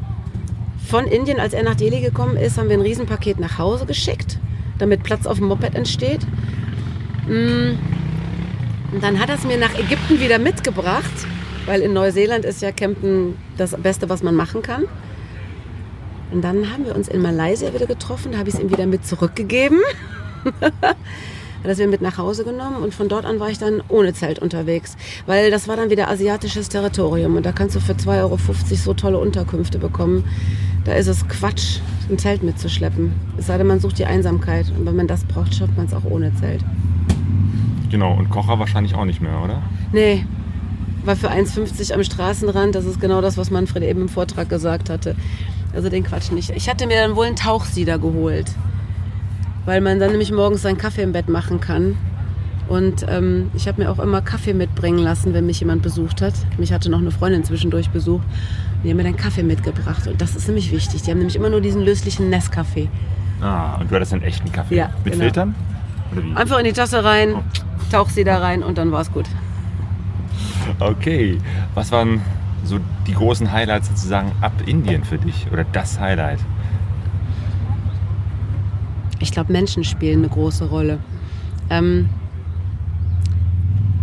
von 0.87 1.05
Indien, 1.05 1.39
als 1.39 1.53
er 1.53 1.63
nach 1.63 1.75
Delhi 1.75 1.99
gekommen 2.01 2.35
ist, 2.35 2.57
haben 2.57 2.67
wir 2.69 2.77
ein 2.77 2.81
Riesenpaket 2.81 3.39
nach 3.39 3.59
Hause 3.59 3.85
geschickt, 3.85 4.39
damit 4.79 5.03
Platz 5.03 5.27
auf 5.27 5.37
dem 5.37 5.47
Moped 5.49 5.75
entsteht. 5.75 6.25
Mm, 7.27 7.77
Und 8.93 9.03
dann 9.03 9.19
hat 9.19 9.29
er 9.29 9.35
es 9.35 9.43
mir 9.43 9.57
nach 9.57 9.73
Ägypten 9.77 10.19
wieder 10.19 10.39
mitgebracht, 10.39 11.11
weil 11.65 11.81
in 11.81 11.93
Neuseeland 11.93 12.45
ist 12.45 12.61
ja 12.61 12.71
Campen 12.71 13.37
das 13.57 13.75
Beste, 13.75 14.09
was 14.09 14.23
man 14.23 14.35
machen 14.35 14.61
kann. 14.61 14.85
Und 16.31 16.41
dann 16.41 16.71
haben 16.71 16.85
wir 16.85 16.95
uns 16.95 17.07
in 17.07 17.21
Malaysia 17.21 17.73
wieder 17.73 17.85
getroffen, 17.85 18.31
da 18.31 18.39
habe 18.39 18.49
ich 18.49 18.55
es 18.55 18.61
ihm 18.61 18.71
wieder 18.71 18.87
mit 18.87 19.05
zurückgegeben. 19.05 19.79
das 21.63 21.77
wieder 21.77 21.87
mit 21.87 22.01
nach 22.01 22.17
Hause 22.17 22.43
genommen 22.43 22.77
und 22.77 22.93
von 22.93 23.07
dort 23.07 23.25
an 23.25 23.39
war 23.39 23.49
ich 23.49 23.59
dann 23.59 23.81
ohne 23.87 24.13
Zelt 24.13 24.39
unterwegs. 24.39 24.97
Weil 25.25 25.51
das 25.51 25.67
war 25.67 25.75
dann 25.75 25.89
wieder 25.89 26.09
asiatisches 26.09 26.69
Territorium 26.69 27.35
und 27.35 27.45
da 27.45 27.51
kannst 27.51 27.75
du 27.75 27.79
für 27.79 27.93
2,50 27.93 28.21
Euro 28.21 28.39
so 28.75 28.93
tolle 28.93 29.19
Unterkünfte 29.19 29.77
bekommen. 29.77 30.23
Da 30.85 30.93
ist 30.93 31.07
es 31.07 31.25
Quatsch, 31.27 31.79
ein 32.09 32.17
Zelt 32.17 32.43
mitzuschleppen. 32.43 33.13
Es 33.37 33.47
sei 33.47 33.57
denn, 33.57 33.67
man 33.67 33.79
sucht 33.79 33.99
die 33.99 34.05
Einsamkeit. 34.05 34.65
Und 34.77 34.85
wenn 34.85 34.95
man 34.95 35.07
das 35.07 35.23
braucht, 35.23 35.55
schafft 35.55 35.77
man 35.77 35.85
es 35.85 35.93
auch 35.93 36.03
ohne 36.03 36.33
Zelt. 36.35 36.65
Genau, 37.89 38.13
und 38.17 38.29
Kocher 38.29 38.59
wahrscheinlich 38.59 38.95
auch 38.95 39.05
nicht 39.05 39.21
mehr, 39.21 39.39
oder? 39.41 39.61
Nee, 39.93 40.25
war 41.05 41.15
für 41.15 41.29
1,50 41.29 41.93
am 41.93 42.03
Straßenrand. 42.03 42.75
Das 42.75 42.85
ist 42.85 42.99
genau 42.99 43.21
das, 43.21 43.37
was 43.37 43.51
Manfred 43.51 43.83
eben 43.83 44.01
im 44.01 44.09
Vortrag 44.09 44.49
gesagt 44.49 44.89
hatte. 44.89 45.15
Also 45.73 45.89
den 45.89 46.03
Quatsch 46.03 46.31
nicht. 46.31 46.51
Ich 46.51 46.69
hatte 46.69 46.87
mir 46.87 47.01
dann 47.01 47.15
wohl 47.15 47.25
einen 47.25 47.35
Tauchsieder 47.35 47.97
geholt, 47.97 48.51
weil 49.65 49.81
man 49.81 49.99
dann 49.99 50.11
nämlich 50.11 50.31
morgens 50.31 50.61
seinen 50.61 50.77
Kaffee 50.77 51.01
im 51.01 51.11
Bett 51.11 51.29
machen 51.29 51.59
kann. 51.59 51.97
Und 52.69 53.05
ähm, 53.09 53.51
ich 53.55 53.67
habe 53.67 53.83
mir 53.83 53.91
auch 53.91 53.99
immer 53.99 54.21
Kaffee 54.21 54.53
mitbringen 54.53 54.99
lassen, 54.99 55.33
wenn 55.33 55.45
mich 55.45 55.59
jemand 55.59 55.81
besucht 55.81 56.21
hat. 56.21 56.33
Mich 56.57 56.71
hatte 56.71 56.89
noch 56.89 56.99
eine 56.99 57.11
Freundin 57.11 57.43
zwischendurch 57.43 57.89
besucht. 57.89 58.23
Und 58.23 58.83
die 58.83 58.89
haben 58.89 58.97
mir 58.97 59.03
dann 59.03 59.17
Kaffee 59.17 59.43
mitgebracht. 59.43 60.07
Und 60.07 60.21
das 60.21 60.35
ist 60.35 60.47
nämlich 60.47 60.71
wichtig. 60.71 61.01
Die 61.01 61.11
haben 61.11 61.17
nämlich 61.17 61.35
immer 61.35 61.49
nur 61.49 61.59
diesen 61.59 61.81
löslichen 61.81 62.33
Nescafé. 62.33 62.87
Ah, 63.41 63.75
und 63.79 63.91
du 63.91 63.95
hattest 63.95 64.13
einen 64.13 64.23
echten 64.23 64.51
Kaffee. 64.51 64.75
Ja, 64.77 64.91
Mit 65.03 65.13
genau. 65.13 65.25
Filtern? 65.25 65.55
Oder 66.13 66.23
wie? 66.23 66.35
Einfach 66.35 66.59
in 66.59 66.65
die 66.65 66.73
Tasse 66.73 67.03
rein, 67.03 67.35
Tauchsieder 67.91 68.41
rein 68.41 68.63
und 68.63 68.77
dann 68.77 68.91
war's 68.91 69.11
gut. 69.11 69.25
Okay. 70.79 71.37
Was 71.73 71.91
waren 71.91 72.21
so 72.63 72.79
die 73.07 73.13
großen 73.13 73.51
Highlights 73.51 73.89
sozusagen 73.89 74.31
ab 74.41 74.53
Indien 74.65 75.03
für 75.03 75.17
dich? 75.17 75.47
Oder 75.51 75.65
das 75.65 75.99
Highlight? 75.99 76.39
Ich 79.19 79.31
glaube, 79.31 79.51
Menschen 79.51 79.83
spielen 79.83 80.19
eine 80.19 80.29
große 80.29 80.65
Rolle. 80.65 80.99
Ähm, 81.69 82.09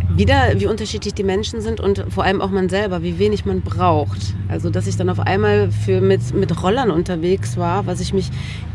wieder, 0.08 0.52
wie 0.56 0.66
unterschiedlich 0.66 1.14
die 1.14 1.22
Menschen 1.22 1.60
sind 1.60 1.80
und 1.80 2.04
vor 2.08 2.24
allem 2.24 2.40
auch 2.40 2.50
man 2.50 2.68
selber, 2.68 3.02
wie 3.02 3.18
wenig 3.18 3.44
man 3.44 3.60
braucht. 3.60 4.34
Also, 4.48 4.70
dass 4.70 4.86
ich 4.86 4.96
dann 4.96 5.08
auf 5.08 5.20
einmal 5.20 5.70
für 5.70 6.00
mit, 6.00 6.34
mit 6.34 6.62
Rollern 6.62 6.90
unterwegs 6.90 7.56
war, 7.56 7.86
was 7.86 8.00
ich 8.00 8.12
mich 8.12 8.30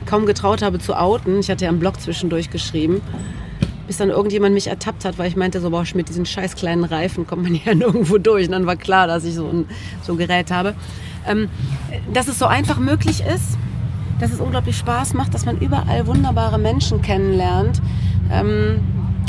kaum 0.05 0.25
getraut 0.25 0.61
habe 0.61 0.79
zu 0.79 0.95
outen. 0.95 1.39
Ich 1.39 1.49
hatte 1.49 1.65
ja 1.65 1.71
einen 1.71 1.79
Blog 1.79 1.99
zwischendurch 1.99 2.49
geschrieben, 2.49 3.01
bis 3.87 3.97
dann 3.97 4.09
irgendjemand 4.09 4.53
mich 4.53 4.67
ertappt 4.67 5.05
hat, 5.05 5.17
weil 5.17 5.27
ich 5.27 5.35
meinte, 5.35 5.59
so, 5.61 5.69
boah, 5.69 5.83
mit 5.93 6.09
diesen 6.09 6.25
scheiß 6.25 6.55
kleinen 6.55 6.83
Reifen 6.83 7.27
kommt 7.27 7.43
man 7.43 7.55
ja 7.65 7.73
nirgendwo 7.73 8.17
durch. 8.17 8.45
Und 8.45 8.53
dann 8.53 8.65
war 8.65 8.75
klar, 8.75 9.07
dass 9.07 9.23
ich 9.23 9.35
so 9.35 9.47
ein, 9.47 9.65
so 10.01 10.13
ein 10.13 10.17
Gerät 10.17 10.51
habe. 10.51 10.75
Ähm, 11.27 11.49
dass 12.13 12.27
es 12.27 12.37
so 12.37 12.45
einfach 12.45 12.77
möglich 12.77 13.21
ist, 13.21 13.57
dass 14.19 14.31
es 14.31 14.39
unglaublich 14.39 14.77
Spaß 14.77 15.13
macht, 15.13 15.33
dass 15.33 15.45
man 15.45 15.57
überall 15.59 16.07
wunderbare 16.07 16.57
Menschen 16.57 17.01
kennenlernt. 17.01 17.81
Ähm, 18.31 18.79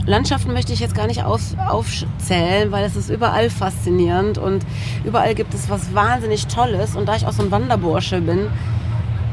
Landschaften 0.07 0.53
möchte 0.53 0.73
ich 0.73 0.79
jetzt 0.79 0.95
gar 0.95 1.09
nicht 1.09 1.25
auf, 1.25 1.41
aufzählen, 1.59 2.71
weil 2.71 2.85
es 2.85 2.95
ist 2.95 3.11
überall 3.11 3.51
faszinierend 3.51 4.39
und 4.39 4.65
überall 5.05 5.35
gibt 5.35 5.53
es 5.53 5.69
was 5.69 5.95
wahnsinnig 5.95 6.47
Tolles. 6.47 6.95
Und 6.95 7.09
da 7.09 7.17
ich 7.17 7.27
auch 7.27 7.33
so 7.33 7.43
ein 7.43 7.51
Wanderbursche 7.51 8.21
bin, 8.21 8.47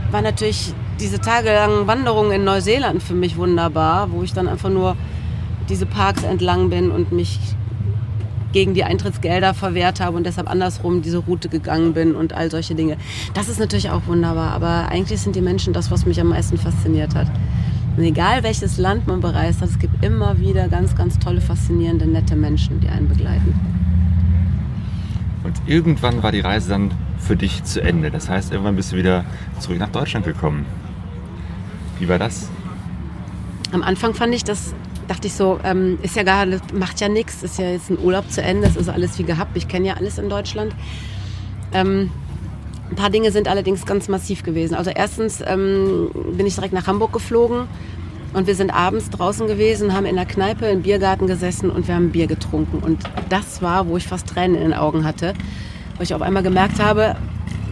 war 0.09 0.21
natürlich 0.21 0.73
diese 0.99 1.19
tagelangen 1.19 1.85
Wanderungen 1.85 2.31
in 2.31 2.43
Neuseeland 2.43 3.03
für 3.03 3.13
mich 3.13 3.37
wunderbar, 3.37 4.11
wo 4.11 4.23
ich 4.23 4.33
dann 4.33 4.47
einfach 4.47 4.69
nur 4.69 4.95
diese 5.73 5.87
Parks 5.87 6.21
entlang 6.21 6.69
bin 6.69 6.91
und 6.91 7.11
mich 7.11 7.39
gegen 8.51 8.75
die 8.75 8.83
Eintrittsgelder 8.83 9.55
verwehrt 9.55 9.99
habe 9.99 10.15
und 10.15 10.23
deshalb 10.23 10.47
andersrum 10.47 11.01
diese 11.01 11.17
Route 11.17 11.49
gegangen 11.49 11.93
bin 11.93 12.13
und 12.13 12.31
all 12.33 12.51
solche 12.51 12.75
Dinge. 12.75 12.97
Das 13.33 13.49
ist 13.49 13.59
natürlich 13.59 13.89
auch 13.89 14.05
wunderbar, 14.05 14.51
aber 14.51 14.89
eigentlich 14.89 15.21
sind 15.21 15.35
die 15.35 15.41
Menschen 15.41 15.73
das, 15.73 15.89
was 15.89 16.05
mich 16.05 16.21
am 16.21 16.27
meisten 16.27 16.59
fasziniert 16.59 17.15
hat. 17.15 17.25
Und 17.97 18.03
egal 18.03 18.43
welches 18.43 18.77
Land 18.77 19.07
man 19.07 19.19
bereist 19.19 19.61
hat, 19.61 19.69
es 19.69 19.79
gibt 19.79 20.05
immer 20.05 20.37
wieder 20.37 20.67
ganz, 20.67 20.95
ganz 20.95 21.17
tolle, 21.17 21.41
faszinierende, 21.41 22.05
nette 22.05 22.35
Menschen, 22.35 22.79
die 22.79 22.89
einen 22.89 23.07
begleiten. 23.07 23.59
Und 25.43 25.55
irgendwann 25.65 26.21
war 26.21 26.31
die 26.31 26.41
Reise 26.41 26.69
dann 26.69 26.91
für 27.17 27.35
dich 27.35 27.63
zu 27.63 27.81
Ende. 27.81 28.11
Das 28.11 28.29
heißt, 28.29 28.51
irgendwann 28.51 28.75
bist 28.75 28.91
du 28.91 28.95
wieder 28.95 29.25
zurück 29.59 29.79
nach 29.79 29.89
Deutschland 29.89 30.25
gekommen. 30.25 30.67
Wie 31.97 32.07
war 32.07 32.19
das? 32.19 32.49
Am 33.71 33.81
Anfang 33.81 34.13
fand 34.13 34.35
ich 34.35 34.43
das, 34.43 34.75
dachte 35.07 35.27
ich 35.27 35.33
so, 35.33 35.59
ähm, 35.63 35.97
ist 36.01 36.15
ja 36.15 36.23
gar, 36.23 36.45
macht 36.73 36.99
ja 36.99 37.09
nichts, 37.09 37.43
ist 37.43 37.59
ja 37.59 37.69
jetzt 37.69 37.89
ein 37.89 37.97
Urlaub 37.99 38.29
zu 38.31 38.41
Ende, 38.41 38.67
es 38.67 38.75
ist 38.75 38.89
alles 38.89 39.17
wie 39.19 39.23
gehabt, 39.23 39.55
ich 39.55 39.67
kenne 39.67 39.87
ja 39.87 39.93
alles 39.95 40.17
in 40.17 40.29
Deutschland. 40.29 40.73
Ähm, 41.73 42.11
ein 42.89 42.95
paar 42.95 43.09
Dinge 43.09 43.31
sind 43.31 43.47
allerdings 43.47 43.85
ganz 43.85 44.07
massiv 44.07 44.43
gewesen. 44.43 44.75
Also 44.75 44.91
erstens 44.91 45.43
ähm, 45.45 46.11
bin 46.37 46.45
ich 46.45 46.55
direkt 46.55 46.73
nach 46.73 46.87
Hamburg 46.87 47.11
geflogen 47.13 47.67
und 48.33 48.47
wir 48.47 48.55
sind 48.55 48.71
abends 48.71 49.09
draußen 49.09 49.47
gewesen, 49.47 49.93
haben 49.93 50.05
in 50.05 50.15
der 50.15 50.25
Kneipe 50.25 50.65
im 50.67 50.81
Biergarten 50.81 51.27
gesessen 51.27 51.69
und 51.69 51.87
wir 51.87 51.95
haben 51.95 52.11
Bier 52.11 52.27
getrunken. 52.27 52.79
Und 52.79 53.03
das 53.29 53.61
war, 53.61 53.87
wo 53.87 53.97
ich 53.97 54.07
fast 54.07 54.27
Tränen 54.27 54.55
in 54.55 54.63
den 54.63 54.73
Augen 54.73 55.05
hatte, 55.05 55.33
weil 55.95 56.03
ich 56.03 56.13
auf 56.13 56.21
einmal 56.21 56.43
gemerkt 56.43 56.79
habe, 56.79 57.15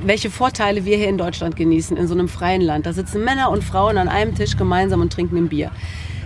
welche 0.03 0.29
Vorteile 0.29 0.85
wir 0.85 0.97
hier 0.97 1.09
in 1.09 1.17
Deutschland 1.17 1.55
genießen, 1.55 1.97
in 1.97 2.07
so 2.07 2.13
einem 2.13 2.27
freien 2.27 2.61
Land. 2.61 2.85
Da 2.85 2.93
sitzen 2.93 3.23
Männer 3.23 3.51
und 3.51 3.63
Frauen 3.63 3.97
an 3.97 4.07
einem 4.07 4.35
Tisch 4.35 4.57
gemeinsam 4.57 5.01
und 5.01 5.13
trinken 5.13 5.37
ein 5.37 5.49
Bier. 5.49 5.71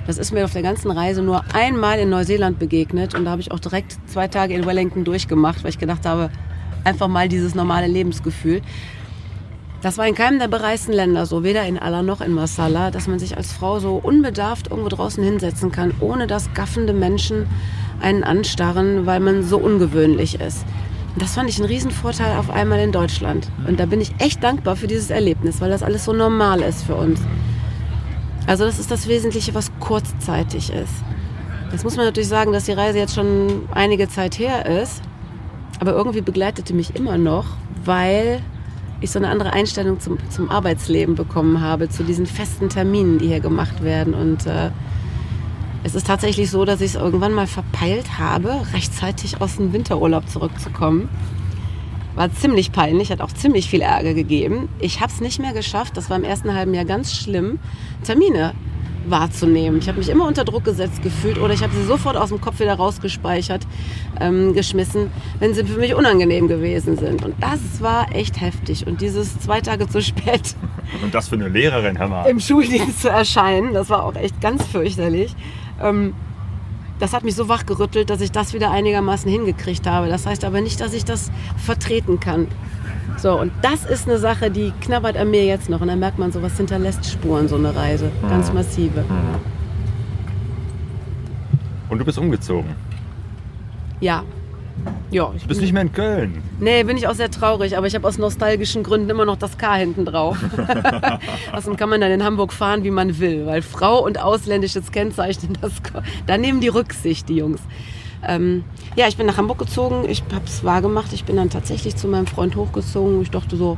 Das 0.08 0.18
ist 0.18 0.32
mir 0.32 0.46
auf 0.46 0.54
der 0.54 0.62
ganzen 0.62 0.92
Reise 0.92 1.24
nur 1.24 1.44
einmal 1.54 1.98
in 2.00 2.10
Neuseeland 2.10 2.60
begegnet 2.60 3.16
und 3.16 3.26
da 3.26 3.32
habe 3.32 3.42
ich 3.42 3.52
auch 3.52 3.60
direkt 3.60 3.98
zwei 4.06 4.28
Tage 4.28 4.54
in 4.54 4.66
Wellington 4.66 5.04
durchgemacht, 5.04 5.64
weil 5.64 5.72
ich 5.72 5.80
gedacht 5.80 6.06
habe, 6.06 6.30
einfach 6.84 7.08
mal 7.08 7.28
dieses 7.28 7.56
normale 7.56 7.88
Lebensgefühl. 7.88 8.62
Das 9.82 9.98
war 9.98 10.08
in 10.08 10.16
keinem 10.16 10.40
der 10.40 10.48
bereisten 10.48 10.94
Länder 10.94 11.26
so, 11.26 11.44
weder 11.44 11.66
in 11.66 11.78
Allah 11.78 12.02
noch 12.02 12.22
in 12.22 12.34
Masala, 12.34 12.92
dass 12.92 13.08
man 13.08 13.20
sich 13.20 13.38
als 13.38 13.52
Frau 13.52 13.80
so 13.80 13.96
unbedarft 13.96 14.70
irgendwo 14.70 14.90
draußen 14.90 15.24
hinsetzen 15.24 15.72
kann, 15.72 15.94
ohne 16.00 16.28
dass 16.28 16.54
gaffende 16.54 16.94
Menschen 16.94 17.48
einen 18.02 18.24
anstarren, 18.24 19.06
weil 19.06 19.20
man 19.20 19.44
so 19.44 19.58
ungewöhnlich 19.58 20.40
ist. 20.40 20.66
Das 21.18 21.36
fand 21.36 21.50
ich 21.50 21.58
einen 21.60 21.68
Riesenvorteil 21.68 22.38
auf 22.38 22.50
einmal 22.50 22.80
in 22.80 22.92
Deutschland. 22.92 23.50
Und 23.68 23.80
da 23.80 23.86
bin 23.86 24.02
ich 24.02 24.14
echt 24.20 24.44
dankbar 24.44 24.76
für 24.76 24.88
dieses 24.88 25.10
Erlebnis, 25.10 25.62
weil 25.62 25.70
das 25.70 25.82
alles 25.82 26.04
so 26.06 26.14
normal 26.14 26.62
ist 26.62 26.84
für 26.84 26.96
uns. 26.96 27.22
Also 28.48 28.66
das 28.66 28.80
ist 28.80 28.92
das 28.92 29.08
Wesentliche, 29.08 29.54
was 29.54 29.72
kurzzeitig 29.80 30.72
ist. 30.72 30.94
Jetzt 31.72 31.84
muss 31.84 31.98
man 31.98 32.06
natürlich 32.06 32.30
sagen, 32.30 32.52
dass 32.52 32.66
die 32.66 32.74
Reise 32.74 33.00
jetzt 33.00 33.16
schon 33.16 33.68
einige 33.74 34.08
Zeit 34.08 34.38
her 34.38 34.66
ist. 34.66 35.02
Aber 35.80 35.94
irgendwie 35.94 36.22
begleitete 36.22 36.74
mich 36.74 36.96
immer 36.96 37.18
noch, 37.18 37.46
weil 37.84 38.42
ich 39.02 39.12
so 39.12 39.20
eine 39.20 39.30
andere 39.30 39.52
Einstellung 39.52 40.00
zum, 40.00 40.18
zum 40.30 40.50
Arbeitsleben 40.50 41.16
bekommen 41.16 41.60
habe, 41.60 41.90
zu 41.90 42.04
diesen 42.04 42.26
festen 42.26 42.70
Terminen, 42.70 43.18
die 43.18 43.28
hier 43.28 43.42
gemacht 43.42 43.84
werden. 43.84 44.14
Und 44.14 44.46
äh, 44.46 44.70
es 45.84 45.96
ist 45.96 46.08
tatsächlich 46.08 46.50
so, 46.50 46.66
dass 46.66 46.82
ich 46.82 46.92
es 46.92 46.96
irgendwann 46.96 47.34
mal 47.34 47.48
verpeilt 47.48 48.18
habe, 48.18 48.62
rechtzeitig 48.74 49.42
aus 49.42 49.58
dem 49.58 49.74
Winterurlaub 49.74 50.30
zurückzukommen. 50.30 51.10
War 52.16 52.32
ziemlich 52.34 52.72
peinlich, 52.72 53.12
hat 53.12 53.22
auch 53.22 53.32
ziemlich 53.32 53.70
viel 53.70 53.82
Ärger 53.82 54.14
gegeben. 54.14 54.70
Ich 54.80 55.02
habe 55.02 55.12
es 55.12 55.22
nicht 55.22 55.40
mehr 55.40 55.54
geschafft, 55.54 55.98
das 55.98 56.10
war 56.10 56.18
im 56.18 56.24
ersten 56.24 56.54
halben 56.54 56.74
Jahr 56.74 56.86
ganz 56.86 57.14
schlimm, 57.14 57.60
Termine 58.04 58.54
wahrzunehmen. 59.10 59.80
Ich 59.80 59.88
habe 59.88 60.00
mich 60.00 60.10
immer 60.10 60.26
unter 60.26 60.44
Druck 60.46 60.64
gesetzt 60.64 61.02
gefühlt 61.02 61.38
oder 61.38 61.54
ich 61.54 61.64
habe 61.64 61.74
sie 61.74 61.84
sofort 61.84 62.18
aus 62.18 62.30
dem 62.30 62.42
Kopf 62.42 62.60
wieder 62.60 62.74
rausgespeichert, 62.74 63.68
ähm, 64.20 64.54
geschmissen, 64.54 65.12
wenn 65.40 65.54
sie 65.54 65.64
für 65.66 65.80
mich 65.80 65.94
unangenehm 65.96 66.48
gewesen 66.48 66.98
sind. 66.98 67.24
Und 67.24 67.36
das 67.42 67.82
war 67.82 68.14
echt 68.16 68.42
heftig. 68.42 68.88
Und 68.88 69.02
dieses 69.02 69.40
zwei 69.40 69.62
Tage 69.62 69.88
zu 69.88 70.02
spät. 70.02 70.56
Und 71.04 71.14
das 71.14 71.30
für 71.30 71.36
eine 71.36 71.50
Lehrerin, 71.50 71.96
Herr 71.96 72.08
Mar. 72.08 72.28
Im 72.28 72.40
Schuldienst 72.40 73.02
zu 73.02 73.10
erscheinen, 73.10 73.74
das 73.74 73.90
war 73.90 74.04
auch 74.06 74.16
echt 74.16 74.42
ganz 74.42 74.66
fürchterlich. 74.66 75.36
Ähm, 75.82 76.14
das 77.00 77.14
hat 77.14 77.24
mich 77.24 77.36
so 77.36 77.50
wachgerüttelt, 77.50 78.10
dass 78.10 78.22
ich 78.22 78.32
das 78.32 78.54
wieder 78.54 78.72
einigermaßen 78.72 79.30
hingekriegt 79.30 79.88
habe. 79.88 80.08
Das 80.08 80.26
heißt 80.26 80.46
aber 80.46 80.62
nicht, 80.62 80.80
dass 80.80 80.94
ich 80.94 81.06
das 81.06 81.32
vertreten 81.58 82.20
kann. 82.20 82.48
So, 83.18 83.40
und 83.40 83.52
das 83.62 83.86
ist 83.86 84.08
eine 84.08 84.18
Sache, 84.18 84.52
die 84.52 84.72
knabbert 84.82 85.18
an 85.18 85.32
mir 85.32 85.46
jetzt 85.46 85.70
noch. 85.70 85.82
Und 85.82 85.88
dann 85.88 86.00
merkt 86.00 86.20
man, 86.20 86.32
sowas 86.32 86.58
hinterlässt 86.58 87.06
Spuren, 87.10 87.48
so 87.48 87.56
eine 87.56 87.76
Reise. 87.76 88.12
Ganz 88.30 88.50
mhm. 88.50 88.56
massive. 88.56 89.02
Mhm. 89.02 89.56
Und 91.90 92.00
du 92.00 92.06
bist 92.06 92.18
umgezogen? 92.18 92.76
Ja. 94.00 94.24
Ja, 95.12 95.32
du 95.40 95.48
bist 95.48 95.62
nicht 95.62 95.72
mehr 95.72 95.84
in 95.84 95.94
Köln. 95.94 96.42
Nee, 96.60 96.84
bin 96.84 96.98
ich 96.98 97.08
auch 97.08 97.14
sehr 97.14 97.32
traurig, 97.32 97.78
aber 97.78 97.88
ich 97.88 97.96
habe 97.96 98.08
aus 98.08 98.18
nostalgischen 98.18 98.84
Gründen 98.84 99.10
immer 99.10 99.26
noch 99.26 99.38
das 99.38 99.58
K 99.58 99.76
hinten 99.76 100.06
drauf. 100.06 100.38
Außerdem 101.54 101.78
kann 101.78 101.90
man 101.90 102.02
dann 102.02 102.12
in 102.12 102.24
Hamburg 102.24 102.52
fahren, 102.52 102.84
wie 102.84 102.92
man 102.92 103.20
will, 103.20 103.46
weil 103.46 103.62
Frau 103.62 104.04
und 104.04 104.20
ausländisches 104.20 104.92
Kennzeichen, 104.92 105.58
das, 105.62 105.72
da 106.28 106.38
nehmen 106.38 106.60
die 106.60 106.68
Rücksicht, 106.68 107.30
die 107.30 107.38
Jungs. 107.38 107.62
Ähm, 108.28 108.64
ja, 108.96 109.08
ich 109.08 109.18
bin 109.18 109.28
nach 109.28 109.38
Hamburg 109.38 109.60
gezogen, 109.60 110.06
ich 110.10 110.24
habe 110.34 110.46
es 110.46 110.64
wahrgemacht, 110.64 111.14
ich 111.14 111.26
bin 111.26 111.36
dann 111.36 111.50
tatsächlich 111.50 111.96
zu 111.96 112.08
meinem 112.08 112.28
Freund 112.28 112.56
hochgezogen. 112.56 113.22
Ich 113.22 113.32
dachte 113.32 113.56
so, 113.56 113.78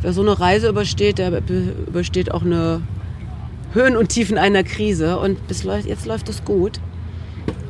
wer 0.00 0.12
so 0.12 0.22
eine 0.22 0.38
Reise 0.38 0.68
übersteht, 0.68 1.18
der 1.18 1.42
übersteht 1.86 2.32
auch 2.32 2.42
eine 2.42 2.82
Höhen 3.72 3.96
und 3.96 4.08
Tiefen 4.08 4.38
einer 4.38 4.62
Krise 4.62 5.18
und 5.18 5.46
bis 5.48 5.64
jetzt 5.64 6.06
läuft 6.06 6.28
es 6.28 6.44
gut. 6.44 6.80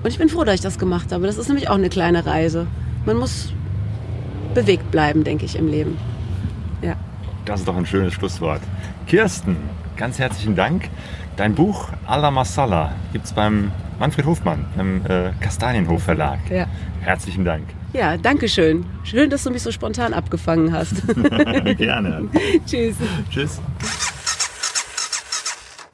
Und 0.02 0.10
ich 0.10 0.18
bin 0.18 0.28
froh, 0.28 0.44
dass 0.44 0.56
ich 0.56 0.60
das 0.60 0.78
gemacht 0.78 1.12
habe. 1.12 1.26
Das 1.26 1.38
ist 1.38 1.48
nämlich 1.48 1.68
auch 1.68 1.74
eine 1.76 1.88
kleine 1.88 2.26
Reise. 2.26 2.66
Man 3.06 3.16
muss 3.16 3.52
bewegt 4.54 4.90
bleiben, 4.90 5.24
denke 5.24 5.44
ich, 5.44 5.56
im 5.56 5.68
Leben. 5.68 5.96
Ja. 6.82 6.96
Das 7.44 7.60
ist 7.60 7.68
doch 7.68 7.76
ein 7.76 7.86
schönes 7.86 8.14
Schlusswort. 8.14 8.60
Kirsten, 9.06 9.56
ganz 9.96 10.18
herzlichen 10.18 10.56
Dank. 10.56 10.88
Dein 11.36 11.54
Buch 11.54 11.88
Alla 12.06 12.30
Masala 12.30 12.92
gibt 13.12 13.26
es 13.26 13.32
beim 13.32 13.70
Manfred 13.98 14.26
Hofmann 14.26 14.64
im 14.78 15.04
äh, 15.06 15.30
Kastanienhof 15.40 16.02
Verlag. 16.02 16.38
Ja. 16.50 16.66
Herzlichen 17.00 17.44
Dank. 17.44 17.64
Ja, 17.92 18.16
danke 18.16 18.48
schön. 18.48 18.84
Schön, 19.04 19.30
dass 19.30 19.44
du 19.44 19.50
mich 19.50 19.62
so 19.62 19.72
spontan 19.72 20.12
abgefangen 20.12 20.72
hast. 20.72 21.02
Gerne. 21.78 22.28
Tschüss. 22.66 22.96
Tschüss. 23.30 23.60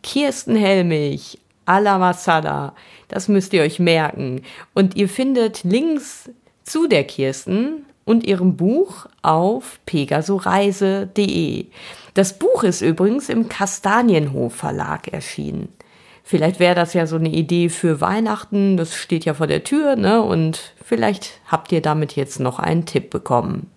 Kirsten 0.02 0.56
Helmich, 0.56 1.38
a 1.66 1.78
la 1.78 1.98
Masala. 1.98 2.74
Das 3.14 3.28
müsst 3.28 3.52
ihr 3.52 3.62
euch 3.62 3.78
merken. 3.78 4.42
Und 4.74 4.96
ihr 4.96 5.08
findet 5.08 5.62
Links 5.62 6.30
zu 6.64 6.88
der 6.88 7.04
Kirsten 7.04 7.84
und 8.04 8.26
ihrem 8.26 8.56
Buch 8.56 9.06
auf 9.22 9.78
pegasoreise.de. 9.86 11.66
Das 12.14 12.36
Buch 12.40 12.64
ist 12.64 12.80
übrigens 12.80 13.28
im 13.28 13.48
Kastanienhof 13.48 14.56
Verlag 14.56 15.12
erschienen. 15.12 15.68
Vielleicht 16.24 16.58
wäre 16.58 16.74
das 16.74 16.92
ja 16.92 17.06
so 17.06 17.14
eine 17.14 17.28
Idee 17.28 17.68
für 17.68 18.00
Weihnachten, 18.00 18.76
das 18.76 18.96
steht 18.96 19.24
ja 19.24 19.34
vor 19.34 19.46
der 19.46 19.62
Tür, 19.62 19.94
ne? 19.94 20.20
Und 20.20 20.74
vielleicht 20.84 21.40
habt 21.46 21.70
ihr 21.70 21.82
damit 21.82 22.16
jetzt 22.16 22.40
noch 22.40 22.58
einen 22.58 22.84
Tipp 22.84 23.10
bekommen. 23.10 23.70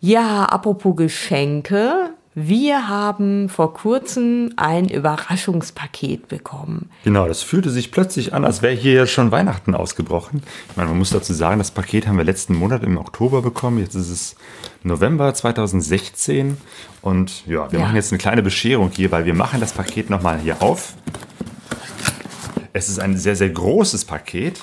Ja, 0.00 0.46
apropos 0.46 0.96
Geschenke, 0.96 2.13
wir 2.36 2.88
haben 2.88 3.48
vor 3.48 3.74
kurzem 3.74 4.52
ein 4.56 4.88
Überraschungspaket 4.88 6.26
bekommen. 6.26 6.90
Genau, 7.04 7.28
das 7.28 7.44
fühlte 7.44 7.70
sich 7.70 7.92
plötzlich 7.92 8.34
an, 8.34 8.44
als 8.44 8.60
wäre 8.60 8.74
hier 8.74 9.06
schon 9.06 9.30
Weihnachten 9.30 9.74
ausgebrochen. 9.74 10.42
Ich 10.68 10.76
meine, 10.76 10.88
man 10.88 10.98
muss 10.98 11.10
dazu 11.10 11.32
sagen, 11.32 11.58
das 11.58 11.70
Paket 11.70 12.08
haben 12.08 12.18
wir 12.18 12.24
letzten 12.24 12.56
Monat 12.56 12.82
im 12.82 12.98
Oktober 12.98 13.40
bekommen. 13.40 13.78
Jetzt 13.78 13.94
ist 13.94 14.10
es 14.10 14.36
November 14.82 15.32
2016. 15.32 16.56
Und 17.02 17.46
ja, 17.46 17.70
wir 17.70 17.78
ja. 17.78 17.84
machen 17.84 17.96
jetzt 17.96 18.10
eine 18.10 18.18
kleine 18.18 18.42
Bescherung 18.42 18.90
hier, 18.90 19.12
weil 19.12 19.26
wir 19.26 19.34
machen 19.34 19.60
das 19.60 19.72
Paket 19.72 20.10
nochmal 20.10 20.40
hier 20.40 20.60
auf. 20.60 20.94
Es 22.72 22.88
ist 22.88 22.98
ein 22.98 23.16
sehr, 23.16 23.36
sehr 23.36 23.50
großes 23.50 24.06
Paket. 24.06 24.60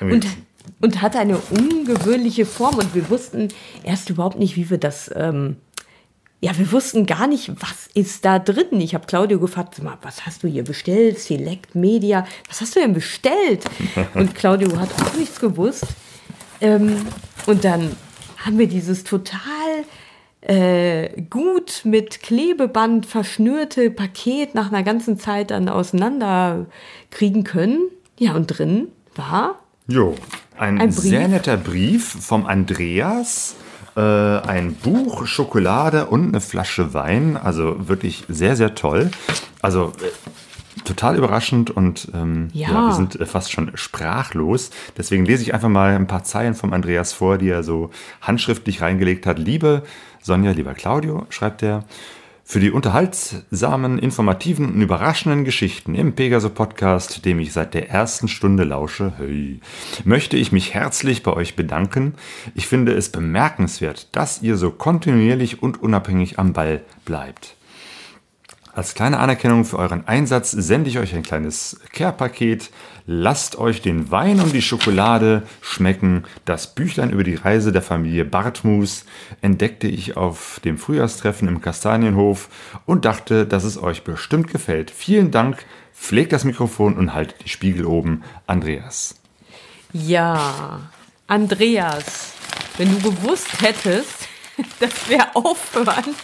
Und 0.00 0.26
und 0.80 1.02
hat 1.02 1.14
eine 1.14 1.36
ungewöhnliche 1.36 2.46
Form 2.46 2.76
und 2.76 2.94
wir 2.94 3.10
wussten 3.10 3.48
erst 3.82 4.08
überhaupt 4.08 4.38
nicht, 4.38 4.56
wie 4.56 4.70
wir 4.70 4.78
das 4.78 5.10
ähm, 5.14 5.56
ja, 6.40 6.56
wir 6.56 6.72
wussten 6.72 7.06
gar 7.06 7.26
nicht, 7.26 7.50
was 7.60 7.88
ist 7.94 8.24
da 8.24 8.38
drin. 8.38 8.80
Ich 8.80 8.94
habe 8.94 9.06
Claudio 9.06 9.38
gefragt, 9.38 9.82
mal, 9.82 9.98
was 10.02 10.24
hast 10.26 10.42
du 10.42 10.48
hier 10.48 10.64
bestellt? 10.64 11.18
Select 11.18 11.74
Media, 11.74 12.26
was 12.48 12.60
hast 12.60 12.76
du 12.76 12.80
denn 12.80 12.94
bestellt? 12.94 13.64
Und 14.14 14.34
Claudio 14.34 14.78
hat 14.78 14.88
auch 15.02 15.14
nichts 15.14 15.38
gewusst. 15.40 15.86
Ähm, 16.60 17.06
und 17.46 17.64
dann 17.64 17.96
haben 18.36 18.58
wir 18.58 18.68
dieses 18.68 19.02
total 19.02 19.40
äh, 20.42 21.22
gut 21.22 21.82
mit 21.84 22.20
Klebeband 22.20 23.06
verschnürte 23.06 23.90
Paket 23.90 24.54
nach 24.54 24.70
einer 24.70 24.82
ganzen 24.82 25.18
Zeit 25.18 25.50
dann 25.52 25.70
auseinander 25.70 26.66
kriegen 27.10 27.44
können. 27.44 27.88
Ja, 28.18 28.34
und 28.34 28.46
drin 28.46 28.88
war 29.14 29.58
Jo, 29.90 30.14
ein, 30.56 30.80
Ein 30.80 30.92
sehr 30.92 31.26
netter 31.26 31.56
Brief 31.56 32.04
vom 32.04 32.46
Andreas. 32.46 33.56
Äh, 33.96 34.00
ein 34.00 34.74
Buch, 34.74 35.26
Schokolade 35.26 36.06
und 36.06 36.28
eine 36.28 36.40
Flasche 36.40 36.94
Wein. 36.94 37.36
Also 37.36 37.88
wirklich 37.88 38.24
sehr, 38.28 38.56
sehr 38.56 38.74
toll. 38.74 39.10
Also 39.60 39.92
äh, 40.00 40.82
total 40.84 41.16
überraschend 41.16 41.70
und 41.70 42.08
ähm, 42.14 42.48
ja. 42.52 42.70
Ja. 42.70 42.86
wir 42.88 42.94
sind 42.94 43.20
äh, 43.20 43.26
fast 43.26 43.52
schon 43.52 43.72
sprachlos. 43.74 44.70
Deswegen 44.96 45.24
lese 45.24 45.42
ich 45.42 45.54
einfach 45.54 45.68
mal 45.68 45.94
ein 45.94 46.06
paar 46.06 46.24
Zeilen 46.24 46.54
vom 46.54 46.72
Andreas 46.72 47.12
vor, 47.12 47.38
die 47.38 47.48
er 47.48 47.62
so 47.62 47.90
handschriftlich 48.20 48.80
reingelegt 48.80 49.26
hat. 49.26 49.38
Liebe 49.38 49.82
Sonja, 50.22 50.52
lieber 50.52 50.74
Claudio, 50.74 51.26
schreibt 51.30 51.62
er. 51.62 51.84
Für 52.50 52.58
die 52.58 52.72
unterhaltsamen, 52.72 54.00
informativen 54.00 54.74
und 54.74 54.82
überraschenden 54.82 55.44
Geschichten 55.44 55.94
im 55.94 56.16
Pegaso-Podcast, 56.16 57.24
dem 57.24 57.38
ich 57.38 57.52
seit 57.52 57.74
der 57.74 57.90
ersten 57.90 58.26
Stunde 58.26 58.64
lausche, 58.64 59.12
hey, 59.18 59.60
möchte 60.02 60.36
ich 60.36 60.50
mich 60.50 60.74
herzlich 60.74 61.22
bei 61.22 61.32
euch 61.32 61.54
bedanken. 61.54 62.14
Ich 62.56 62.66
finde 62.66 62.92
es 62.92 63.10
bemerkenswert, 63.10 64.08
dass 64.16 64.42
ihr 64.42 64.56
so 64.56 64.72
kontinuierlich 64.72 65.62
und 65.62 65.80
unabhängig 65.80 66.40
am 66.40 66.52
Ball 66.52 66.82
bleibt. 67.04 67.54
Als 68.72 68.94
kleine 68.94 69.20
Anerkennung 69.20 69.64
für 69.64 69.78
euren 69.78 70.08
Einsatz 70.08 70.50
sende 70.50 70.90
ich 70.90 70.98
euch 70.98 71.14
ein 71.14 71.22
kleines 71.22 71.78
Care-Paket. 71.92 72.70
Lasst 73.12 73.58
euch 73.58 73.82
den 73.82 74.12
Wein 74.12 74.38
und 74.38 74.52
die 74.52 74.62
Schokolade 74.62 75.42
schmecken. 75.62 76.22
Das 76.44 76.76
Büchlein 76.76 77.10
über 77.10 77.24
die 77.24 77.34
Reise 77.34 77.72
der 77.72 77.82
Familie 77.82 78.24
Bartmus 78.24 79.04
entdeckte 79.40 79.88
ich 79.88 80.16
auf 80.16 80.60
dem 80.64 80.78
Frühjahrstreffen 80.78 81.48
im 81.48 81.60
Kastanienhof 81.60 82.48
und 82.86 83.04
dachte, 83.04 83.46
dass 83.46 83.64
es 83.64 83.82
euch 83.82 84.04
bestimmt 84.04 84.46
gefällt. 84.46 84.92
Vielen 84.92 85.32
Dank. 85.32 85.64
Pflegt 85.92 86.32
das 86.32 86.44
Mikrofon 86.44 86.96
und 86.96 87.12
haltet 87.12 87.34
die 87.44 87.48
Spiegel 87.48 87.84
oben. 87.84 88.22
Andreas. 88.46 89.16
Ja, 89.92 90.78
Andreas, 91.26 92.34
wenn 92.76 92.92
du 92.92 93.10
gewusst 93.10 93.60
hättest, 93.60 94.28
dass 94.78 95.08
wir 95.08 95.34
aufhören 95.34 96.14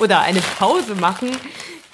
oder 0.00 0.22
eine 0.22 0.40
Pause 0.58 0.96
machen, 0.96 1.28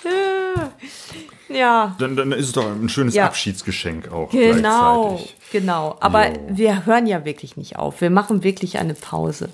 äh, 0.02 1.33
ja, 1.48 1.94
Dann, 1.98 2.16
dann 2.16 2.32
ist 2.32 2.46
es 2.46 2.52
doch 2.52 2.66
ein 2.66 2.88
schönes 2.88 3.14
Ja. 3.14 3.26
Abschiedsgeschenk 3.26 4.10
auch. 4.10 4.30
genau, 4.30 5.08
gleichzeitig. 5.16 5.36
genau. 5.52 5.96
Aber 6.00 6.28
Jo. 6.28 6.36
wir 6.48 6.86
hören 6.86 7.06
ja 7.06 7.24
wirklich 7.24 7.56
nicht 7.56 7.76
auf. 7.76 8.00
Wir 8.00 8.10
machen 8.10 8.42
wirklich 8.42 8.78
eine 8.78 8.94
Pause. 8.94 9.48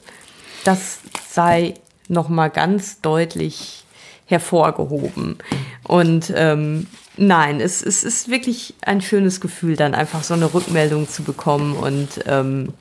Das 0.64 1.00
sei 1.28 1.74
noch 2.08 2.28
mal 2.28 2.48
ganz 2.48 3.00
deutlich 3.00 3.84
hervorgehoben. 4.26 5.38
Und 5.84 6.32
ähm, 6.36 6.86
nein, 7.16 7.60
es, 7.60 7.82
es 7.82 8.04
ist 8.04 8.28
wirklich 8.30 8.74
ein 8.82 9.00
schönes 9.00 9.40
Gefühl, 9.40 9.76
dann 9.76 9.94
einfach 9.94 10.22
so 10.22 10.34
eine 10.34 10.52
Rückmeldung 10.54 11.08
zu 11.08 11.22
bekommen 11.24 11.74
und 11.76 12.08
ähm, 12.26 12.72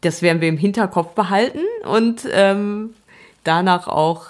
das 0.00 0.22
werden 0.22 0.40
wir 0.40 0.48
im 0.48 0.56
Hinterkopf 0.56 1.14
behalten 1.14 1.60
und 1.84 2.26
ähm, 2.32 2.94
danach 3.44 3.86
auch 3.86 4.28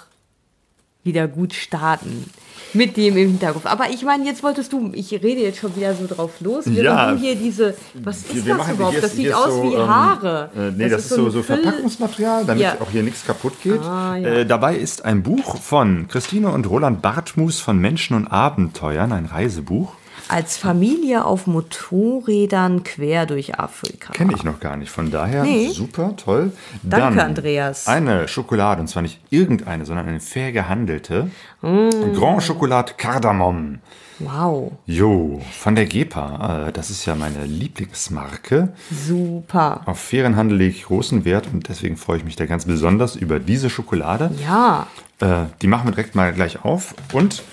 wieder 1.03 1.29
gut 1.29 1.53
starten. 1.53 2.29
Mit 2.73 2.95
dem 2.95 3.17
im 3.17 3.27
Hinterkopf. 3.31 3.65
Aber 3.65 3.89
ich 3.89 4.03
meine, 4.03 4.25
jetzt 4.25 4.43
wolltest 4.43 4.71
du, 4.71 4.91
ich 4.93 5.11
rede 5.11 5.41
jetzt 5.41 5.59
schon 5.59 5.75
wieder 5.75 5.93
so 5.93 6.07
drauf 6.07 6.31
los, 6.39 6.63
während 6.65 6.83
Ja. 6.85 7.11
du 7.11 7.17
hier 7.17 7.35
diese, 7.35 7.73
was 7.95 8.17
ist 8.19 8.45
Wir 8.45 8.55
das 8.55 8.69
überhaupt? 8.69 8.91
hier 8.93 9.01
Das 9.01 9.09
ist- 9.11 9.17
sieht 9.17 9.25
ist 9.27 9.33
aus 9.35 9.53
so, 9.53 9.63
wie 9.63 9.73
ähm, 9.75 9.87
Haare. 9.89 10.49
Äh, 10.55 10.71
nee, 10.77 10.89
das, 10.89 11.01
ist 11.01 11.09
so, 11.09 11.29
so 11.29 11.43
Verpackungsmaterial, 11.43 12.45
damit 12.45 12.63
Ja. 12.63 12.77
auch 12.79 12.89
hier 12.91 13.03
nichts 13.03 13.25
kaputt 13.25 13.53
geht. 13.61 13.81
Ah, 13.81 14.15
ja. 14.15 14.27
äh, 14.27 14.45
dabei 14.45 14.75
ist 14.77 15.03
ein 15.05 15.21
Buch 15.23 15.57
von 15.57 16.07
Christine 16.07 16.49
und 16.51 16.69
Roland 16.69 17.01
Bartmus 17.01 17.59
von 17.59 17.77
Menschen 17.77 18.15
und 18.15 18.27
Abenteuern, 18.27 19.11
ein 19.11 19.25
Reisebuch. 19.25 19.93
Als 20.31 20.55
Familie 20.57 21.25
auf 21.25 21.45
Motorrädern 21.45 22.83
quer 22.83 23.25
durch 23.25 23.59
Afrika. 23.59 24.13
Kenne 24.13 24.33
ich 24.33 24.43
noch 24.45 24.59
gar 24.61 24.77
nicht. 24.77 24.89
Von 24.89 25.11
daher 25.11 25.43
Nee. 25.43 25.69
super, 25.69 26.15
toll. 26.15 26.53
Danke, 26.83 27.17
Dann 27.17 27.19
Andreas. 27.27 27.87
Eine 27.87 28.27
Schokolade, 28.29 28.79
und 28.81 28.87
zwar 28.87 29.01
nicht 29.01 29.19
irgendeine, 29.29 29.85
sondern 29.85 30.07
eine 30.07 30.21
fair 30.21 30.51
gehandelte. 30.53 31.29
Mm. 31.61 31.89
Grand 32.15 32.47
Chocolat 32.47 32.97
Kardamom. 32.97 33.79
Wow, 34.19 34.71
Jo, 34.85 35.41
von 35.51 35.75
der 35.75 35.85
GEPA. 35.87 36.67
Äh, 36.67 36.71
Das 36.71 36.89
ist 36.91 37.05
ja 37.05 37.15
meine 37.15 37.45
Lieblingsmarke. 37.45 38.69
super. 38.89 39.81
Auf 39.85 39.99
fairen 39.99 40.35
Handel 40.35 40.57
lege 40.59 40.75
ich 40.75 40.83
großen 40.85 41.25
Wert 41.25 41.47
und 41.51 41.67
deswegen 41.67 41.97
freue 41.97 42.17
ich 42.17 42.23
mich 42.23 42.35
da 42.35 42.45
ganz 42.45 42.65
besonders 42.65 43.15
über 43.15 43.39
diese 43.39 43.69
Schokolade. 43.69 44.31
Ja, 44.41 44.87
Äh, 45.19 45.45
die 45.61 45.67
machen 45.67 45.85
wir 45.87 45.91
direkt 45.91 46.15
mal 46.15 46.31
gleich 46.33 46.63
auf. 46.65 46.95
Und 47.13 47.43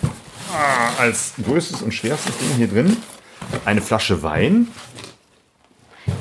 als 0.98 1.34
größtes 1.44 1.82
und 1.82 1.92
schwerstes 1.92 2.36
Ding 2.38 2.50
hier 2.56 2.68
drin 2.68 2.96
eine 3.64 3.80
Flasche 3.80 4.22
Wein. 4.22 4.68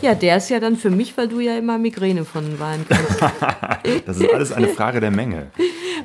ja, 0.02 0.14
der 0.16 0.38
ist 0.38 0.50
ja 0.50 0.60
dann 0.60 0.76
für 0.78 0.90
mich, 0.90 1.18
weil 1.18 1.28
du 1.28 1.40
ja 1.40 1.58
immer 1.58 1.78
Migräne 1.78 2.26
von 2.26 2.60
Wein 2.60 2.86
kriegst. 2.88 3.22
Das 4.06 4.18
ist 4.18 4.34
alles 4.34 4.52
eine 4.52 4.68
Frage 4.68 5.00
der 5.00 5.12
Menge. 5.12 5.48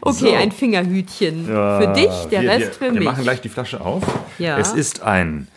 Okay, 0.00 0.30
So. 0.30 0.34
ein 0.34 0.52
Fingerhütchen 0.52 1.46
für 1.46 1.92
dich, 1.94 2.10
der 2.30 2.42
wir, 2.42 2.50
Rest 2.50 2.80
wir, 2.80 2.88
für 2.88 2.94
wir 2.94 3.00
mich. 3.00 3.04
machen 3.04 3.22
gleich 3.24 3.40
die 3.40 3.48
Flasche 3.48 3.80
auf. 3.80 4.02
Ja. 4.38 4.58
Es 4.58 4.72
ist 4.72 5.02
ein 5.02 5.48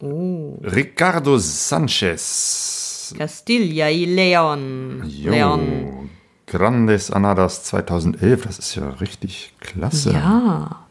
Ricardo 0.00 1.38
Sanchez. 1.38 3.14
Castilla 3.16 3.90
y 3.90 4.06
León. 4.14 5.02
León. 5.04 6.10
Grandes 6.46 7.10
Anadas 7.10 7.64
2011. 7.64 8.42
Das 8.42 8.58
ist 8.58 8.74
ja 8.74 8.90
richtig 8.90 9.54
klasse. 9.60 10.12
Ja, 10.12 10.86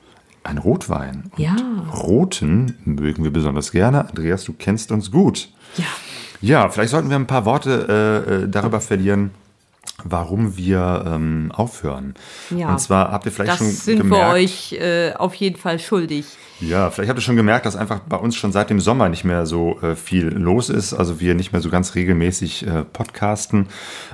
Ein 0.47 0.57
Rotwein. 0.59 1.29
Und 1.35 1.39
Ja. 1.43 1.55
Roten 1.93 2.77
mögen 2.85 3.23
wir 3.23 3.31
besonders 3.31 3.71
gerne. 3.71 4.07
Andreas, 4.07 4.45
du 4.45 4.53
kennst 4.53 4.91
uns 4.91 5.11
gut. 5.11 5.49
ja. 5.77 5.85
Ja, 6.39 6.69
vielleicht 6.69 6.91
sollten 6.91 7.09
wir 7.09 7.15
ein 7.15 7.25
paar 7.25 7.45
Worte 7.45 8.23
äh, 8.29 8.43
äh, 8.43 8.47
darüber 8.47 8.79
verlieren, 8.79 9.31
warum 10.03 10.55
wir 10.55 11.03
ähm, 11.07 11.51
aufhören. 11.51 12.13
Ja. 12.55 12.69
Und 12.69 12.79
zwar 12.79 13.11
habt 13.11 13.25
ihr 13.25 13.31
vielleicht 13.31 13.53
Das 13.53 13.57
schon 13.57 13.71
sind 13.71 13.97
gemerkt, 14.01 14.35
wir 14.35 14.43
euch 14.43 14.73
äh, 14.73 15.13
auf 15.15 15.33
jeden 15.33 15.55
Fall 15.57 15.79
schuldig. 15.79 16.25
Ja, 16.59 16.89
vielleicht 16.89 17.09
habt 17.09 17.19
ihr 17.19 17.23
schon 17.23 17.35
gemerkt, 17.35 17.67
dass 17.67 17.75
einfach 17.75 17.99
bei 17.99 18.17
uns 18.17 18.35
schon 18.35 18.51
seit 18.51 18.71
dem 18.71 18.79
Sommer 18.79 19.09
nicht 19.09 19.23
mehr 19.23 19.45
so 19.45 19.79
äh, 19.81 19.95
viel 19.95 20.29
los 20.29 20.69
ist. 20.69 20.91
Also 20.95 21.19
wir 21.19 21.35
nicht 21.35 21.51
mehr 21.51 21.61
so 21.61 21.69
ganz 21.69 21.93
regelmäßig 21.93 22.65
äh, 22.65 22.83
podcasten. 22.83 23.67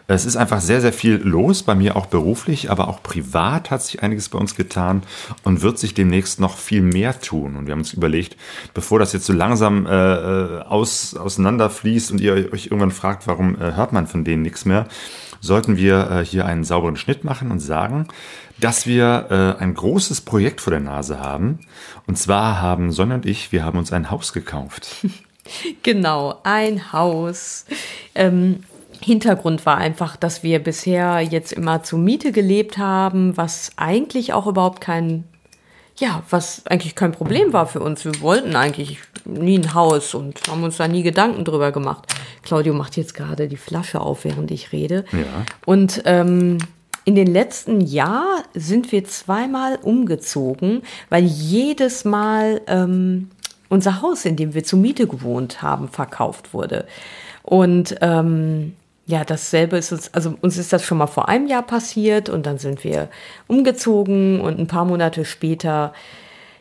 Es 0.07 0.25
ist 0.25 0.35
einfach 0.35 0.59
sehr, 0.59 0.81
sehr 0.81 0.91
viel 0.91 1.15
los, 1.23 1.63
bei 1.63 1.73
mir 1.73 1.95
auch 1.95 2.07
beruflich, 2.07 2.69
aber 2.69 2.89
auch 2.89 3.01
privat 3.01 3.71
hat 3.71 3.81
sich 3.81 4.03
einiges 4.03 4.27
bei 4.27 4.37
uns 4.37 4.55
getan 4.55 5.03
und 5.45 5.61
wird 5.61 5.79
sich 5.79 5.93
demnächst 5.93 6.41
noch 6.41 6.57
viel 6.57 6.81
mehr 6.81 7.17
tun. 7.21 7.55
Und 7.55 7.67
wir 7.67 7.71
haben 7.71 7.79
uns 7.79 7.93
überlegt, 7.93 8.35
bevor 8.73 8.99
das 8.99 9.13
jetzt 9.13 9.25
so 9.25 9.31
langsam 9.31 9.85
äh, 9.85 9.91
äh, 9.91 10.61
aus, 10.63 11.15
auseinanderfließt 11.15 12.11
und 12.11 12.19
ihr 12.19 12.51
euch 12.51 12.65
irgendwann 12.65 12.91
fragt, 12.91 13.25
warum 13.25 13.55
äh, 13.55 13.73
hört 13.75 13.93
man 13.93 14.05
von 14.05 14.25
denen 14.25 14.41
nichts 14.41 14.65
mehr, 14.65 14.87
sollten 15.39 15.77
wir 15.77 16.09
äh, 16.09 16.25
hier 16.25 16.45
einen 16.45 16.63
sauberen 16.63 16.97
Schnitt 16.97 17.23
machen 17.23 17.51
und 17.51 17.59
sagen, 17.59 18.07
dass 18.63 18.87
wir 18.87 19.27
äh, 19.59 19.61
ein 19.61 19.73
großes 19.73 20.21
Projekt 20.21 20.61
vor 20.61 20.71
der 20.71 20.79
Nase 20.79 21.19
haben. 21.19 21.59
Und 22.07 22.17
zwar 22.17 22.61
haben 22.61 22.93
Sonja 22.93 23.15
und 23.15 23.25
ich, 23.25 23.51
wir 23.51 23.65
haben 23.65 23.77
uns 23.77 23.91
ein 23.91 24.09
Haus 24.09 24.33
gekauft. 24.33 24.87
Genau, 25.83 26.39
ein 26.43 26.93
Haus. 26.93 27.65
Ähm, 28.15 28.63
Hintergrund 29.01 29.65
war 29.65 29.77
einfach, 29.77 30.15
dass 30.15 30.41
wir 30.41 30.59
bisher 30.59 31.19
jetzt 31.19 31.51
immer 31.51 31.83
zur 31.83 31.99
Miete 31.99 32.31
gelebt 32.31 32.77
haben, 32.77 33.35
was 33.35 33.71
eigentlich 33.75 34.31
auch 34.31 34.47
überhaupt 34.47 34.79
kein, 34.79 35.25
ja, 35.97 36.23
was 36.29 36.65
eigentlich 36.67 36.95
kein 36.95 37.11
Problem 37.11 37.51
war 37.51 37.67
für 37.67 37.81
uns. 37.81 38.05
Wir 38.05 38.21
wollten 38.21 38.55
eigentlich 38.55 38.99
nie 39.25 39.59
ein 39.59 39.73
Haus 39.73 40.13
und 40.13 40.39
haben 40.47 40.63
uns 40.63 40.77
da 40.77 40.87
nie 40.87 41.03
Gedanken 41.03 41.43
drüber 41.43 41.73
gemacht. 41.73 42.05
Claudio 42.43 42.73
macht 42.73 42.95
jetzt 42.95 43.13
gerade 43.13 43.49
die 43.49 43.57
Flasche 43.57 43.99
auf, 43.99 44.23
während 44.23 44.49
ich 44.49 44.71
rede. 44.71 45.03
Ja. 45.11 45.45
Und 45.65 46.03
ähm, 46.05 46.59
in 47.05 47.15
den 47.15 47.27
letzten 47.27 47.81
Jahr 47.81 48.43
sind 48.53 48.91
wir 48.91 49.03
zweimal 49.05 49.77
umgezogen, 49.81 50.83
weil 51.09 51.23
jedes 51.23 52.05
Mal 52.05 52.61
ähm, 52.67 53.29
unser 53.69 54.01
Haus, 54.01 54.25
in 54.25 54.35
dem 54.35 54.53
wir 54.53 54.63
zur 54.63 54.79
Miete 54.79 55.07
gewohnt 55.07 55.61
haben, 55.61 55.89
verkauft 55.89 56.53
wurde. 56.53 56.85
Und 57.41 57.95
ähm, 58.01 58.73
ja, 59.05 59.25
dasselbe 59.25 59.77
ist 59.77 59.91
uns, 59.91 60.13
also 60.13 60.35
uns 60.41 60.57
ist 60.57 60.71
das 60.71 60.85
schon 60.85 60.97
mal 60.97 61.07
vor 61.07 61.27
einem 61.27 61.47
Jahr 61.47 61.63
passiert 61.63 62.29
und 62.29 62.45
dann 62.45 62.57
sind 62.57 62.83
wir 62.83 63.09
umgezogen 63.47 64.39
und 64.39 64.59
ein 64.59 64.67
paar 64.67 64.85
Monate 64.85 65.25
später, 65.25 65.93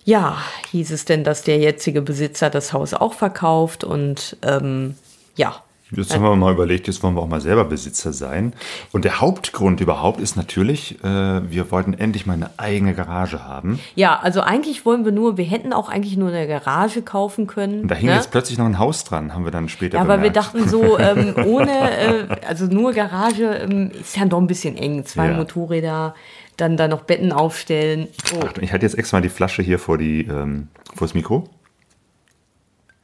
ja, 0.04 0.38
hieß 0.72 0.90
es 0.90 1.04
denn, 1.04 1.22
dass 1.22 1.42
der 1.42 1.58
jetzige 1.58 2.02
Besitzer 2.02 2.50
das 2.50 2.72
Haus 2.72 2.94
auch 2.94 3.14
verkauft 3.14 3.84
und 3.84 4.36
ähm, 4.42 4.96
ja, 5.36 5.62
Jetzt 5.94 6.14
haben 6.14 6.22
wir 6.22 6.34
mal 6.36 6.52
überlegt, 6.52 6.86
jetzt 6.86 7.02
wollen 7.02 7.14
wir 7.14 7.20
auch 7.20 7.28
mal 7.28 7.40
selber 7.40 7.64
Besitzer 7.64 8.12
sein. 8.12 8.54
Und 8.92 9.04
der 9.04 9.20
Hauptgrund 9.20 9.80
überhaupt 9.80 10.20
ist 10.20 10.36
natürlich, 10.36 11.02
äh, 11.04 11.50
wir 11.50 11.70
wollten 11.70 11.92
endlich 11.94 12.24
mal 12.26 12.32
eine 12.34 12.50
eigene 12.56 12.94
Garage 12.94 13.44
haben. 13.44 13.78
Ja, 13.94 14.18
also 14.18 14.40
eigentlich 14.40 14.86
wollen 14.86 15.04
wir 15.04 15.12
nur, 15.12 15.36
wir 15.36 15.44
hätten 15.44 15.72
auch 15.72 15.88
eigentlich 15.88 16.16
nur 16.16 16.28
eine 16.30 16.46
Garage 16.48 17.02
kaufen 17.02 17.46
können. 17.46 17.82
Und 17.82 17.88
da 17.88 17.94
hing 17.94 18.08
ne? 18.08 18.14
jetzt 18.14 18.30
plötzlich 18.30 18.56
noch 18.58 18.66
ein 18.66 18.78
Haus 18.78 19.04
dran, 19.04 19.34
haben 19.34 19.44
wir 19.44 19.50
dann 19.52 19.68
später 19.68 19.96
Ja, 19.98 20.02
aber 20.02 20.22
wir 20.22 20.30
bemerkt. 20.30 20.36
dachten 20.36 20.68
so, 20.68 20.98
ähm, 20.98 21.34
ohne, 21.46 21.70
äh, 21.70 22.26
also 22.46 22.66
nur 22.66 22.92
Garage 22.92 23.44
ähm, 23.44 23.90
ist 24.00 24.16
ja 24.16 24.24
doch 24.24 24.38
ein 24.38 24.46
bisschen 24.46 24.76
eng. 24.76 25.04
Zwei 25.04 25.26
Ja. 25.28 25.36
Motorräder, 25.36 26.14
dann 26.56 26.76
da 26.76 26.88
noch 26.88 27.02
Betten 27.02 27.32
aufstellen. 27.32 28.08
Oh, 28.34 28.44
Achtung, 28.46 28.64
ich 28.64 28.72
halte 28.72 28.86
jetzt 28.86 28.96
extra 28.98 29.18
mal 29.18 29.22
die 29.22 29.28
Flasche 29.28 29.62
hier 29.62 29.78
vor, 29.78 29.98
die, 29.98 30.22
ähm, 30.22 30.68
vor 30.94 31.06
das 31.06 31.14
Mikro. 31.14 31.48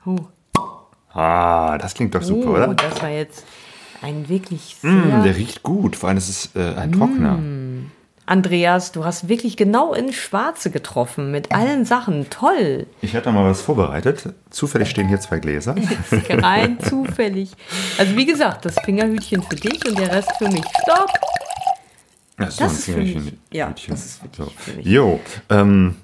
oh, 0.06 0.16
Ah, 1.18 1.78
das 1.78 1.94
klingt 1.94 2.14
doch 2.14 2.22
super, 2.22 2.50
oh 2.50 2.54
oder? 2.54 2.74
das 2.74 3.02
war 3.02 3.08
jetzt 3.10 3.44
ein 4.02 4.28
wirklich 4.28 4.76
sehr... 4.80 4.92
Mm, 4.92 5.24
der 5.24 5.36
riecht 5.36 5.64
gut, 5.64 5.96
vor 5.96 6.08
allem 6.08 6.18
ist 6.18 6.28
es 6.28 6.50
äh, 6.54 6.74
ein 6.76 6.92
Trockner. 6.92 7.40
Andreas, 8.24 8.92
du 8.92 9.04
hast 9.04 9.28
wirklich 9.28 9.56
genau 9.56 9.94
ins 9.94 10.14
Schwarze 10.14 10.70
getroffen 10.70 11.32
mit 11.32 11.50
allen 11.52 11.84
Sachen. 11.84 12.30
Toll. 12.30 12.86
Ich 13.00 13.16
hatte 13.16 13.32
mal 13.32 13.50
was 13.50 13.62
vorbereitet. 13.62 14.34
Zufällig 14.50 14.90
stehen 14.90 15.08
hier 15.08 15.18
zwei 15.18 15.38
Gläser. 15.38 15.74
Rein 16.28 16.78
zufällig. 16.78 17.50
Also 17.96 18.16
wie 18.16 18.26
gesagt, 18.26 18.64
das 18.66 18.76
Fingerhütchen 18.84 19.42
für 19.42 19.56
dich 19.56 19.84
und 19.88 19.98
der 19.98 20.12
Rest 20.12 20.30
für 20.38 20.48
mich. 20.48 20.64
Stopp! 20.82 21.10
Das 22.36 22.56
Das 22.56 22.72
ist 22.74 22.84
für 22.84 22.98
mich. 22.98 23.32
Ja, 23.50 23.74
das 23.88 24.04
ist 24.04 24.20
so. 24.36 24.52
für 24.56 24.76
mich. 24.76 24.86
Jo, 24.86 25.18
ähm, 25.50 25.96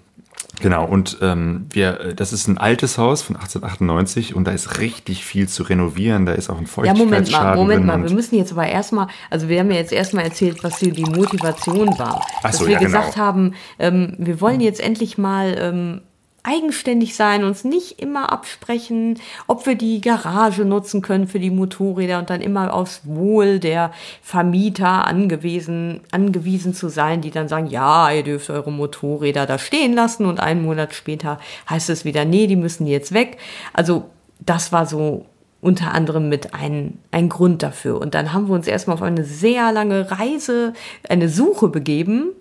genau. 0.60 0.84
Und 0.86 1.18
ähm, 1.22 1.66
wir, 1.70 2.00
äh, 2.00 2.14
das 2.14 2.32
ist 2.32 2.48
ein 2.48 2.58
altes 2.58 2.98
Haus 2.98 3.22
von 3.22 3.36
1898 3.36 4.34
und 4.34 4.44
da 4.44 4.52
ist 4.52 4.78
richtig 4.78 5.24
viel 5.24 5.48
zu 5.48 5.62
renovieren. 5.62 6.26
Da 6.26 6.32
ist 6.32 6.50
auch 6.50 6.58
ein 6.58 6.66
Ja, 6.84 6.92
Moment 6.92 7.10
mal, 7.10 7.16
Feuchtigkeitsschaden 7.16 7.60
Moment 7.60 7.86
mal. 7.86 8.02
Wir 8.02 8.14
müssen 8.14 8.36
jetzt 8.36 8.52
aber 8.52 8.66
erstmal, 8.66 9.08
also 9.30 9.48
wir 9.48 9.60
haben 9.60 9.70
ja 9.70 9.76
jetzt 9.76 9.92
erstmal 9.92 10.24
erzählt, 10.24 10.62
was 10.62 10.78
hier 10.78 10.92
die 10.92 11.04
Motivation 11.04 11.98
war. 11.98 12.24
Ach 12.38 12.42
Dass 12.42 12.58
so, 12.58 12.66
wir 12.66 12.74
ja, 12.74 12.78
genau. 12.78 12.98
gesagt 12.98 13.16
haben, 13.16 13.54
ähm, 13.78 14.14
wir 14.18 14.40
wollen 14.40 14.60
jetzt 14.60 14.80
endlich 14.80 15.18
mal 15.18 15.56
ähm, 15.58 16.00
eigenständig 16.44 17.16
sein, 17.16 17.42
uns 17.42 17.64
nicht 17.64 18.00
immer 18.00 18.30
absprechen, 18.30 19.18
ob 19.46 19.66
wir 19.66 19.74
die 19.74 20.00
Garage 20.00 20.64
nutzen 20.64 21.02
können 21.02 21.26
für 21.26 21.40
die 21.40 21.50
Motorräder 21.50 22.18
und 22.18 22.30
dann 22.30 22.42
immer 22.42 22.72
aufs 22.72 23.00
Wohl 23.04 23.58
der 23.58 23.90
Vermieter 24.22 25.06
angewiesen, 25.06 26.02
angewiesen 26.12 26.74
zu 26.74 26.88
sein, 26.88 27.22
die 27.22 27.30
dann 27.30 27.48
sagen, 27.48 27.66
ja, 27.66 28.10
ihr 28.10 28.22
dürft 28.22 28.50
eure 28.50 28.70
Motorräder 28.70 29.46
da 29.46 29.58
stehen 29.58 29.94
lassen 29.94 30.26
und 30.26 30.38
einen 30.38 30.62
Monat 30.62 30.94
später 30.94 31.40
heißt 31.68 31.88
es 31.88 32.04
wieder, 32.04 32.26
nee, 32.26 32.46
die 32.46 32.56
müssen 32.56 32.86
jetzt 32.86 33.12
weg. 33.12 33.38
Also 33.72 34.04
das 34.38 34.70
war 34.70 34.84
so 34.84 35.24
unter 35.62 35.94
anderem 35.94 36.28
mit 36.28 36.52
ein, 36.52 36.98
ein 37.10 37.30
Grund 37.30 37.62
dafür. 37.62 37.98
Und 37.98 38.14
dann 38.14 38.34
haben 38.34 38.48
wir 38.48 38.54
uns 38.54 38.66
erstmal 38.66 38.96
auf 38.96 39.02
eine 39.02 39.24
sehr 39.24 39.72
lange 39.72 40.10
Reise, 40.10 40.74
eine 41.08 41.30
Suche 41.30 41.68
begeben, 41.68 42.32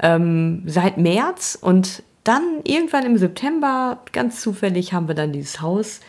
ähm, 0.00 0.62
seit 0.64 0.96
März. 0.96 1.58
Und 1.60 2.04
dann 2.28 2.60
irgendwann 2.64 3.06
im 3.06 3.16
September, 3.16 4.02
ganz 4.12 4.40
zufällig, 4.42 4.92
haben 4.92 5.08
wir 5.08 5.14
dann 5.14 5.32
dieses 5.32 5.60
Haus 5.62 6.00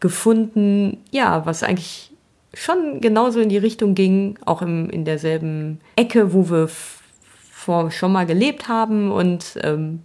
gefunden, 0.00 0.98
ja, 1.10 1.46
was 1.46 1.62
eigentlich 1.62 2.12
schon 2.54 3.00
genauso 3.00 3.40
in 3.40 3.48
die 3.48 3.56
Richtung 3.58 3.94
ging, 3.94 4.38
auch 4.44 4.60
im, 4.60 4.90
in 4.90 5.04
derselben 5.04 5.80
Ecke, 5.96 6.34
wo 6.34 6.50
wir 6.50 6.68
vor 6.68 7.90
schon 7.90 8.12
mal 8.12 8.26
gelebt 8.26 8.68
haben. 8.68 9.10
Und 9.10 9.58
ähm, 9.62 10.00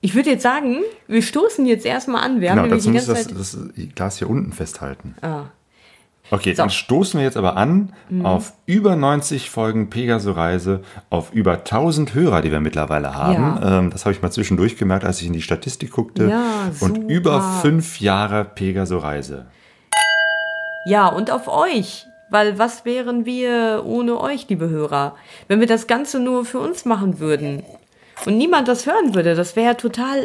ich 0.00 0.14
würde 0.14 0.30
jetzt 0.30 0.42
sagen, 0.42 0.78
wir 1.06 1.22
stoßen 1.22 1.64
jetzt 1.66 1.86
erstmal 1.86 2.24
an. 2.24 2.40
Wir 2.40 2.50
Genau, 2.50 2.62
haben 2.62 2.70
dazu 2.70 2.88
die 2.88 2.96
ganze 2.96 3.12
das, 3.12 3.24
Zeit. 3.24 3.38
das 3.38 3.58
Glas 3.94 4.18
hier 4.18 4.28
unten 4.28 4.52
festhalten. 4.52 5.14
Ah. 5.22 5.44
Okay, 6.32 6.54
So. 6.54 6.62
dann 6.62 6.70
stoßen 6.70 7.20
wir 7.20 7.24
jetzt 7.26 7.36
aber 7.36 7.56
an 7.58 7.92
Mhm. 8.08 8.24
auf 8.24 8.54
über 8.64 8.96
90 8.96 9.50
Folgen 9.50 9.90
Pegaso-Reise, 9.90 10.80
auf 11.10 11.30
über 11.32 11.62
1000 11.64 12.14
Hörer, 12.14 12.40
die 12.40 12.50
wir 12.50 12.60
mittlerweile 12.60 13.14
haben. 13.14 13.58
Ja. 13.60 13.78
Ähm, 13.80 13.90
das 13.90 14.06
habe 14.06 14.14
ich 14.14 14.22
mal 14.22 14.30
zwischendurch 14.30 14.76
gemerkt, 14.78 15.04
als 15.04 15.20
ich 15.20 15.26
in 15.26 15.34
die 15.34 15.42
Statistik 15.42 15.90
guckte. 15.92 16.28
Ja, 16.28 16.42
Und 16.80 17.10
über 17.10 17.40
fünf 17.60 18.00
Jahre 18.00 18.44
Pegaso-Reise. 18.46 19.44
Ja, 20.86 21.08
und 21.08 21.30
auf 21.30 21.48
euch. 21.48 22.06
Weil 22.30 22.58
was 22.58 22.86
wären 22.86 23.26
wir 23.26 23.82
ohne 23.84 24.18
euch, 24.18 24.48
liebe 24.48 24.70
Hörer? 24.70 25.14
Wenn 25.48 25.60
wir 25.60 25.66
das 25.66 25.86
Ganze 25.86 26.18
nur 26.18 26.46
für 26.46 26.60
uns 26.60 26.86
machen 26.86 27.20
würden 27.20 27.62
und 28.24 28.38
niemand 28.38 28.68
das 28.68 28.86
hören 28.86 29.14
würde, 29.14 29.34
das 29.34 29.54
wäre 29.54 29.76
total 29.76 30.24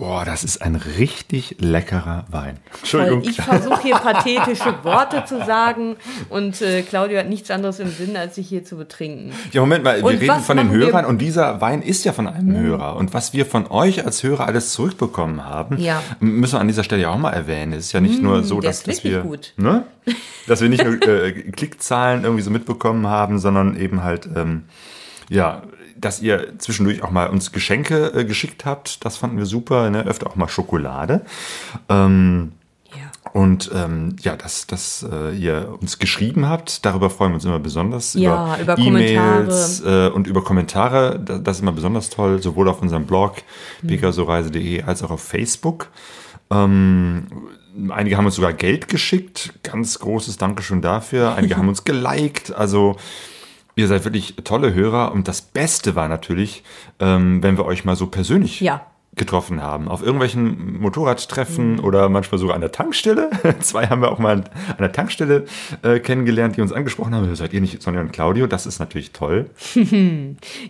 Boah, 0.00 0.24
das 0.24 0.44
ist 0.44 0.62
ein 0.62 0.76
richtig 0.76 1.56
leckerer 1.58 2.24
Wein. 2.30 2.56
Entschuldigung. 2.78 3.20
Ich 3.22 3.36
versuche 3.36 3.82
hier 3.82 3.96
pathetische 3.96 4.74
Worte 4.82 5.24
zu 5.26 5.44
sagen 5.44 5.96
und 6.30 6.62
äh, 6.62 6.80
Claudio 6.80 7.18
hat 7.18 7.28
nichts 7.28 7.50
anderes 7.50 7.80
im 7.80 7.90
Sinn, 7.90 8.16
als 8.16 8.36
sich 8.36 8.48
hier 8.48 8.64
zu 8.64 8.76
betrinken. 8.78 9.32
Ja, 9.52 9.60
Moment 9.60 9.84
mal, 9.84 9.98
wir 9.98 10.04
Und 10.04 10.14
reden 10.14 10.28
was 10.28 10.46
von 10.46 10.56
den 10.56 10.68
machen 10.68 10.78
wir- 10.80 10.86
Hörern 10.86 11.04
und 11.04 11.18
dieser 11.18 11.60
Wein 11.60 11.82
ist 11.82 12.04
ja 12.06 12.14
von 12.14 12.26
einem 12.26 12.56
Hörer. 12.56 12.96
Und 12.96 13.12
was 13.12 13.34
wir 13.34 13.44
von 13.44 13.66
euch 13.70 14.02
als 14.06 14.22
Hörer 14.22 14.46
alles 14.46 14.72
zurückbekommen 14.72 15.44
haben, 15.44 15.76
Ja. 15.76 16.02
müssen 16.18 16.54
wir 16.54 16.60
an 16.60 16.68
dieser 16.68 16.82
Stelle 16.84 17.02
ja 17.02 17.10
auch 17.10 17.18
mal 17.18 17.32
erwähnen. 17.32 17.74
Es 17.74 17.84
ist 17.86 17.92
ja 17.92 18.00
nicht 18.00 18.22
nur 18.22 18.42
so, 18.42 18.62
dass, 18.62 18.82
dass 18.84 19.04
wir, 19.04 19.20
gut. 19.20 19.52
Ne? 19.58 19.84
dass 20.46 20.62
wir 20.62 20.70
nicht 20.70 20.82
nur 20.82 20.94
äh, 21.06 21.32
Klickzahlen 21.52 22.24
irgendwie 22.24 22.42
so 22.42 22.50
mitbekommen 22.50 23.06
haben, 23.06 23.38
sondern 23.38 23.76
eben 23.76 24.02
halt, 24.02 24.26
ähm, 24.34 24.62
ja, 25.28 25.60
dass 26.00 26.20
ihr 26.22 26.58
zwischendurch 26.58 27.02
auch 27.02 27.10
mal 27.10 27.28
uns 27.28 27.52
Geschenke 27.52 28.12
äh, 28.14 28.24
geschickt 28.24 28.64
habt. 28.64 29.04
Das 29.04 29.16
fanden 29.16 29.36
wir 29.38 29.46
super, 29.46 29.90
ne? 29.90 30.04
öfter 30.04 30.26
auch 30.28 30.36
mal 30.36 30.48
Schokolade. 30.48 31.24
Ähm, 31.88 32.52
Ja. 32.92 33.30
und 33.32 33.70
ähm, 33.74 34.16
ja, 34.22 34.34
dass, 34.36 34.66
dass 34.66 35.06
äh, 35.10 35.30
ihr 35.36 35.76
uns 35.80 35.98
geschrieben 35.98 36.48
habt, 36.48 36.84
darüber 36.84 37.08
freuen 37.10 37.30
wir 37.30 37.34
uns 37.36 37.44
immer 37.44 37.60
besonders. 37.60 38.14
Ja, 38.14 38.58
über 38.60 38.76
E-Mails 38.78 39.80
äh, 39.84 40.08
und 40.08 40.26
über 40.26 40.42
Kommentare. 40.42 41.20
Das, 41.24 41.42
das 41.42 41.56
ist 41.58 41.62
immer 41.62 41.72
besonders 41.72 42.10
toll, 42.10 42.42
sowohl 42.42 42.68
auf 42.68 42.82
unserem 42.82 43.06
Blog 43.06 43.36
Mhm. 43.82 43.88
pegasoreise.de 43.88 44.82
als 44.82 45.02
auch 45.02 45.10
auf 45.10 45.22
Facebook. 45.22 45.88
Ähm, 46.50 47.26
einige 47.90 48.16
haben 48.16 48.26
uns 48.26 48.34
sogar 48.34 48.52
Geld 48.52 48.88
geschickt. 48.88 49.52
Ganz 49.62 49.98
großes 50.00 50.36
Dankeschön 50.36 50.82
dafür. 50.82 51.34
Einige 51.36 51.56
haben 51.58 51.68
uns 51.68 51.84
geliked. 51.84 52.52
Also 52.52 52.96
ihr 53.76 53.88
seid 53.88 54.04
wirklich 54.04 54.36
tolle 54.44 54.74
Hörer. 54.74 55.12
Und 55.12 55.28
das 55.28 55.42
Beste 55.42 55.94
war 55.94 56.08
natürlich, 56.08 56.62
ähm, 56.98 57.42
wenn 57.42 57.56
wir 57.56 57.64
euch 57.64 57.84
mal 57.84 57.96
so 57.96 58.06
persönlich 58.06 58.60
Ja. 58.60 58.86
Getroffen 59.20 59.62
haben. 59.62 59.86
Auf 59.86 60.02
irgendwelchen 60.02 60.80
Motorradtreffen 60.80 61.74
Mhm. 61.74 61.84
oder 61.84 62.08
manchmal 62.08 62.38
sogar 62.40 62.56
an 62.56 62.60
der 62.62 62.72
Tankstelle. 62.72 63.30
Zwei 63.60 63.86
haben 63.86 64.02
wir 64.02 64.10
auch 64.10 64.18
mal 64.18 64.38
an 64.38 64.76
der 64.80 64.90
Tankstelle 64.90 65.44
äh, 65.82 66.00
kennengelernt, 66.00 66.56
die 66.56 66.62
uns 66.62 66.72
angesprochen 66.72 67.14
haben. 67.14 67.32
Seid 67.36 67.52
ihr 67.52 67.60
nicht 67.60 67.80
Sonja 67.82 68.00
und 68.00 68.12
Claudio? 68.12 68.48
Das 68.48 68.66
ist 68.66 68.80
natürlich 68.80 69.12
toll. 69.12 69.48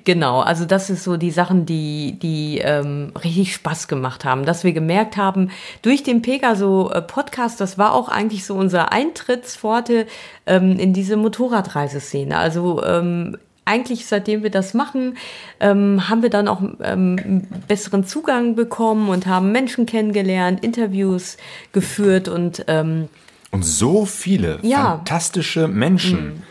Genau, 0.04 0.40
also 0.40 0.64
das 0.64 0.90
ist 0.90 1.04
so 1.04 1.16
die 1.16 1.30
Sachen, 1.30 1.64
die, 1.64 2.18
die 2.20 2.58
ähm, 2.58 3.12
richtig 3.22 3.54
Spaß 3.54 3.88
gemacht 3.88 4.24
haben, 4.24 4.44
dass 4.44 4.64
wir 4.64 4.72
gemerkt 4.72 5.16
haben, 5.16 5.50
durch 5.82 6.02
den 6.02 6.22
Pegaso-Podcast, 6.22 7.60
das 7.60 7.78
war 7.78 7.94
auch 7.94 8.08
eigentlich 8.08 8.44
so 8.44 8.54
unser 8.56 8.92
Eintrittspforte 8.92 10.06
ähm, 10.46 10.78
in 10.78 10.92
diese 10.92 11.16
Motorradreiseszene. 11.16 12.36
Also 12.36 12.82
ähm, 12.84 13.36
eigentlich, 13.70 14.06
seitdem 14.06 14.42
wir 14.42 14.50
das 14.50 14.74
machen, 14.74 15.16
ähm, 15.60 16.08
haben 16.08 16.22
wir 16.22 16.30
dann 16.30 16.48
auch 16.48 16.60
ähm, 16.82 17.16
einen 17.22 17.64
besseren 17.68 18.04
Zugang 18.04 18.56
bekommen 18.56 19.08
und 19.08 19.26
haben 19.26 19.52
Menschen 19.52 19.86
kennengelernt, 19.86 20.62
Interviews 20.64 21.36
geführt 21.72 22.28
und 22.28 22.64
ähm, 22.66 23.08
Und 23.52 23.64
so 23.64 24.04
viele 24.04 24.58
Ja. 24.62 24.78
Mhm. 24.78 24.84
fantastische 24.98 25.68
Menschen 25.68 26.42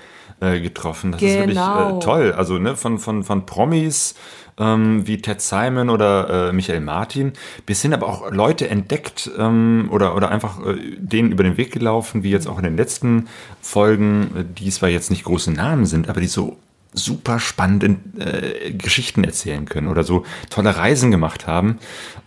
äh, 0.41 0.59
getroffen. 0.61 1.11
Das 1.11 1.21
ist 1.21 1.37
wirklich 1.37 1.57
Genau. 1.57 1.97
äh, 1.97 1.99
toll. 1.99 2.31
Also 2.31 2.57
ne, 2.57 2.75
von, 2.77 2.97
von, 2.99 3.23
von 3.23 3.45
Promis 3.45 4.15
ähm, 4.57 5.05
wie 5.07 5.21
Ted 5.21 5.41
Simon 5.41 5.89
oder 5.89 6.49
äh, 6.49 6.53
Michael 6.53 6.81
Martin, 6.81 7.31
bis 7.65 7.81
hin 7.81 7.93
aber 7.93 8.07
auch 8.07 8.31
Leute 8.31 8.69
entdeckt 8.69 9.29
ähm, 9.37 9.87
oder, 9.91 10.15
oder 10.15 10.29
einfach 10.31 10.59
äh, 10.65 10.75
denen 10.97 11.31
über 11.31 11.43
den 11.43 11.55
Weg 11.57 11.71
gelaufen, 11.71 12.23
wie 12.23 12.29
jetzt 12.31 12.47
auch 12.47 12.57
in 12.57 12.63
den 12.65 12.77
letzten 12.77 13.27
Folgen, 13.61 14.29
äh, 14.37 14.43
die 14.57 14.69
zwar 14.69 14.89
jetzt 14.89 15.09
nicht 15.11 15.23
große 15.23 15.51
Namen 15.51 15.85
sind, 15.85 16.09
aber 16.09 16.19
die 16.21 16.27
so 16.27 16.57
super 16.91 17.39
spannende 17.39 17.97
äh, 18.17 18.71
Geschichten 18.71 19.23
erzählen 19.23 19.65
können 19.65 19.87
oder 19.87 20.03
so 20.03 20.25
tolle 20.49 20.75
Reisen 20.75 21.11
gemacht 21.11 21.45
haben. 21.45 21.77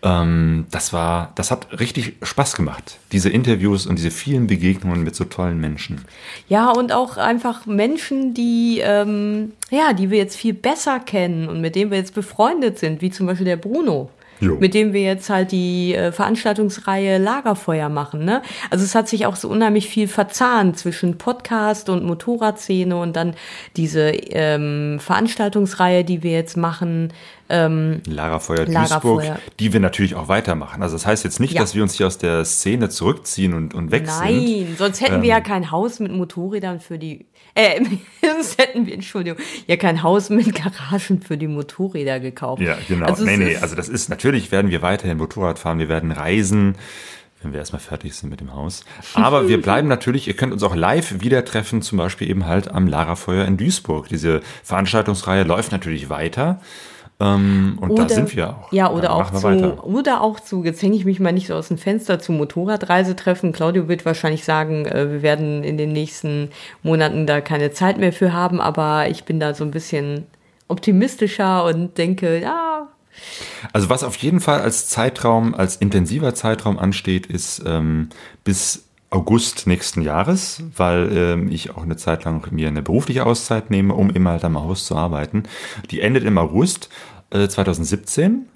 Ähm, 0.03 0.67
das 0.71 0.93
war, 0.93 1.33
das 1.35 1.51
hat 1.51 1.81
richtig 1.81 2.15
Spaß 2.23 2.55
gemacht. 2.55 2.99
Diese 3.11 3.29
Interviews 3.29 3.87
und 3.87 3.97
diese 3.97 4.13
vielen 4.13 4.47
Begegnungen 4.47 5.03
mit 5.03 5.17
so 5.17 5.25
tollen 5.25 5.61
Menschen. 5.61 6.05
Ja, 6.49 6.71
und 6.71 6.93
auch 6.93 7.17
einfach 7.17 7.67
Menschen, 7.67 8.35
die, 8.35 8.81
ähm, 8.83 9.53
ja, 9.71 9.93
die 9.93 10.11
wir 10.11 10.19
jetzt 10.19 10.37
viel 10.37 10.55
besser 10.55 11.01
kennen 11.01 11.49
und 11.49 11.61
mit 11.61 11.75
denen 11.75 11.91
wir 11.91 11.99
jetzt 11.99 12.15
befreundet 12.15 12.79
sind, 12.79 13.03
wie 13.03 13.11
zum 13.11 13.27
Beispiel 13.27 13.47
der 13.47 13.57
Bruno. 13.57 14.11
Jo. 14.43 14.57
Mit 14.59 14.75
dem 14.75 14.93
wir 14.93 15.03
jetzt 15.03 15.31
halt 15.31 15.53
die 15.53 15.95
äh, 15.95 16.11
Veranstaltungsreihe 16.11 17.19
Lagerfeuer 17.19 17.89
machen. 17.89 18.25
Ne? 18.25 18.43
Also 18.71 18.85
es 18.85 18.97
hat 18.97 19.09
sich 19.09 19.25
auch 19.27 19.37
so 19.37 19.49
unheimlich 19.49 19.89
viel 19.89 20.09
verzahnt 20.09 20.77
zwischen 20.77 21.17
Podcast 21.17 21.89
und 21.89 22.05
Motorradszene 22.05 22.97
und 22.97 23.15
dann 23.15 23.35
diese 23.77 24.11
ähm, 24.11 24.99
Veranstaltungsreihe, 25.01 26.03
die 26.03 26.25
wir 26.25 26.33
jetzt 26.33 26.57
machen. 26.57 27.13
Lara 27.49 28.39
Feuer 28.39 28.65
Lara 28.65 28.87
Duisburg, 28.99 29.25
die 29.61 29.75
wir 29.75 29.81
natürlich 29.81 30.15
auch 30.15 30.29
weitermachen. 30.29 30.83
Also 30.83 30.95
das 30.95 31.05
heißt 31.05 31.23
jetzt 31.23 31.39
nicht, 31.39 31.53
Ja. 31.53 31.61
dass 31.61 31.75
wir 31.75 31.83
uns 31.83 31.93
hier 31.95 32.07
aus 32.07 32.17
der 32.17 32.47
Szene 32.47 32.89
zurückziehen 32.89 33.53
und, 33.53 33.75
und 33.75 33.91
weg 33.91 34.09
sind. 34.09 34.25
Nein, 34.25 34.75
sonst 34.79 35.03
hätten 35.03 35.21
wir 35.21 35.29
ja 35.29 35.41
kein 35.43 35.71
Haus 35.71 36.01
mit 36.01 36.13
Motorrädern 36.13 36.81
für 36.81 36.99
die. 36.99 37.27
Äh, 37.55 37.85
sonst 38.23 38.59
hätten 38.59 38.87
wir, 38.87 38.95
Entschuldigung, 38.95 39.39
ja 39.67 39.77
kein 39.77 40.03
Haus 40.03 40.31
mit 40.31 40.55
Garagen 40.55 41.21
für 41.21 41.37
die 41.37 41.49
Motorräder 41.49 42.21
gekauft. 42.21 42.63
Ja, 42.63 42.79
genau. 42.89 43.07
Also 43.07 43.25
nee, 43.25 43.37
nee, 43.37 43.57
also 43.57 43.77
das 43.77 43.89
ist, 43.89 44.09
natürlich 44.09 44.51
werden 44.53 44.71
wir 44.71 44.83
weiterhin 44.83 45.19
Motorrad 45.19 45.59
fahren, 45.59 45.79
wir 45.79 45.89
werden 45.89 46.13
reisen, 46.13 46.77
wenn 47.43 47.53
wir 47.53 47.59
erstmal 47.59 47.81
fertig 47.81 48.15
sind 48.15 48.31
mit 48.31 48.41
dem 48.41 48.55
Haus. 48.55 48.85
Aber 49.15 49.49
wir 49.49 49.61
bleiben 49.63 49.89
natürlich, 49.89 50.29
ihr 50.29 50.35
könnt 50.35 50.53
uns 50.53 50.63
auch 50.63 50.75
live 50.75 51.21
wieder 51.21 51.45
treffen, 51.45 51.83
zum 51.83 51.99
Beispiel 51.99 52.31
eben 52.31 52.47
halt 52.47 52.69
am 52.69 52.87
Larafeuer 52.87 53.45
in 53.45 53.57
Duisburg. 53.57 54.09
Diese 54.09 54.41
Veranstaltungsreihe 54.63 55.45
läuft 55.45 55.73
natürlich 55.73 56.09
weiter. 56.09 56.61
Ähm, 57.23 57.79
und 57.81 57.99
da 57.99 58.09
sind 58.09 58.35
wir 58.35 58.51
auch. 58.51 58.73
Ja, 58.73 58.91
oder 58.91 59.13
auch 59.13 59.33
machen 59.33 59.35
wir 59.35 59.41
zu, 59.41 59.47
weiter. 59.47 59.87
oder 59.87 60.21
auch 60.21 60.41
zu, 60.41 60.65
jetzt 60.65 60.83
hänge 60.83 60.97
ich 60.97 61.05
mich 61.05 61.21
mal 61.21 61.33
nicht 61.33 61.47
so 61.47 61.55
aus 61.55 61.69
dem 61.69 61.79
Fenster, 61.79 62.19
zu 62.19 62.33
Motorradreisetreffen. 62.33 63.53
Claudio 63.53 63.89
wird 63.89 64.05
wahrscheinlich 64.05 64.45
sagen, 64.45 64.87
äh, 64.87 65.11
wir 65.11 65.23
werden 65.23 65.63
in 65.63 65.79
den 65.79 65.93
nächsten 65.93 66.51
Monaten 66.83 67.27
da 67.27 67.41
keine 67.41 67.71
Zeit 67.71 67.99
mehr 67.99 68.13
für 68.13 68.33
haben, 68.33 68.61
aber 68.61 69.09
ich 69.09 69.25
bin 69.25 69.39
da 69.39 69.55
so 69.55 69.65
ein 69.65 69.71
bisschen 69.71 70.27
optimistischer 70.69 71.65
und 71.65 71.99
denke, 71.99 72.41
ja, 72.41 72.89
Also 73.73 73.89
was 73.91 74.05
auf 74.05 74.17
jeden 74.17 74.41
Fall 74.41 74.61
als 74.61 74.89
Zeitraum, 74.89 75.55
als 75.55 75.77
intensiver 75.77 76.35
Zeitraum 76.35 76.79
ansteht, 76.79 77.27
ist 77.27 77.63
ähm, 77.67 78.09
bis 78.45 78.85
August 79.13 79.67
nächsten 79.67 80.01
Jahres, 80.01 80.63
weil 80.75 81.15
ähm, 81.15 81.49
ich 81.51 81.71
auch 81.71 81.83
eine 81.83 81.97
Zeit 81.97 82.25
lang 82.25 82.51
mir 82.51 82.69
eine 82.69 82.81
berufliche 82.81 83.27
Auszeit 83.27 83.71
nehme, 83.71 83.95
um 83.95 84.09
immer 84.09 84.31
halt 84.31 84.45
am 84.45 84.59
Haus 84.59 84.87
zu 84.87 84.97
arbeiten. 84.97 85.43
Die 85.91 86.01
endet 86.01 86.25
im 86.25 86.39
August 86.39 86.89
äh, 87.29 87.47
2017 87.47 88.47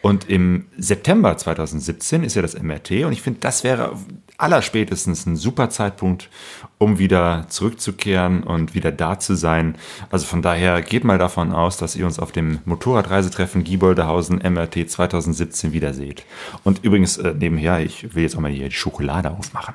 und 0.00 0.30
im 0.30 0.66
September 0.78 1.36
2017 1.36 2.24
ist 2.24 2.34
ja 2.34 2.40
das 2.40 2.58
MRT 2.58 3.04
und 3.04 3.12
ich 3.12 3.20
finde, 3.20 3.40
das 3.40 3.62
wäre 3.62 3.92
allerspätestens 4.38 5.26
ein 5.26 5.36
super 5.36 5.68
Zeitpunkt, 5.68 6.30
um 6.78 6.98
wieder 6.98 7.44
zurückzukehren 7.50 8.42
und 8.42 8.74
wieder 8.74 8.92
da 8.92 9.18
zu 9.18 9.34
sein. 9.34 9.76
Also 10.10 10.24
von 10.24 10.40
daher 10.40 10.80
geht 10.80 11.04
mal 11.04 11.18
davon 11.18 11.52
aus, 11.52 11.76
dass 11.76 11.94
ihr 11.94 12.06
uns 12.06 12.18
auf 12.18 12.32
dem 12.32 12.60
Motorradreisetreffen 12.64 13.64
Gieboldehausen 13.64 14.38
MRT 14.38 14.88
2017 14.90 15.72
wiederseht. 15.74 16.24
Und 16.64 16.84
übrigens 16.84 17.18
äh, 17.18 17.34
nebenher, 17.38 17.80
ich 17.80 18.14
will 18.14 18.22
jetzt 18.22 18.36
auch 18.36 18.40
mal 18.40 18.50
hier 18.50 18.68
die 18.68 18.74
Schokolade 18.74 19.30
aufmachen. 19.30 19.74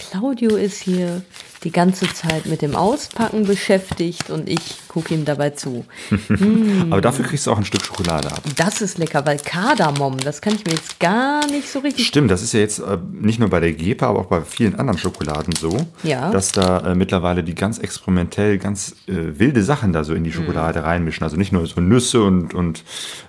Claudio 0.00 0.56
ist 0.56 0.80
hier 0.80 1.22
die 1.64 1.70
ganze 1.72 2.06
Zeit 2.12 2.46
mit 2.46 2.62
dem 2.62 2.74
Auspacken 2.74 3.44
beschäftigt 3.44 4.30
und 4.30 4.48
ich 4.48 4.76
gucke 4.88 5.12
ihm 5.14 5.24
dabei 5.24 5.50
zu. 5.50 5.84
Aber 6.90 7.00
dafür 7.00 7.24
kriegst 7.26 7.46
du 7.46 7.52
auch 7.52 7.58
ein 7.58 7.64
Stück 7.64 7.84
Schokolade 7.84 8.28
ab. 8.32 8.40
Das 8.56 8.80
ist 8.80 8.96
lecker, 8.98 9.24
weil 9.26 9.38
Kardamom, 9.38 10.16
das 10.18 10.40
kann 10.40 10.54
ich 10.54 10.64
mir 10.64 10.72
jetzt 10.72 10.98
gar 10.98 11.46
nicht 11.48 11.68
so 11.68 11.80
richtig 11.80 12.06
Stimmt, 12.06 12.30
das 12.30 12.42
ist 12.42 12.54
ja 12.54 12.60
jetzt 12.60 12.78
äh, 12.78 12.96
nicht 13.12 13.38
nur 13.38 13.50
bei 13.50 13.60
der 13.60 13.72
Gepa, 13.72 14.06
aber 14.08 14.20
auch 14.20 14.26
bei 14.26 14.40
vielen 14.42 14.74
anderen 14.76 14.98
Schokoladen 14.98 15.54
so, 15.54 15.76
Ja. 16.02 16.30
dass 16.30 16.52
da 16.52 16.78
äh, 16.92 16.94
mittlerweile 16.94 17.44
die 17.44 17.54
ganz 17.54 17.78
experimentell 17.78 18.58
ganz 18.58 18.94
äh, 19.06 19.38
wilde 19.38 19.62
Sachen 19.62 19.92
da 19.92 20.02
so 20.02 20.14
in 20.14 20.24
die 20.24 20.32
Schokolade 20.32 20.82
reinmischen. 20.82 21.24
Also 21.24 21.36
nicht 21.36 21.52
nur 21.52 21.66
so 21.66 21.80
Nüsse 21.80 22.22
und, 22.22 22.54
und 22.54 22.84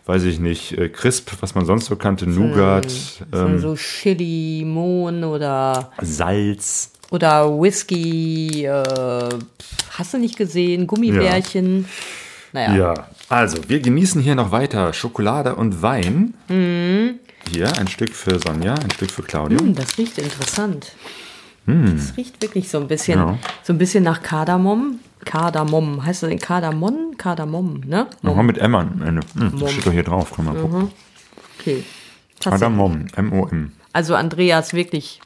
weiß 0.06 0.24
ich 0.24 0.40
nicht, 0.40 0.78
äh, 0.78 0.88
Crisp, 0.90 1.32
was 1.42 1.54
man 1.56 1.66
sonst 1.66 1.86
so 1.88 1.96
kannte, 1.98 2.28
Nougat, 2.30 2.88
ähm, 3.34 3.60
so 3.60 3.76
Chili, 3.76 4.64
Mohn 4.66 5.24
oder 5.26 5.92
Salz. 6.02 6.91
Oder 7.12 7.50
Whisky, 7.62 8.64
äh, 8.66 9.30
hast 9.92 10.14
du 10.14 10.18
nicht 10.18 10.38
gesehen, 10.38 10.88
Gummibärchen. 10.88 11.86
Naja, 12.54 12.76
Ja, 12.76 12.94
also 13.30 13.58
wir 13.68 13.80
genießen 13.82 14.22
hier 14.22 14.36
noch 14.36 14.52
weiter 14.52 14.94
Schokolade 14.94 15.56
und 15.56 15.82
Wein. 15.82 16.34
Hier 16.48 17.78
ein 17.78 17.88
Stück 17.90 18.14
für 18.16 18.40
Sonja, 18.40 18.76
ein 18.76 18.92
Stück 18.92 19.12
für 19.12 19.24
Claudio. 19.24 19.60
Hm, 19.60 19.76
das 19.76 19.98
riecht 19.98 20.18
interessant. 20.18 20.94
Das 21.66 22.18
riecht 22.18 22.42
wirklich 22.42 22.70
so 22.70 22.80
ein 22.80 22.88
bisschen, 22.88 23.20
Ja. 23.20 23.38
so 23.64 23.72
ein 23.74 23.78
bisschen 23.78 24.04
nach 24.04 24.22
Kardamom. 24.24 25.00
Kardamom, 25.26 26.04
heißt 26.06 26.24
das 26.24 26.30
denn 26.30 26.40
Kardamom? 26.40 27.16
Kardamom, 27.18 27.82
ne? 27.86 28.08
Nochmal 28.24 28.44
mit 28.46 28.58
M 28.58 28.74
am 28.74 29.02
Ende. 29.02 29.22
Hm, 29.38 29.60
das 29.60 29.72
steht 29.72 29.86
doch 29.86 29.92
hier 29.92 30.04
drauf, 30.04 30.34
kann 30.36 30.46
man 30.46 30.60
gucken. 30.60 30.92
Okay. 31.60 31.84
Kardamom, 32.42 33.06
M-O-M. 33.16 33.74
Also 33.94 34.16
Andreas, 34.16 34.74
wirklich 34.74 35.20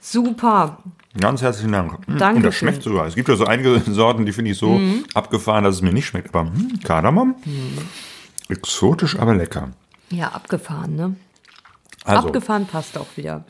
super. 0.00 0.78
Ganz 1.20 1.42
herzlichen 1.42 1.72
Dank. 1.72 1.92
Mm, 2.08 2.12
Und 2.12 2.20
Dankeschön. 2.20 2.42
das 2.42 2.54
schmeckt 2.56 2.82
sogar. 2.82 3.06
Es 3.06 3.14
gibt 3.14 3.28
ja 3.28 3.36
so 3.36 3.46
einige 3.46 3.80
Sorten, 3.92 4.26
die 4.26 4.32
finde 4.32 4.50
ich 4.50 4.58
so 4.58 4.80
abgefahren, 5.14 5.64
dass 5.64 5.76
es 5.76 5.82
mir 5.82 5.92
nicht 5.92 6.06
schmeckt. 6.06 6.34
Aber 6.34 6.50
hm, 6.50 6.80
Kardamom, 6.82 7.34
exotisch, 8.48 9.18
aber 9.18 9.34
lecker. 9.34 9.68
Ja, 10.10 10.28
abgefahren, 10.28 10.96
ne? 10.96 11.16
Also 12.04 12.26
Abgefahren 12.26 12.66
passt 12.66 12.98
auch 12.98 13.06
wieder. 13.16 13.44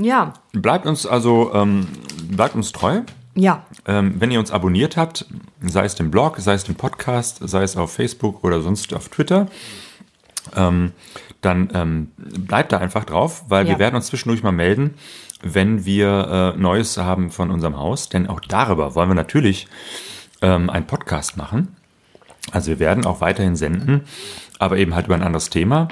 Ja, 0.00 0.32
bleibt 0.52 0.86
uns 0.86 1.06
also 1.06 1.52
ähm, 1.54 1.88
bleibt 2.30 2.54
uns 2.54 2.70
treu. 2.72 3.00
ja. 3.34 3.64
Ähm, 3.86 4.14
wenn 4.20 4.30
ihr 4.30 4.38
uns 4.38 4.50
abonniert 4.52 4.96
habt, 4.96 5.26
sei 5.60 5.84
es 5.84 5.94
den 5.96 6.10
Blog, 6.12 6.36
sei 6.38 6.52
es 6.54 6.62
den 6.64 6.76
Podcast, 6.76 7.40
sei 7.42 7.62
es 7.64 7.76
auf 7.76 7.92
Facebook 7.92 8.44
oder 8.44 8.60
sonst 8.60 8.94
auf 8.94 9.08
Twitter, 9.08 9.48
ähm, 10.54 10.92
dann 11.40 11.68
ähm, 11.74 12.10
bleibt 12.16 12.70
da 12.72 12.78
einfach 12.78 13.04
drauf, 13.04 13.44
weil 13.48 13.64
wir 13.64 13.72
Ja. 13.72 13.78
werden 13.80 13.96
uns 13.96 14.06
zwischendurch 14.06 14.42
mal 14.44 14.52
melden, 14.52 14.94
wenn 15.42 15.84
wir 15.84 16.54
äh, 16.56 16.58
Neues 16.58 16.96
haben 16.98 17.30
von 17.30 17.50
unserem 17.50 17.76
Haus. 17.76 18.08
Denn 18.08 18.26
auch 18.28 18.40
darüber 18.40 18.94
wollen 18.94 19.10
wir 19.10 19.14
natürlich 19.14 19.68
ähm, 20.42 20.70
einen 20.70 20.86
Podcast 20.86 21.36
machen. 21.36 21.76
Also 22.52 22.70
wir 22.70 22.78
werden 22.78 23.04
auch 23.04 23.20
weiterhin 23.20 23.56
senden, 23.56 24.02
aber 24.58 24.78
eben 24.78 24.94
halt 24.94 25.06
über 25.06 25.14
ein 25.14 25.22
anderes 25.22 25.50
Thema. 25.50 25.88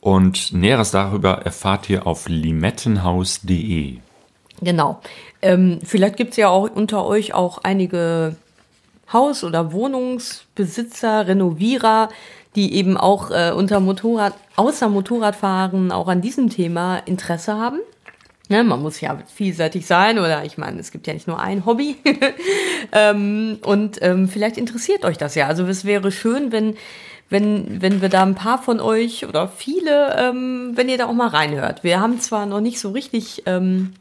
Und 0.00 0.52
Näheres 0.52 0.92
darüber 0.92 1.42
erfahrt 1.42 1.90
ihr 1.90 2.06
auf 2.06 2.28
limettenhaus.de. 2.28 3.98
Genau. 4.62 5.00
Ähm, 5.42 5.80
vielleicht 5.82 6.16
gibt's 6.16 6.36
ja 6.36 6.48
auch 6.48 6.70
unter 6.70 7.04
euch 7.04 7.34
auch 7.34 7.58
einige 7.62 8.36
Haus- 9.12 9.44
oder 9.44 9.72
Wohnungsbesitzer, 9.72 11.26
Renovierer, 11.26 12.08
die 12.54 12.74
eben 12.74 12.96
auch 12.96 13.30
äh, 13.30 13.52
unter 13.54 13.80
Motorrad, 13.80 14.34
außer 14.56 14.88
Motorradfahren 14.88 15.92
auch 15.92 16.08
an 16.08 16.22
diesem 16.22 16.50
Thema 16.50 16.98
Interesse 16.98 17.56
haben. 17.56 17.80
Ne, 18.48 18.62
man 18.62 18.80
muss 18.80 19.00
ja 19.00 19.18
vielseitig 19.26 19.86
sein 19.86 20.18
oder 20.20 20.44
ich 20.44 20.56
meine, 20.56 20.78
es 20.78 20.92
gibt 20.92 21.08
ja 21.08 21.14
nicht 21.14 21.26
nur 21.26 21.40
ein 21.40 21.66
Hobby. 21.66 21.96
ähm, 22.92 23.58
und 23.62 23.98
ähm, 24.02 24.28
vielleicht 24.28 24.56
interessiert 24.56 25.04
euch 25.04 25.18
das 25.18 25.34
ja. 25.34 25.48
Also 25.48 25.66
es 25.66 25.84
wäre 25.84 26.12
schön, 26.12 26.52
wenn, 26.52 26.76
wenn, 27.28 27.82
wenn 27.82 28.00
wir 28.00 28.08
da 28.08 28.22
ein 28.22 28.36
paar 28.36 28.62
von 28.62 28.78
euch 28.78 29.26
oder 29.26 29.48
viele, 29.48 30.16
ähm, 30.16 30.72
wenn 30.74 30.88
ihr 30.88 30.96
da 30.96 31.06
auch 31.06 31.12
mal 31.12 31.28
reinhört. 31.28 31.82
Wir 31.82 32.00
haben 32.00 32.20
zwar 32.20 32.46
noch 32.46 32.60
nicht 32.60 32.78
so 32.78 32.90
richtig 32.90 33.42
ähm, 33.46 33.94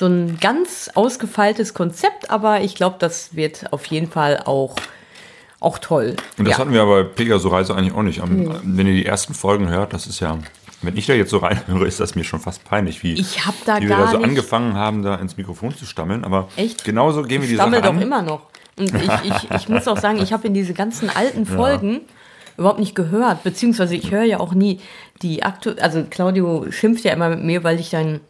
so 0.00 0.06
ein 0.06 0.38
ganz 0.40 0.90
ausgefeiltes 0.94 1.74
Konzept, 1.74 2.30
aber 2.30 2.62
ich 2.62 2.74
glaube, 2.74 2.96
das 2.98 3.36
wird 3.36 3.70
auf 3.70 3.84
jeden 3.86 4.10
Fall 4.10 4.42
auch, 4.46 4.74
auch 5.60 5.78
toll. 5.78 6.16
Und 6.38 6.46
das 6.46 6.52
ja. 6.52 6.58
hatten 6.58 6.72
wir 6.72 6.80
aber 6.80 7.04
bei 7.04 7.10
Pegaso 7.10 7.50
Reise 7.50 7.74
eigentlich 7.74 7.94
auch 7.94 8.02
nicht. 8.02 8.22
Am, 8.22 8.60
Wenn 8.64 8.86
ihr 8.86 8.94
die 8.94 9.04
ersten 9.04 9.34
Folgen 9.34 9.68
hört, 9.68 9.92
das 9.92 10.06
ist 10.06 10.20
ja, 10.20 10.38
wenn 10.82 10.96
ich 10.96 11.06
da 11.06 11.12
jetzt 11.12 11.30
so 11.30 11.38
reinhöre, 11.38 11.86
ist 11.86 12.00
das 12.00 12.14
mir 12.14 12.24
schon 12.24 12.40
fast 12.40 12.64
peinlich, 12.64 13.02
wie, 13.02 13.14
Ich 13.14 13.44
hab 13.46 13.54
da 13.66 13.78
wie 13.78 13.88
wir 13.88 13.96
da 13.96 14.08
so 14.08 14.18
angefangen 14.18 14.74
haben, 14.74 15.02
da 15.02 15.16
ins 15.16 15.36
Mikrofon 15.36 15.74
zu 15.76 15.84
stammeln. 15.84 16.24
Aber 16.24 16.48
Echt? 16.56 16.84
genauso 16.84 17.22
gehen 17.22 17.42
wir 17.42 17.48
die 17.48 17.54
ich 17.54 17.58
Sache 17.58 17.68
stammel 17.68 17.82
doch 17.82 17.96
an. 17.96 18.02
immer 18.02 18.22
noch. 18.22 18.42
Und 18.78 18.94
ich, 18.94 19.10
ich, 19.30 19.50
ich 19.50 19.68
muss 19.68 19.86
auch 19.88 19.98
sagen, 19.98 20.18
ich 20.22 20.32
habe 20.32 20.46
in 20.46 20.54
diese 20.54 20.72
ganzen 20.72 21.10
alten 21.10 21.44
Folgen 21.44 22.00
überhaupt 22.56 22.78
nicht 22.78 22.94
gehört, 22.94 23.42
beziehungsweise 23.42 23.94
ich 23.94 24.10
höre 24.10 24.24
ja 24.24 24.40
auch 24.40 24.54
nie 24.54 24.80
die 25.22 25.42
aktu 25.42 25.72
also 25.80 26.04
Claudio 26.08 26.66
schimpft 26.70 27.04
ja 27.04 27.12
immer 27.12 27.28
mit 27.30 27.44
mir, 27.44 27.64
weil 27.64 27.78
ich 27.78 27.90
dann, 27.90 28.20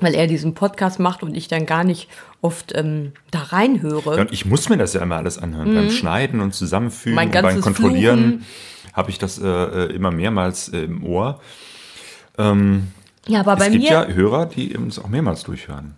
weil 0.00 0.14
er 0.14 0.26
diesen 0.26 0.54
Podcast 0.54 0.98
macht 0.98 1.22
und 1.22 1.34
ich 1.36 1.48
dann 1.48 1.66
gar 1.66 1.84
nicht 1.84 2.08
oft 2.42 2.72
ähm, 2.74 3.12
da 3.30 3.40
reinhöre. 3.40 4.16
Ja, 4.16 4.22
und 4.22 4.32
ich 4.32 4.44
muss 4.44 4.68
mir 4.68 4.76
das 4.76 4.94
ja 4.94 5.02
immer 5.02 5.16
alles 5.16 5.38
anhören. 5.38 5.74
Beim 5.74 5.90
Schneiden 5.90 6.40
und 6.40 6.54
Zusammenfügen 6.54 7.14
Mhm. 7.16 7.22
Und 7.22 7.42
beim 7.42 7.60
Kontrollieren 7.60 8.44
habe 8.92 9.10
ich 9.10 9.18
das 9.18 9.38
äh, 9.38 9.46
äh, 9.46 9.94
immer 9.94 10.10
mehrmals 10.10 10.68
äh, 10.68 10.82
im 10.82 11.04
Ohr. 11.04 11.40
Ja, 12.38 13.40
aber 13.40 13.56
bei 13.56 13.66
es 13.66 13.72
gibt 13.72 13.84
mir 13.84 13.90
ja 13.90 14.06
Hörer, 14.06 14.46
die 14.46 14.76
uns 14.76 14.98
auch 14.98 15.08
mehrmals 15.08 15.42
durchhören. 15.42 15.94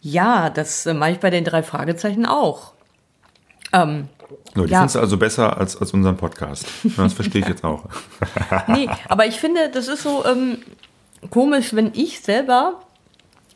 Ja, 0.00 0.50
das 0.50 0.84
äh, 0.86 0.94
mache 0.94 1.12
ich 1.12 1.18
bei 1.20 1.30
den 1.30 1.44
drei 1.44 1.62
Fragezeichen 1.62 2.26
auch. 2.26 2.72
Ähm, 3.72 4.08
So, 4.54 4.64
die 4.66 4.72
Ja. 4.72 4.78
findest 4.80 4.96
du 4.96 5.00
also 5.00 5.16
besser 5.16 5.56
als, 5.56 5.76
als 5.80 5.92
unseren 5.92 6.16
Podcast. 6.16 6.66
Das 6.96 7.12
verstehe 7.14 7.40
ich 7.42 7.48
jetzt 7.48 7.64
auch. 7.64 7.84
nee, 8.68 8.88
aber 9.08 9.26
ich 9.26 9.36
finde, 9.40 9.70
das 9.70 9.88
ist 9.88 10.02
so 10.02 10.24
ähm, 10.26 10.58
komisch, 11.30 11.74
wenn 11.74 11.92
ich 11.94 12.20
selber 12.20 12.80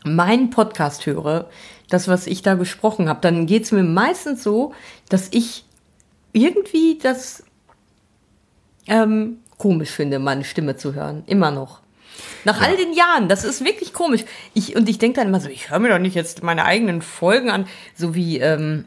meinen 0.05 0.51
Podcast 0.51 1.05
höre, 1.07 1.49
das, 1.91 2.09
was 2.09 2.27
ich 2.27 2.43
da 2.43 2.55
gesprochen 2.55 3.09
habe, 3.09 3.21
dann 3.21 3.47
geht 3.47 3.65
es 3.65 3.73
mir 3.73 3.83
meistens 3.83 4.43
so, 4.43 4.73
dass 5.09 5.29
ich 5.33 5.65
irgendwie 6.33 6.99
das 7.03 7.43
ähm, 8.87 9.39
komisch 9.59 9.91
finde, 9.91 10.19
meine 10.19 10.45
Stimme 10.45 10.77
zu 10.77 10.95
hören. 10.95 11.25
Immer 11.27 11.51
noch. 11.51 11.81
Nach 12.45 12.61
all 12.61 12.77
den 12.77 12.93
Jahren, 12.93 13.29
das 13.29 13.45
ist 13.45 13.65
wirklich 13.65 13.93
komisch. 13.93 14.25
Ich, 14.55 14.77
und 14.77 14.89
ich 14.89 14.99
denke 14.99 15.21
dann 15.21 15.29
immer 15.29 15.41
so, 15.41 15.49
ich 15.49 15.71
höre 15.71 15.79
mir 15.79 15.89
doch 15.89 15.99
nicht 15.99 16.15
jetzt 16.15 16.43
meine 16.43 16.65
eigenen 16.65 17.03
Folgen 17.03 17.51
an, 17.51 17.67
so 17.95 18.15
wie, 18.15 18.39
ähm, 18.39 18.85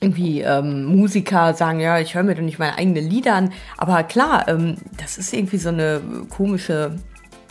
irgendwie 0.00 0.40
ähm, 0.40 0.86
Musiker 0.86 1.52
sagen, 1.54 1.78
ja, 1.78 1.98
ich 1.98 2.14
höre 2.14 2.22
mir 2.22 2.34
doch 2.34 2.42
nicht 2.42 2.58
meine 2.58 2.78
eigenen 2.78 3.08
Lieder 3.08 3.34
an. 3.34 3.52
Aber 3.76 4.02
klar, 4.02 4.48
ähm, 4.48 4.76
das 4.96 5.18
ist 5.18 5.34
irgendwie 5.34 5.58
so 5.58 5.68
eine 5.68 6.00
komische 6.30 6.96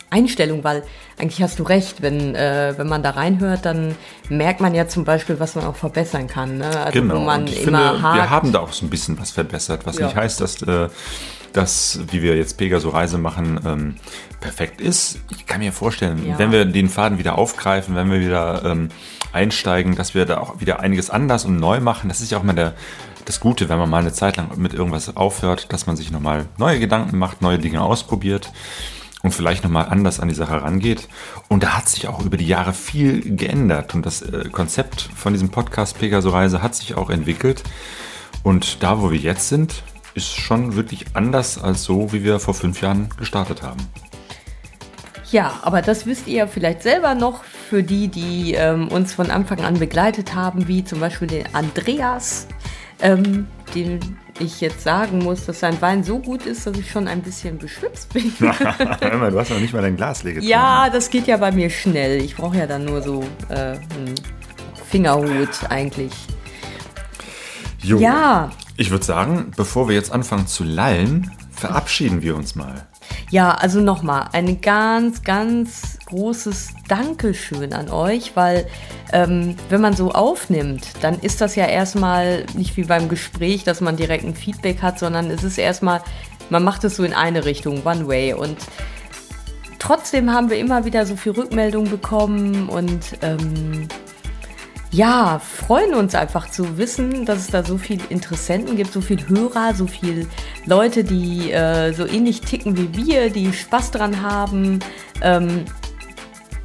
Einstellung, 0.10 0.64
weil 0.64 0.84
eigentlich 1.20 1.42
hast 1.44 1.60
du 1.60 1.64
recht, 1.64 2.02
wenn, 2.02 2.34
äh, 2.34 2.74
wenn 2.78 2.88
man 2.88 3.04
da 3.04 3.12
reinhört, 3.12 3.66
dann 3.66 3.96
merkt 4.30 4.62
man 4.62 4.74
ja 4.74 4.88
zum 4.88 5.06
Beispiel, 5.06 5.40
was 5.40 5.54
man 5.54 5.66
auch 5.66 5.76
verbessern 5.76 6.28
kann. 6.28 6.58
Ne? 6.58 6.66
Also 6.66 7.00
genau. 7.00 7.16
wo 7.16 7.20
man 7.20 7.46
ich 7.46 7.62
immer 7.68 7.92
finde, 7.92 8.02
hakt. 8.02 8.16
wir 8.16 8.30
haben 8.32 8.52
da 8.52 8.60
auch 8.60 8.74
so 8.74 8.86
ein 8.86 8.90
bisschen 8.90 9.20
was 9.20 9.30
verbessert, 9.30 9.86
was 9.86 10.00
Ja. 10.00 10.08
nicht 10.08 10.16
heißt, 10.16 10.42
dass 10.42 10.62
äh, 10.64 10.90
das, 11.54 12.00
wie 12.12 12.22
wir 12.22 12.36
jetzt 12.38 12.58
Pegaso 12.58 12.90
Reise 12.90 13.18
machen, 13.18 13.60
ähm, 13.66 13.96
perfekt 14.40 14.82
ist. 14.82 15.20
Ich 15.32 15.46
kann 15.46 15.60
mir 15.60 15.74
vorstellen, 15.74 16.26
Ja. 16.26 16.40
wenn 16.40 16.52
wir 16.52 16.66
den 16.66 16.90
Faden 16.90 17.18
wieder 17.18 17.38
aufgreifen, 17.38 17.96
wenn 17.96 18.12
wir 18.12 18.20
wieder 18.22 18.64
ähm, 18.66 18.90
einsteigen, 19.34 19.96
dass 19.96 20.14
wir 20.16 20.26
da 20.26 20.38
auch 20.40 20.60
wieder 20.62 20.80
einiges 20.80 21.10
anders 21.10 21.46
und 21.46 21.58
neu 21.58 21.80
machen. 21.80 22.08
Das 22.10 22.22
ist 22.22 22.32
ja 22.32 22.38
auch 22.38 22.44
mal 22.44 22.54
der, 22.54 22.74
das 23.26 23.40
Gute, 23.40 23.70
wenn 23.70 23.78
man 23.78 23.90
mal 23.90 24.00
eine 24.00 24.14
Zeit 24.14 24.38
lang 24.38 24.50
mit 24.58 24.74
irgendwas 24.74 25.16
aufhört, 25.16 25.72
dass 25.74 25.86
man 25.88 25.96
sich 25.96 26.12
nochmal 26.12 26.46
neue 26.58 26.80
Gedanken 26.80 27.18
macht, 27.18 27.42
neue 27.42 27.60
Dinge 27.60 27.82
ausprobiert 27.82 28.52
und 29.22 29.34
vielleicht 29.34 29.64
nochmal 29.64 29.88
anders 29.90 30.20
an 30.20 30.30
die 30.30 30.34
Sache 30.36 30.62
rangeht. 30.62 31.08
Und 31.50 31.64
da 31.64 31.78
hat 31.78 31.90
sich 31.90 32.08
auch 32.08 32.24
über 32.26 32.38
die 32.38 32.48
Jahre 32.48 32.74
viel 32.74 33.36
geändert. 33.36 33.94
Und 33.94 34.06
das 34.06 34.22
äh, 34.22 34.46
Konzept 34.52 35.10
von 35.16 35.34
diesem 35.34 35.50
Podcast 35.50 36.00
Pegaso 36.00 36.30
Reise 36.30 36.62
hat 36.64 36.74
sich 36.76 36.96
auch 36.96 37.10
entwickelt. 37.10 37.64
Und 38.42 38.82
da, 38.82 39.02
wo 39.02 39.12
wir 39.12 39.20
jetzt 39.20 39.50
sind, 39.50 39.84
ist 40.16 40.36
schon 40.36 40.76
wirklich 40.76 41.06
anders 41.14 41.62
als 41.62 41.84
so, 41.84 42.12
wie 42.12 42.24
wir 42.24 42.40
vor 42.40 42.54
fünf 42.54 42.82
Jahren 42.82 43.10
gestartet 43.18 43.62
haben. 43.62 43.80
Ja, 45.32 45.60
aber 45.62 45.82
das 45.82 46.06
wisst 46.06 46.28
ihr 46.28 46.38
ja 46.38 46.48
vielleicht 46.48 46.82
selber 46.82 47.14
noch 47.14 47.44
für 47.44 47.84
die, 47.84 48.08
die 48.08 48.54
ähm, 48.56 48.88
uns 48.88 49.14
von 49.14 49.30
Anfang 49.30 49.64
an 49.64 49.78
begleitet 49.78 50.34
haben, 50.34 50.68
wie 50.68 50.84
zum 50.84 51.00
Beispiel 51.00 51.28
den 51.28 51.54
Andreas, 51.54 52.48
ähm, 53.00 53.46
den 53.76 54.00
ich 54.40 54.60
jetzt 54.60 54.82
sagen 54.82 55.20
muss, 55.20 55.46
dass 55.46 55.60
sein 55.60 55.80
Wein 55.82 56.04
so 56.04 56.18
gut 56.18 56.46
ist, 56.46 56.66
dass 56.66 56.78
ich 56.78 56.90
schon 56.90 57.08
ein 57.08 57.22
bisschen 57.22 57.60
beschwipst 57.60 58.12
bin. 58.12 58.34
Mal, 58.40 59.32
du 59.32 59.40
hast 59.40 59.52
noch 59.52 59.60
nicht 59.60 59.74
mal 59.74 59.82
dein 59.82 59.96
Glas 59.98 60.24
leer 60.24 60.34
getrunken. 60.34 60.50
ja, 60.50 60.90
das 60.90 61.10
geht 61.10 61.28
ja 61.28 61.38
bei 61.38 61.52
mir 61.52 61.70
schnell. 61.70 62.22
Ich 62.22 62.36
brauche 62.36 62.58
ja 62.58 62.66
dann 62.66 62.86
nur 62.86 63.02
so 63.02 63.24
äh, 63.50 63.56
einen 63.56 64.16
Fingerhut 64.90 65.70
eigentlich. 65.70 66.14
Jo. 67.82 68.00
Ja. 68.00 68.50
Ich 68.80 68.92
würde 68.92 69.04
sagen, 69.04 69.52
bevor 69.58 69.90
wir 69.90 69.96
jetzt 69.96 70.14
anfangen 70.14 70.48
zu 70.48 70.64
lallen, 70.64 71.30
verabschieden 71.52 72.22
wir 72.22 72.34
uns 72.38 72.56
mal. 72.56 72.88
Ja, 73.30 73.54
also 73.56 73.82
nochmal 73.82 74.30
ein 74.32 74.62
ganz, 74.62 75.22
ganz 75.24 76.00
großes 76.06 76.70
Dankeschön 76.88 77.74
an 77.74 77.90
euch, 77.90 78.38
weil 78.38 78.68
ähm, 79.12 79.56
wenn 79.68 79.82
man 79.82 79.98
so 79.98 80.14
aufnimmt, 80.14 80.88
dann 81.02 81.20
ist 81.20 81.42
das 81.42 81.58
ja 81.58 81.66
erstmal 81.66 82.46
nicht 82.56 82.78
wie 82.78 82.86
beim 82.86 83.10
Gespräch, 83.10 83.66
dass 83.66 83.82
man 83.82 83.98
direkt 83.98 84.24
ein 84.24 84.34
Feedback 84.34 84.82
hat, 84.82 84.98
sondern 84.98 85.30
es 85.30 85.44
ist 85.44 85.58
erstmal, 85.58 86.00
man 86.50 86.64
macht 86.64 86.86
es 86.86 86.96
so 86.96 87.04
in 87.04 87.14
eine 87.14 87.44
Richtung, 87.44 87.86
one 87.86 88.08
way. 88.08 88.34
Und 88.34 88.60
trotzdem 89.78 90.32
haben 90.32 90.50
wir 90.50 90.58
immer 90.58 90.86
wieder 90.86 91.06
so 91.06 91.18
viel 91.18 91.34
Rückmeldung 91.34 91.90
bekommen 91.90 92.70
und 92.70 93.18
ähm, 93.24 93.90
ja, 94.92 95.40
freuen 95.40 95.94
uns 95.94 96.16
einfach 96.16 96.50
zu 96.50 96.78
wissen, 96.78 97.26
dass 97.26 97.40
es 97.40 97.48
da 97.48 97.64
so 97.64 97.78
viele 97.78 98.04
Interessenten 98.10 98.76
gibt, 98.76 98.92
so 98.92 99.02
viele 99.02 99.28
Hörer, 99.30 99.74
so 99.76 99.86
viele 99.86 100.26
Leute, 100.66 101.04
die 101.04 101.52
äh, 101.52 101.94
so 101.94 102.08
ähnlich 102.08 102.42
ticken 102.42 102.76
wie 102.76 103.06
wir, 103.06 103.30
die 103.30 103.54
Spaß 103.54 103.92
dran 103.92 104.22
haben. 104.22 104.80
Ähm, 105.22 105.66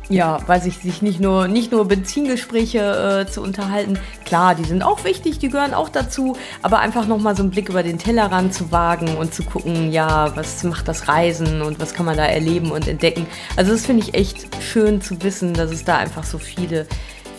ja, 0.08 0.46
weiß 0.46 0.66
ich, 0.66 0.78
sich 0.78 1.02
nicht 1.02 1.20
nur, 1.20 1.48
nicht 1.48 1.72
nur 1.72 1.86
Benzingespräche 1.86 3.24
äh, 3.26 3.30
zu 3.30 3.40
unterhalten. 3.40 3.98
Klar, 4.24 4.54
die 4.54 4.64
sind 4.64 4.82
auch 4.82 5.04
wichtig, 5.04 5.38
die 5.38 5.48
gehören 5.48 5.74
auch 5.74 5.88
dazu, 5.88 6.36
aber 6.62 6.80
einfach 6.80 7.06
nochmal 7.06 7.36
so 7.36 7.42
einen 7.42 7.50
Blick 7.50 7.68
über 7.68 7.82
den 7.82 7.98
Tellerrand 7.98 8.52
zu 8.52 8.70
wagen 8.70 9.16
und 9.16 9.34
zu 9.34 9.42
gucken, 9.42 9.92
ja, 9.92 10.36
was 10.36 10.62
macht 10.64 10.88
das 10.88 11.08
Reisen 11.08 11.62
und 11.62 11.80
was 11.80 11.94
kann 11.94 12.06
man 12.06 12.16
da 12.16 12.26
erleben 12.26 12.70
und 12.70 12.86
entdecken. 12.86 13.26
Also 13.56 13.72
das 13.72 13.86
finde 13.86 14.02
ich 14.02 14.14
echt 14.14 14.48
schön 14.62 15.00
zu 15.00 15.22
wissen, 15.22 15.54
dass 15.54 15.70
es 15.70 15.84
da 15.84 15.96
einfach 15.96 16.24
so 16.24 16.38
viele, 16.38 16.86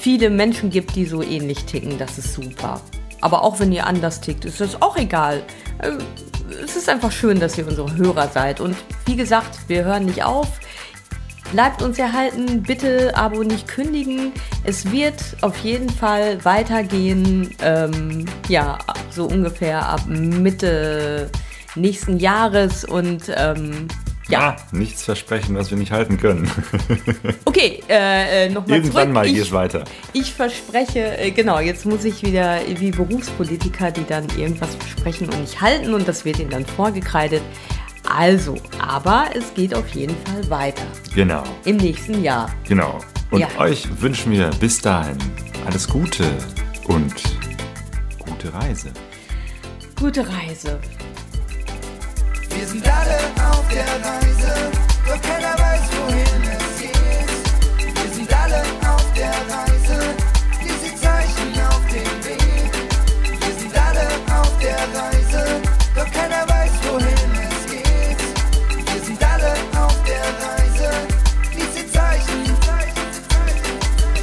viele 0.06 0.30
Menschen 0.30 0.70
gibt, 0.70 0.96
die 0.96 1.06
so 1.06 1.24
ähnlich 1.24 1.66
ticken. 1.66 1.98
Das 1.98 2.20
ist 2.20 2.36
super. 2.36 2.80
Aber 3.22 3.44
auch 3.44 3.60
wenn 3.60 3.72
ihr 3.72 3.88
anders 3.88 4.22
tickt, 4.22 4.46
ist 4.46 4.62
das 4.62 4.80
auch 4.80 4.96
egal. 4.98 5.42
Äh, 5.80 5.94
Es 6.64 6.76
ist 6.76 6.88
einfach 6.90 7.12
schön, 7.12 7.40
dass 7.40 7.58
ihr 7.58 7.68
unsere 7.68 7.92
Hörer 7.96 8.28
seid. 8.28 8.60
Und 8.62 8.78
wie 9.08 9.16
gesagt, 9.16 9.58
wir 9.68 9.84
hören 9.84 10.06
nicht 10.06 10.24
auf. 10.24 10.60
Bleibt 11.52 11.82
uns 11.82 11.98
erhalten, 11.98 12.62
bitte 12.62 13.18
Abo 13.18 13.42
nicht 13.42 13.68
kündigen. 13.68 14.32
Es 14.64 14.92
wird 14.92 15.20
auf 15.42 15.58
jeden 15.58 15.90
Fall 15.90 16.38
weitergehen. 16.46 17.50
Ähm, 17.64 18.28
ja, 18.48 18.78
so 19.10 19.26
ungefähr 19.26 19.90
ab 19.90 20.06
Mitte 20.06 21.32
nächsten 21.74 22.20
Jahres 22.20 22.86
und 22.86 23.24
ähm, 23.36 23.88
ja, 24.30 24.40
Ah, 24.40 24.56
nichts 24.72 25.04
versprechen, 25.04 25.56
was 25.56 25.70
wir 25.72 25.78
nicht 25.78 25.92
halten 25.92 26.18
können. 26.18 26.50
okay, 27.46 27.84
äh, 27.88 28.46
äh, 28.46 28.50
nochmal 28.50 28.78
Irgendwann 28.78 29.04
zurück. 29.04 29.14
mal 29.14 29.26
ich, 29.28 29.34
geht 29.34 29.44
es 29.44 29.52
weiter. 29.52 29.84
ich 30.14 30.34
verspreche, 30.34 31.18
äh, 31.18 31.32
genau, 31.32 31.60
jetzt 31.60 31.86
muss 31.86 32.04
ich 32.06 32.24
wieder 32.24 32.60
wie 32.80 32.92
Berufspolitiker, 32.92 33.92
die 33.92 34.04
dann 34.06 34.26
irgendwas 34.38 34.76
versprechen 34.76 35.30
und 35.30 35.42
nicht 35.42 35.62
halten 35.62 35.94
und 35.94 36.08
das 36.08 36.26
wird 36.26 36.40
ihnen 36.40 36.50
dann 36.50 36.66
vorgekreidet. 36.66 37.42
Also, 38.08 38.56
aber 38.80 39.26
es 39.36 39.54
geht 39.56 39.74
auf 39.74 39.88
jeden 39.90 40.16
Fall 40.26 40.48
weiter 40.50 40.86
Genau, 41.16 41.44
im 41.66 41.78
nächsten 41.78 42.24
Jahr. 42.24 42.52
genau. 42.68 43.00
Und 43.32 43.40
Ja. 43.42 43.48
euch 43.58 43.88
wünschen 44.02 44.32
wir 44.32 44.50
bis 44.60 44.80
dahin 44.80 45.18
alles 45.66 45.88
Gute 45.88 46.24
und 46.88 47.14
gute 48.20 48.54
Reise. 48.54 48.92
Gute 50.00 50.28
Reise. 50.28 50.80
Wir 52.56 52.66
sind 52.66 52.88
alle 52.88 53.18
auf 53.52 53.68
der 53.68 53.84
Reise, 53.84 54.72
doch 55.06 55.22
keiner 55.22 55.60
weiß, 55.60 55.82
wohin 56.00 56.42
es 56.56 56.80
geht. 56.80 57.96
Wir 58.02 58.14
sind 58.16 58.34
alle 58.34 58.62
auf 58.88 59.06
der 59.14 59.36
Reise, 59.54 60.16
wie 60.62 60.70
sie 60.70 60.96
Zeichen 60.96 61.52
auf 61.68 61.86
dem 61.88 62.24
Weg. 62.24 62.72
Wir 63.42 63.60
sind 63.60 63.78
alle 63.78 64.08
auf 64.40 64.58
der 64.60 64.78
Reise, 64.98 65.62
doch 65.96 66.10
keiner 66.12 66.48
weiß, 66.48 66.72
wohin 66.90 67.32
es 67.44 67.72
geht. 67.72 68.20
Wir 68.94 69.02
sind 69.04 69.22
alle 69.22 69.52
auf 69.78 69.98
der 70.04 70.26
Reise, 70.48 70.90
wie 71.52 71.78
sie 71.78 71.92
Zeichen. 71.92 72.46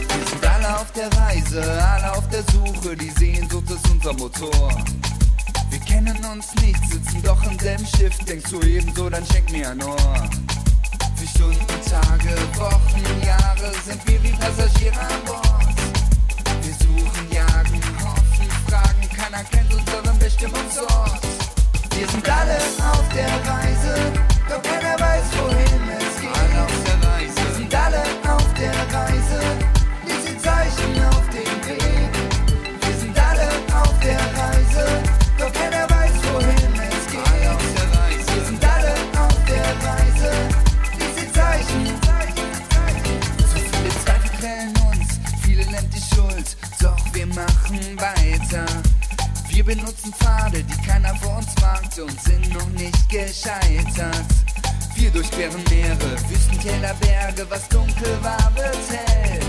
Wir 0.08 0.26
sind 0.30 0.46
alle 0.46 0.80
auf 0.80 0.90
der 0.92 1.12
Reise, 1.20 1.84
alle 1.84 2.12
auf 2.12 2.26
der 2.30 2.42
Suche, 2.50 2.96
die 2.96 3.10
Sehnsucht 3.10 3.70
ist 3.70 3.90
unser 3.90 4.14
Motor. 4.14 4.72
Kennen 5.92 6.24
uns 6.24 6.54
nicht, 6.62 6.80
sitzen 6.90 7.22
doch 7.22 7.42
im 7.44 7.58
selben 7.58 7.86
Schiff. 7.86 8.16
Denkst 8.24 8.50
du 8.50 8.62
ebenso, 8.62 9.10
dann 9.10 9.26
schenk 9.26 9.52
mir 9.52 9.68
ein 9.68 9.82
Ohr. 9.82 10.30
Für 11.16 11.26
Stunden, 11.28 11.66
Tage, 11.84 12.34
Wochen, 12.56 13.02
Jahre 13.22 13.72
sind 13.84 14.00
wir 14.08 14.22
wie 14.22 14.32
Passagiere 14.32 14.98
an 14.98 15.22
Bord. 15.26 15.76
Wir 16.62 16.72
suchen, 16.72 17.30
jagen, 17.30 17.82
hoffen, 18.02 18.48
fragen, 18.66 19.08
keiner 19.14 19.44
kennt 19.44 19.74
unseren 19.74 20.18
Bestimmungsort. 20.18 21.20
Wir 21.94 22.08
sind 22.08 22.26
alle 22.26 22.56
auf 22.56 23.06
der 23.14 23.28
Reise, 23.52 24.12
doch 24.48 24.62
keiner 24.62 24.98
weiß, 24.98 25.24
wohin 25.42 25.71
benutzen 49.74 50.12
Pfade, 50.12 50.62
die 50.62 50.86
keiner 50.86 51.14
vor 51.16 51.38
uns 51.38 51.54
wagt 51.60 51.98
und 51.98 52.20
sind 52.20 52.52
noch 52.52 52.68
nicht 52.70 53.08
gescheitert. 53.08 54.26
Wir 54.94 55.10
durchqueren 55.10 55.62
Meere, 55.70 56.10
Wüstentäler, 56.28 56.94
Berge, 57.00 57.46
was 57.48 57.68
dunkel 57.68 58.18
war, 58.22 58.52
wird 58.54 58.76
hell. 58.90 59.40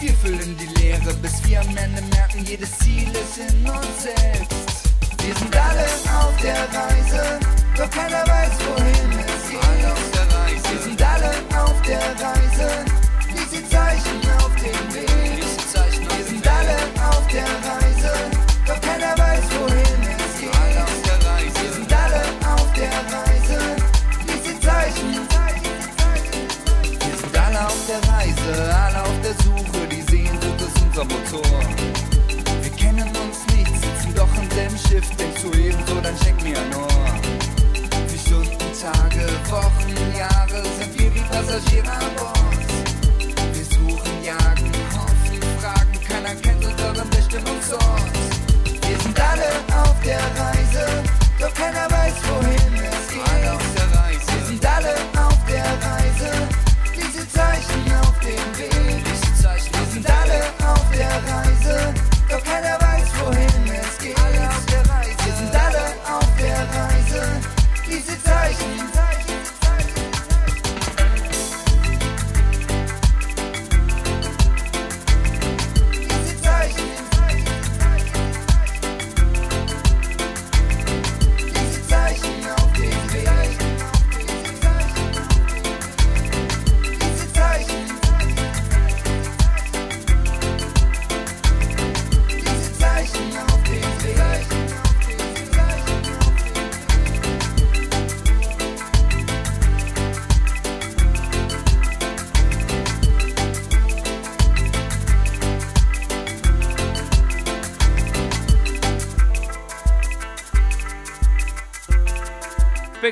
Wir 0.00 0.14
füllen 0.14 0.56
die 0.56 0.80
Leere, 0.80 1.12
bis 1.20 1.46
wir 1.46 1.60
am 1.60 1.76
Ende 1.76 2.00
merken, 2.14 2.44
jedes 2.46 2.78
Ziel 2.78 3.08
ist 3.10 3.38
in 3.38 3.68
uns 3.68 4.02
selbst. 4.02 4.94
Wir 5.22 5.34
sind 5.34 5.54
alle 5.54 5.86
auf 6.18 6.36
der 6.42 6.62
Reise, 6.72 7.40
doch 7.76 7.90
keiner 7.90 8.26
weiß, 8.26 8.52
wohin 8.66 9.18
es 9.20 9.50
geht. 9.50 10.72
Wir 10.72 10.82
sind 10.82 11.02
alle 11.02 11.32
auf 11.62 11.82
der 11.82 12.00
Reise, 12.00 12.84
wie 13.34 13.56
sie 13.56 13.68
Zeichen 13.68 14.20
auf 14.38 14.45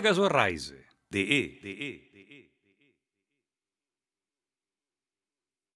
Pegaso 0.05 0.29
Reise. 0.29 0.85
De. 1.09 1.21
De. 1.21 1.54